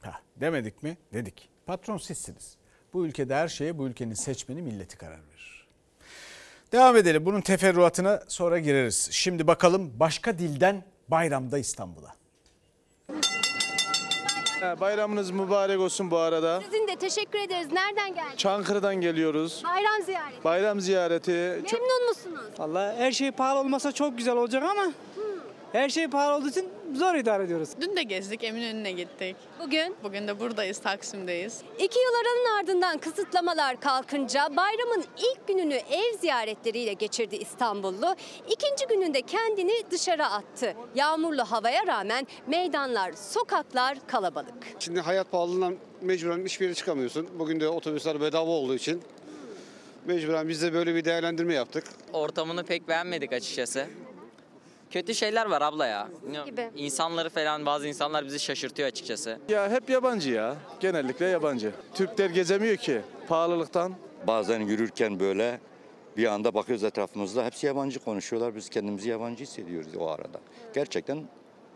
Ha, 0.01 0.22
demedik 0.36 0.84
mi? 0.84 0.97
Dedik. 1.13 1.49
Patron 1.65 1.97
sizsiniz. 1.97 2.57
Bu 2.93 3.05
ülkede 3.05 3.36
her 3.36 3.47
şeye 3.47 3.78
bu 3.78 3.88
ülkenin 3.88 4.13
seçmeni 4.13 4.61
milleti 4.61 4.97
karar 4.97 5.19
verir. 5.30 5.67
Devam 6.72 6.97
edelim. 6.97 7.26
Bunun 7.26 7.41
teferruatına 7.41 8.24
sonra 8.28 8.59
gireriz. 8.59 9.09
Şimdi 9.11 9.47
bakalım 9.47 9.91
başka 9.99 10.39
dilden 10.39 10.84
bayramda 11.07 11.57
İstanbul'a. 11.57 12.15
Bayramınız 14.80 15.32
mübarek 15.32 15.80
olsun 15.80 16.11
bu 16.11 16.17
arada. 16.17 16.61
Sizin 16.61 16.88
de 16.88 16.95
teşekkür 16.95 17.39
ederiz. 17.39 17.72
Nereden 17.72 18.15
geldiniz? 18.15 18.38
Çankırı'dan 18.38 18.95
geliyoruz. 18.95 19.63
Bayram 19.65 20.01
ziyareti. 20.05 20.43
Bayram 20.43 20.82
ziyareti. 20.82 21.32
Memnun 21.32 22.07
musunuz? 22.07 22.45
Vallahi 22.59 22.97
her 22.97 23.11
şey 23.11 23.32
pahalı 23.32 23.59
olmasa 23.59 23.91
çok 23.91 24.17
güzel 24.17 24.36
olacak 24.36 24.63
ama 24.63 24.93
her 25.72 25.89
şey 25.89 26.07
pahalı 26.07 26.36
olduğu 26.36 26.49
için 26.49 26.69
zor 26.93 27.15
idare 27.15 27.43
ediyoruz. 27.43 27.69
Dün 27.82 27.95
de 27.95 28.03
gezdik, 28.03 28.43
Eminönü'ne 28.43 28.91
gittik. 28.91 29.36
Bugün? 29.59 29.95
Bugün 30.03 30.28
de 30.28 30.39
buradayız, 30.39 30.80
Taksim'deyiz. 30.80 31.61
İki 31.80 31.99
yıl 31.99 32.13
aranın 32.22 32.59
ardından 32.59 32.97
kısıtlamalar 32.97 33.80
kalkınca 33.80 34.49
bayramın 34.49 35.05
ilk 35.17 35.47
gününü 35.47 35.74
ev 35.74 36.17
ziyaretleriyle 36.19 36.93
geçirdi 36.93 37.36
İstanbullu. 37.36 38.15
İkinci 38.49 38.88
gününde 38.89 39.22
kendini 39.22 39.72
dışarı 39.91 40.26
attı. 40.26 40.76
Yağmurlu 40.95 41.43
havaya 41.43 41.88
rağmen 41.88 42.28
meydanlar, 42.47 43.13
sokaklar 43.13 43.97
kalabalık. 44.07 44.53
Şimdi 44.80 44.99
hayat 44.99 45.32
pahalılığından 45.32 45.76
mecburen 46.01 46.45
hiçbir 46.45 46.65
yere 46.65 46.76
çıkamıyorsun. 46.76 47.28
Bugün 47.39 47.59
de 47.59 47.67
otobüsler 47.67 48.22
bedava 48.22 48.49
olduğu 48.51 48.76
için 48.76 49.01
mecburen 50.05 50.49
biz 50.49 50.61
de 50.61 50.74
böyle 50.74 50.95
bir 50.95 51.05
değerlendirme 51.05 51.53
yaptık. 51.53 51.84
Ortamını 52.13 52.63
pek 52.63 52.88
beğenmedik 52.88 53.34
açıkçası. 53.34 53.88
Kötü 54.92 55.16
şeyler 55.16 55.46
var 55.46 55.62
abla 55.62 55.86
ya. 55.88 56.08
Gibi. 56.46 56.70
İnsanları 56.76 57.30
falan 57.30 57.66
bazı 57.66 57.88
insanlar 57.88 58.26
bizi 58.26 58.39
şaşırtıyor 58.39 58.88
açıkçası. 58.88 59.39
Ya 59.50 59.70
hep 59.72 59.89
yabancı 59.89 60.32
ya. 60.32 60.56
Genellikle 60.80 61.26
yabancı. 61.26 61.72
Türkler 61.94 62.30
gezemiyor 62.30 62.76
ki 62.78 63.02
pahalılıktan. 63.28 63.94
Bazen 64.28 64.60
yürürken 64.60 65.20
böyle 65.20 65.60
bir 66.18 66.26
anda 66.26 66.54
bakıyoruz 66.54 66.84
etrafımızda 66.84 67.46
hepsi 67.46 67.68
yabancı 67.68 68.00
konuşuyorlar. 68.00 68.56
Biz 68.56 68.70
kendimizi 68.70 69.10
yabancı 69.10 69.44
hissediyoruz 69.44 69.96
o 70.00 70.08
arada. 70.08 70.39
Gerçekten 70.74 71.28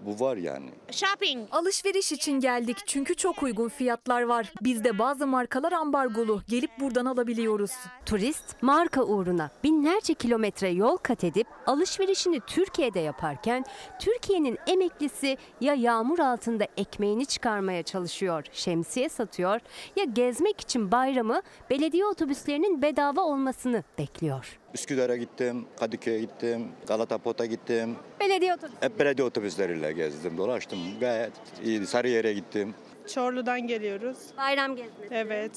bu 0.01 0.19
var 0.25 0.37
yani. 0.37 0.69
Shopping. 0.91 1.47
Alışveriş 1.51 2.11
için 2.11 2.31
geldik 2.39 2.77
çünkü 2.85 3.15
çok 3.15 3.43
uygun 3.43 3.69
fiyatlar 3.69 4.21
var. 4.21 4.53
Bizde 4.61 4.99
bazı 4.99 5.27
markalar 5.27 5.71
ambargolu. 5.71 6.41
Gelip 6.47 6.71
buradan 6.79 7.05
alabiliyoruz. 7.05 7.71
Turist 8.05 8.61
marka 8.61 9.03
uğruna 9.03 9.49
binlerce 9.63 10.13
kilometre 10.13 10.69
yol 10.69 10.97
kat 10.97 11.23
edip 11.23 11.47
alışverişini 11.65 12.39
Türkiye'de 12.47 12.99
yaparken 12.99 13.65
Türkiye'nin 13.99 14.57
emeklisi 14.67 15.37
ya 15.61 15.73
yağmur 15.73 16.19
altında 16.19 16.67
ekmeğini 16.77 17.25
çıkarmaya 17.25 17.83
çalışıyor, 17.83 18.43
şemsiye 18.51 19.09
satıyor 19.09 19.59
ya 19.95 20.03
gezmek 20.03 20.61
için 20.61 20.91
bayramı 20.91 21.41
belediye 21.69 22.05
otobüslerinin 22.05 22.81
bedava 22.81 23.21
olmasını 23.21 23.83
bekliyor. 23.97 24.59
Üsküdar'a 24.79 25.15
gittim, 25.15 25.65
Kadıköy'e 25.79 26.19
gittim, 26.19 26.67
Galata 26.87 27.17
Pot'a 27.17 27.45
gittim. 27.45 27.95
Belediye 28.19 28.53
otobüsü. 28.53 28.77
Hep 28.81 28.99
belediye 28.99 29.27
otobüsleriyle 29.27 29.91
gezdim, 29.91 30.37
dolaştım. 30.37 30.79
Gayet 30.99 31.31
iyiydi. 31.63 31.87
Sarıyer'e 31.87 32.33
gittim. 32.33 32.75
Çorlu'dan 33.13 33.67
geliyoruz. 33.67 34.17
Bayram 34.37 34.75
gezmesi. 34.75 35.13
Evet. 35.15 35.51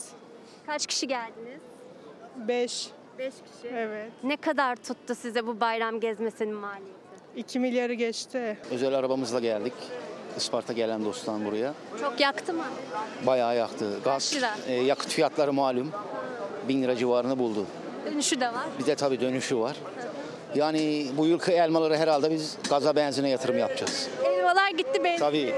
Kaç 0.66 0.86
kişi 0.86 1.08
geldiniz? 1.08 1.60
5. 2.48 2.88
5 3.18 3.34
kişi. 3.34 3.74
Evet. 3.74 4.10
Ne 4.22 4.36
kadar 4.36 4.76
tuttu 4.76 5.14
size 5.14 5.46
bu 5.46 5.60
bayram 5.60 6.00
gezmesinin 6.00 6.54
maliyeti? 6.54 6.92
2 7.36 7.58
milyarı 7.60 7.94
geçti. 7.94 8.58
Özel 8.70 8.94
arabamızla 8.94 9.40
geldik. 9.40 9.72
Isparta 10.36 10.72
gelen 10.72 11.04
dosttan 11.04 11.44
buraya. 11.44 11.74
Çok 12.00 12.20
yaktı 12.20 12.54
mı? 12.54 12.64
Bayağı 13.26 13.56
yaktı. 13.56 14.00
Gaz, 14.04 14.34
lira? 14.36 14.50
e, 14.68 14.72
yakıt 14.74 15.08
fiyatları 15.08 15.52
malum. 15.52 15.90
1000 16.68 16.82
lira 16.82 16.96
civarını 16.96 17.38
buldu. 17.38 17.66
Dönüşü 18.06 18.40
de 18.40 18.46
var. 18.46 18.64
Bir 18.78 18.86
de 18.86 18.94
tabii 18.94 19.20
dönüşü 19.20 19.58
var. 19.58 19.76
Yani 20.54 21.06
bu 21.16 21.26
yıl 21.26 21.40
elmaları 21.48 21.96
herhalde 21.96 22.30
biz 22.30 22.56
gaza 22.70 22.96
benzine 22.96 23.28
yatırım 23.28 23.58
yapacağız. 23.58 24.08
Elmalar 24.24 24.70
gitti 24.70 25.04
be. 25.04 25.16
Tabii. 25.18 25.54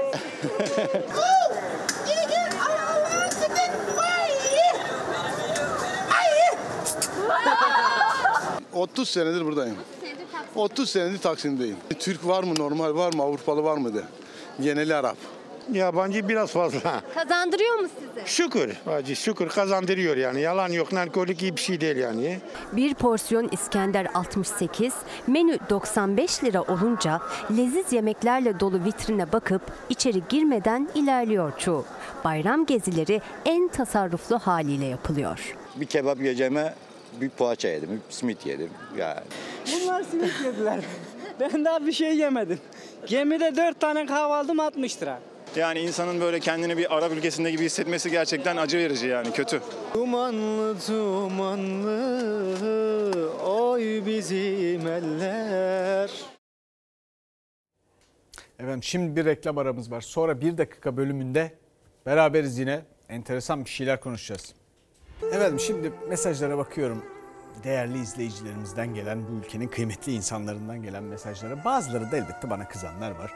30 8.73 9.09
senedir 9.09 9.45
buradayım. 9.45 9.75
30 10.55 10.89
senedir 10.89 11.17
Taksim'deyim. 11.17 11.77
Türk 11.99 12.27
var 12.27 12.43
mı, 12.43 12.53
normal 12.57 12.95
var 12.95 13.13
mı, 13.13 13.23
Avrupalı 13.23 13.63
var 13.63 13.77
mı 13.77 13.93
de. 13.95 14.01
Geneli 14.61 14.95
Arap. 14.95 15.17
Yabancı 15.71 16.29
biraz 16.29 16.51
fazla. 16.51 17.01
Kazandırıyor 17.15 17.75
mu 17.79 17.87
size? 17.99 18.27
Şükür 18.27 18.73
hacı 18.85 19.15
şükür 19.15 19.49
kazandırıyor 19.49 20.17
yani. 20.17 20.41
Yalan 20.41 20.69
yok 20.69 20.91
narkotik 20.91 21.41
iyi 21.41 21.55
bir 21.55 21.61
şey 21.61 21.81
değil 21.81 21.97
yani. 21.97 22.39
Bir 22.71 22.93
porsiyon 22.93 23.49
İskender 23.51 24.07
68, 24.13 24.93
menü 25.27 25.57
95 25.69 26.43
lira 26.43 26.61
olunca 26.61 27.21
leziz 27.57 27.93
yemeklerle 27.93 28.59
dolu 28.59 28.83
vitrine 28.85 29.31
bakıp 29.31 29.61
içeri 29.89 30.21
girmeden 30.29 30.89
ilerliyor 30.95 31.57
çoğu. 31.57 31.85
Bayram 32.23 32.65
gezileri 32.65 33.21
en 33.45 33.67
tasarruflu 33.67 34.39
haliyle 34.39 34.85
yapılıyor. 34.85 35.55
Bir 35.75 35.85
kebap 35.85 36.19
yiyeceğime 36.19 36.73
bir 37.21 37.29
poğaça 37.29 37.67
yedim, 37.67 37.89
bir 38.09 38.13
simit 38.13 38.45
yedim. 38.45 38.69
Yani 38.97 39.19
Bunlar 39.83 40.03
simit 40.03 40.33
yediler. 40.45 40.79
Ben 41.39 41.65
daha 41.65 41.85
bir 41.85 41.91
şey 41.91 42.17
yemedim. 42.17 42.59
Gemide 43.07 43.55
4 43.55 43.79
tane 43.79 44.05
kahve 44.05 44.33
aldım 44.33 44.59
60 44.59 45.01
lira. 45.01 45.19
Yani 45.55 45.79
insanın 45.79 46.21
böyle 46.21 46.39
kendini 46.39 46.77
bir 46.77 46.97
Arap 46.97 47.11
ülkesinde 47.11 47.51
gibi 47.51 47.63
hissetmesi 47.63 48.11
gerçekten 48.11 48.57
acı 48.57 48.77
verici 48.77 49.07
yani 49.07 49.33
kötü. 49.33 49.61
Dumanlı 49.93 50.75
dumanlı 50.87 52.01
oy 53.45 54.05
bizim 54.05 54.87
eller. 54.87 56.11
Efendim 58.59 58.83
şimdi 58.83 59.15
bir 59.15 59.25
reklam 59.25 59.57
aramız 59.57 59.91
var. 59.91 60.01
Sonra 60.01 60.41
bir 60.41 60.57
dakika 60.57 60.97
bölümünde 60.97 61.51
beraberiz 62.05 62.57
yine. 62.57 62.81
Enteresan 63.09 63.65
bir 63.65 63.69
şeyler 63.69 63.99
konuşacağız. 64.01 64.53
Efendim 65.31 65.59
şimdi 65.59 65.91
mesajlara 66.09 66.57
bakıyorum. 66.57 67.05
Değerli 67.63 67.99
izleyicilerimizden 67.99 68.93
gelen, 68.93 69.27
bu 69.27 69.45
ülkenin 69.45 69.67
kıymetli 69.67 70.13
insanlarından 70.13 70.83
gelen 70.83 71.03
mesajlara. 71.03 71.65
Bazıları 71.65 72.11
da 72.11 72.17
elbette 72.17 72.49
bana 72.49 72.67
kızanlar 72.67 73.11
var. 73.11 73.31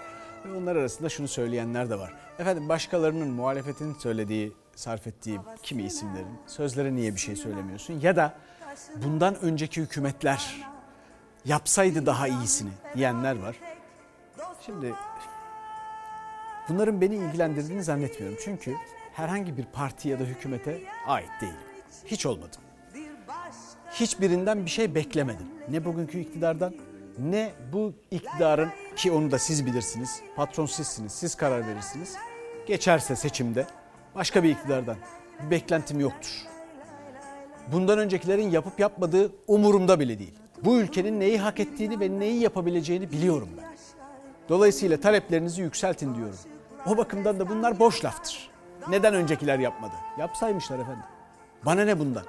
Ve 0.45 0.57
onlar 0.57 0.75
arasında 0.75 1.09
şunu 1.09 1.27
söyleyenler 1.27 1.89
de 1.89 1.99
var. 1.99 2.13
Efendim 2.39 2.69
başkalarının 2.69 3.27
muhalefetin 3.27 3.93
söylediği, 3.93 4.53
sarf 4.75 5.07
ettiği 5.07 5.39
kimi 5.63 5.83
isimlerin 5.83 6.37
sözlere 6.47 6.95
niye 6.95 7.15
bir 7.15 7.19
şey 7.19 7.35
söylemiyorsun? 7.35 7.99
Ya 7.99 8.15
da 8.15 8.33
bundan 9.03 9.35
önceki 9.41 9.81
hükümetler 9.81 10.61
yapsaydı 11.45 12.05
daha 12.05 12.27
iyisini 12.27 12.71
diyenler 12.95 13.39
var. 13.39 13.55
Şimdi 14.65 14.93
bunların 16.69 17.01
beni 17.01 17.15
ilgilendirdiğini 17.15 17.83
zannetmiyorum. 17.83 18.37
Çünkü 18.43 18.75
herhangi 19.13 19.57
bir 19.57 19.65
parti 19.65 20.09
ya 20.09 20.19
da 20.19 20.23
hükümete 20.23 20.81
ait 21.07 21.29
değilim. 21.41 21.55
Hiç 22.05 22.25
olmadım. 22.25 22.61
Hiçbirinden 23.91 24.65
bir 24.65 24.69
şey 24.69 24.95
beklemedim. 24.95 25.47
Ne 25.69 25.85
bugünkü 25.85 26.19
iktidardan 26.19 26.73
ne 27.19 27.51
bu 27.73 27.93
iktidarın 28.11 28.69
ki 28.95 29.11
onu 29.11 29.31
da 29.31 29.39
siz 29.39 29.65
bilirsiniz. 29.65 30.21
Patron 30.35 30.65
sizsiniz. 30.65 31.11
Siz 31.11 31.35
karar 31.35 31.67
verirsiniz. 31.67 32.15
Geçerse 32.67 33.15
seçimde 33.15 33.67
başka 34.15 34.43
bir 34.43 34.49
iktidardan 34.49 34.97
bir 35.45 35.51
beklentim 35.51 35.99
yoktur. 35.99 36.31
Bundan 37.71 37.99
öncekilerin 37.99 38.49
yapıp 38.49 38.79
yapmadığı 38.79 39.31
umurumda 39.47 39.99
bile 39.99 40.19
değil. 40.19 40.33
Bu 40.63 40.77
ülkenin 40.77 41.19
neyi 41.19 41.39
hak 41.39 41.59
ettiğini 41.59 41.99
ve 41.99 42.19
neyi 42.19 42.41
yapabileceğini 42.41 43.11
biliyorum 43.11 43.49
ben. 43.57 43.65
Dolayısıyla 44.49 44.99
taleplerinizi 44.99 45.61
yükseltin 45.61 46.15
diyorum. 46.15 46.37
O 46.87 46.97
bakımdan 46.97 47.39
da 47.39 47.49
bunlar 47.49 47.79
boş 47.79 48.05
laftır. 48.05 48.49
Neden 48.89 49.13
öncekiler 49.13 49.59
yapmadı? 49.59 49.93
Yapsaymışlar 50.19 50.79
efendim. 50.79 51.03
Bana 51.65 51.85
ne 51.85 51.99
bundan? 51.99 52.23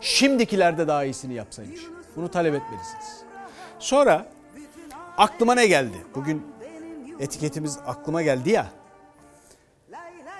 Şimdikiler 0.00 0.78
de 0.78 0.88
daha 0.88 1.04
iyisini 1.04 1.34
yapsaymış. 1.34 1.80
Bunu 2.16 2.30
talep 2.30 2.54
etmelisiniz. 2.54 3.22
Sonra 3.78 4.26
aklıma 5.18 5.54
ne 5.54 5.66
geldi? 5.66 5.96
Bugün 6.14 6.46
etiketimiz 7.20 7.78
aklıma 7.86 8.22
geldi 8.22 8.50
ya. 8.50 8.66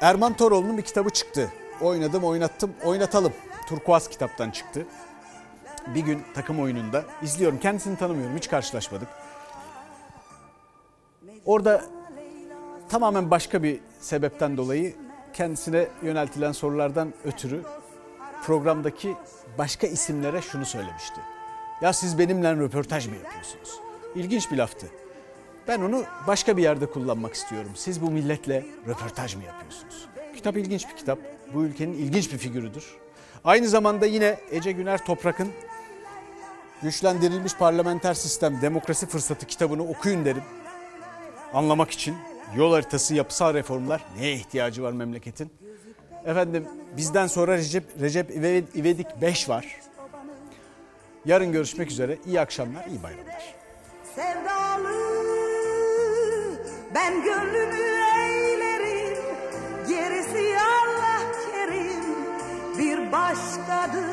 Erman 0.01 0.37
Toroğlu'nun 0.37 0.79
bir 0.79 0.83
kitabı 0.83 1.11
çıktı. 1.11 1.53
Oynadım, 1.81 2.25
oynattım, 2.25 2.73
oynatalım. 2.85 3.33
Turkuaz 3.69 4.09
kitaptan 4.09 4.51
çıktı. 4.51 4.87
Bir 5.95 6.01
gün 6.01 6.23
takım 6.35 6.61
oyununda 6.61 7.05
izliyorum. 7.23 7.59
Kendisini 7.59 7.97
tanımıyorum, 7.99 8.37
hiç 8.37 8.49
karşılaşmadık. 8.49 9.09
Orada 11.45 11.85
tamamen 12.89 13.31
başka 13.31 13.63
bir 13.63 13.81
sebepten 14.01 14.57
dolayı 14.57 14.95
kendisine 15.33 15.89
yöneltilen 16.03 16.53
sorulardan 16.53 17.13
ötürü 17.25 17.63
programdaki 18.43 19.17
başka 19.59 19.87
isimlere 19.87 20.43
şunu 20.43 20.65
söylemişti. 20.65 21.21
Ya 21.81 21.93
siz 21.93 22.19
benimle 22.19 22.57
röportaj 22.57 23.07
mı 23.07 23.15
yapıyorsunuz? 23.17 23.86
İlginç 24.17 24.51
bir 24.51 24.57
laftı. 24.57 24.87
Ben 25.69 25.81
onu 25.81 26.05
başka 26.27 26.57
bir 26.57 26.63
yerde 26.63 26.87
kullanmak 26.87 27.35
istiyorum. 27.35 27.71
Siz 27.75 28.03
bu 28.03 28.11
milletle 28.11 28.65
röportaj 28.89 29.35
mı 29.35 29.45
yapıyorsunuz? 29.45 30.09
Kitap 30.37 30.57
ilginç 30.57 30.89
bir 30.89 30.97
kitap. 30.97 31.19
Bu 31.55 31.65
ülkenin 31.65 31.93
ilginç 31.93 32.33
bir 32.33 32.39
figürüdür. 32.39 32.97
Aynı 33.45 33.69
zamanda 33.69 34.07
yine 34.07 34.39
Ece 34.51 34.73
Güner 34.73 35.05
Toprak'ın 35.05 35.49
Güçlendirilmiş 36.83 37.55
Parlamenter 37.55 38.15
Sistem 38.15 38.63
Demokrasi 38.63 39.07
Fırsatı 39.07 39.47
kitabını 39.47 39.89
okuyun 39.89 40.25
derim. 40.25 40.43
Anlamak 41.55 41.91
için 41.91 42.17
yol 42.57 42.73
haritası, 42.73 43.15
yapısal 43.15 43.55
reformlar 43.55 44.05
neye 44.19 44.35
ihtiyacı 44.35 44.83
var 44.83 44.93
memleketin? 44.93 45.53
Efendim 46.27 46.69
bizden 46.97 47.27
sonra 47.27 47.57
Recep, 47.57 47.85
Recep 48.01 48.31
İvedik 48.77 49.07
5 49.21 49.49
var. 49.49 49.81
Yarın 51.25 51.53
görüşmek 51.53 51.91
üzere. 51.91 52.19
İyi 52.27 52.41
akşamlar, 52.41 52.87
iyi 52.87 53.03
bayramlar. 53.03 53.66
Sevdalı. 54.17 54.97
Ben 56.95 57.23
gönlünü 57.23 57.87
eylerim 58.25 59.19
Gerisi 59.89 60.57
Allah 60.61 61.33
kerim. 61.51 62.05
Bir 62.79 63.13
başkadır. 63.13 64.07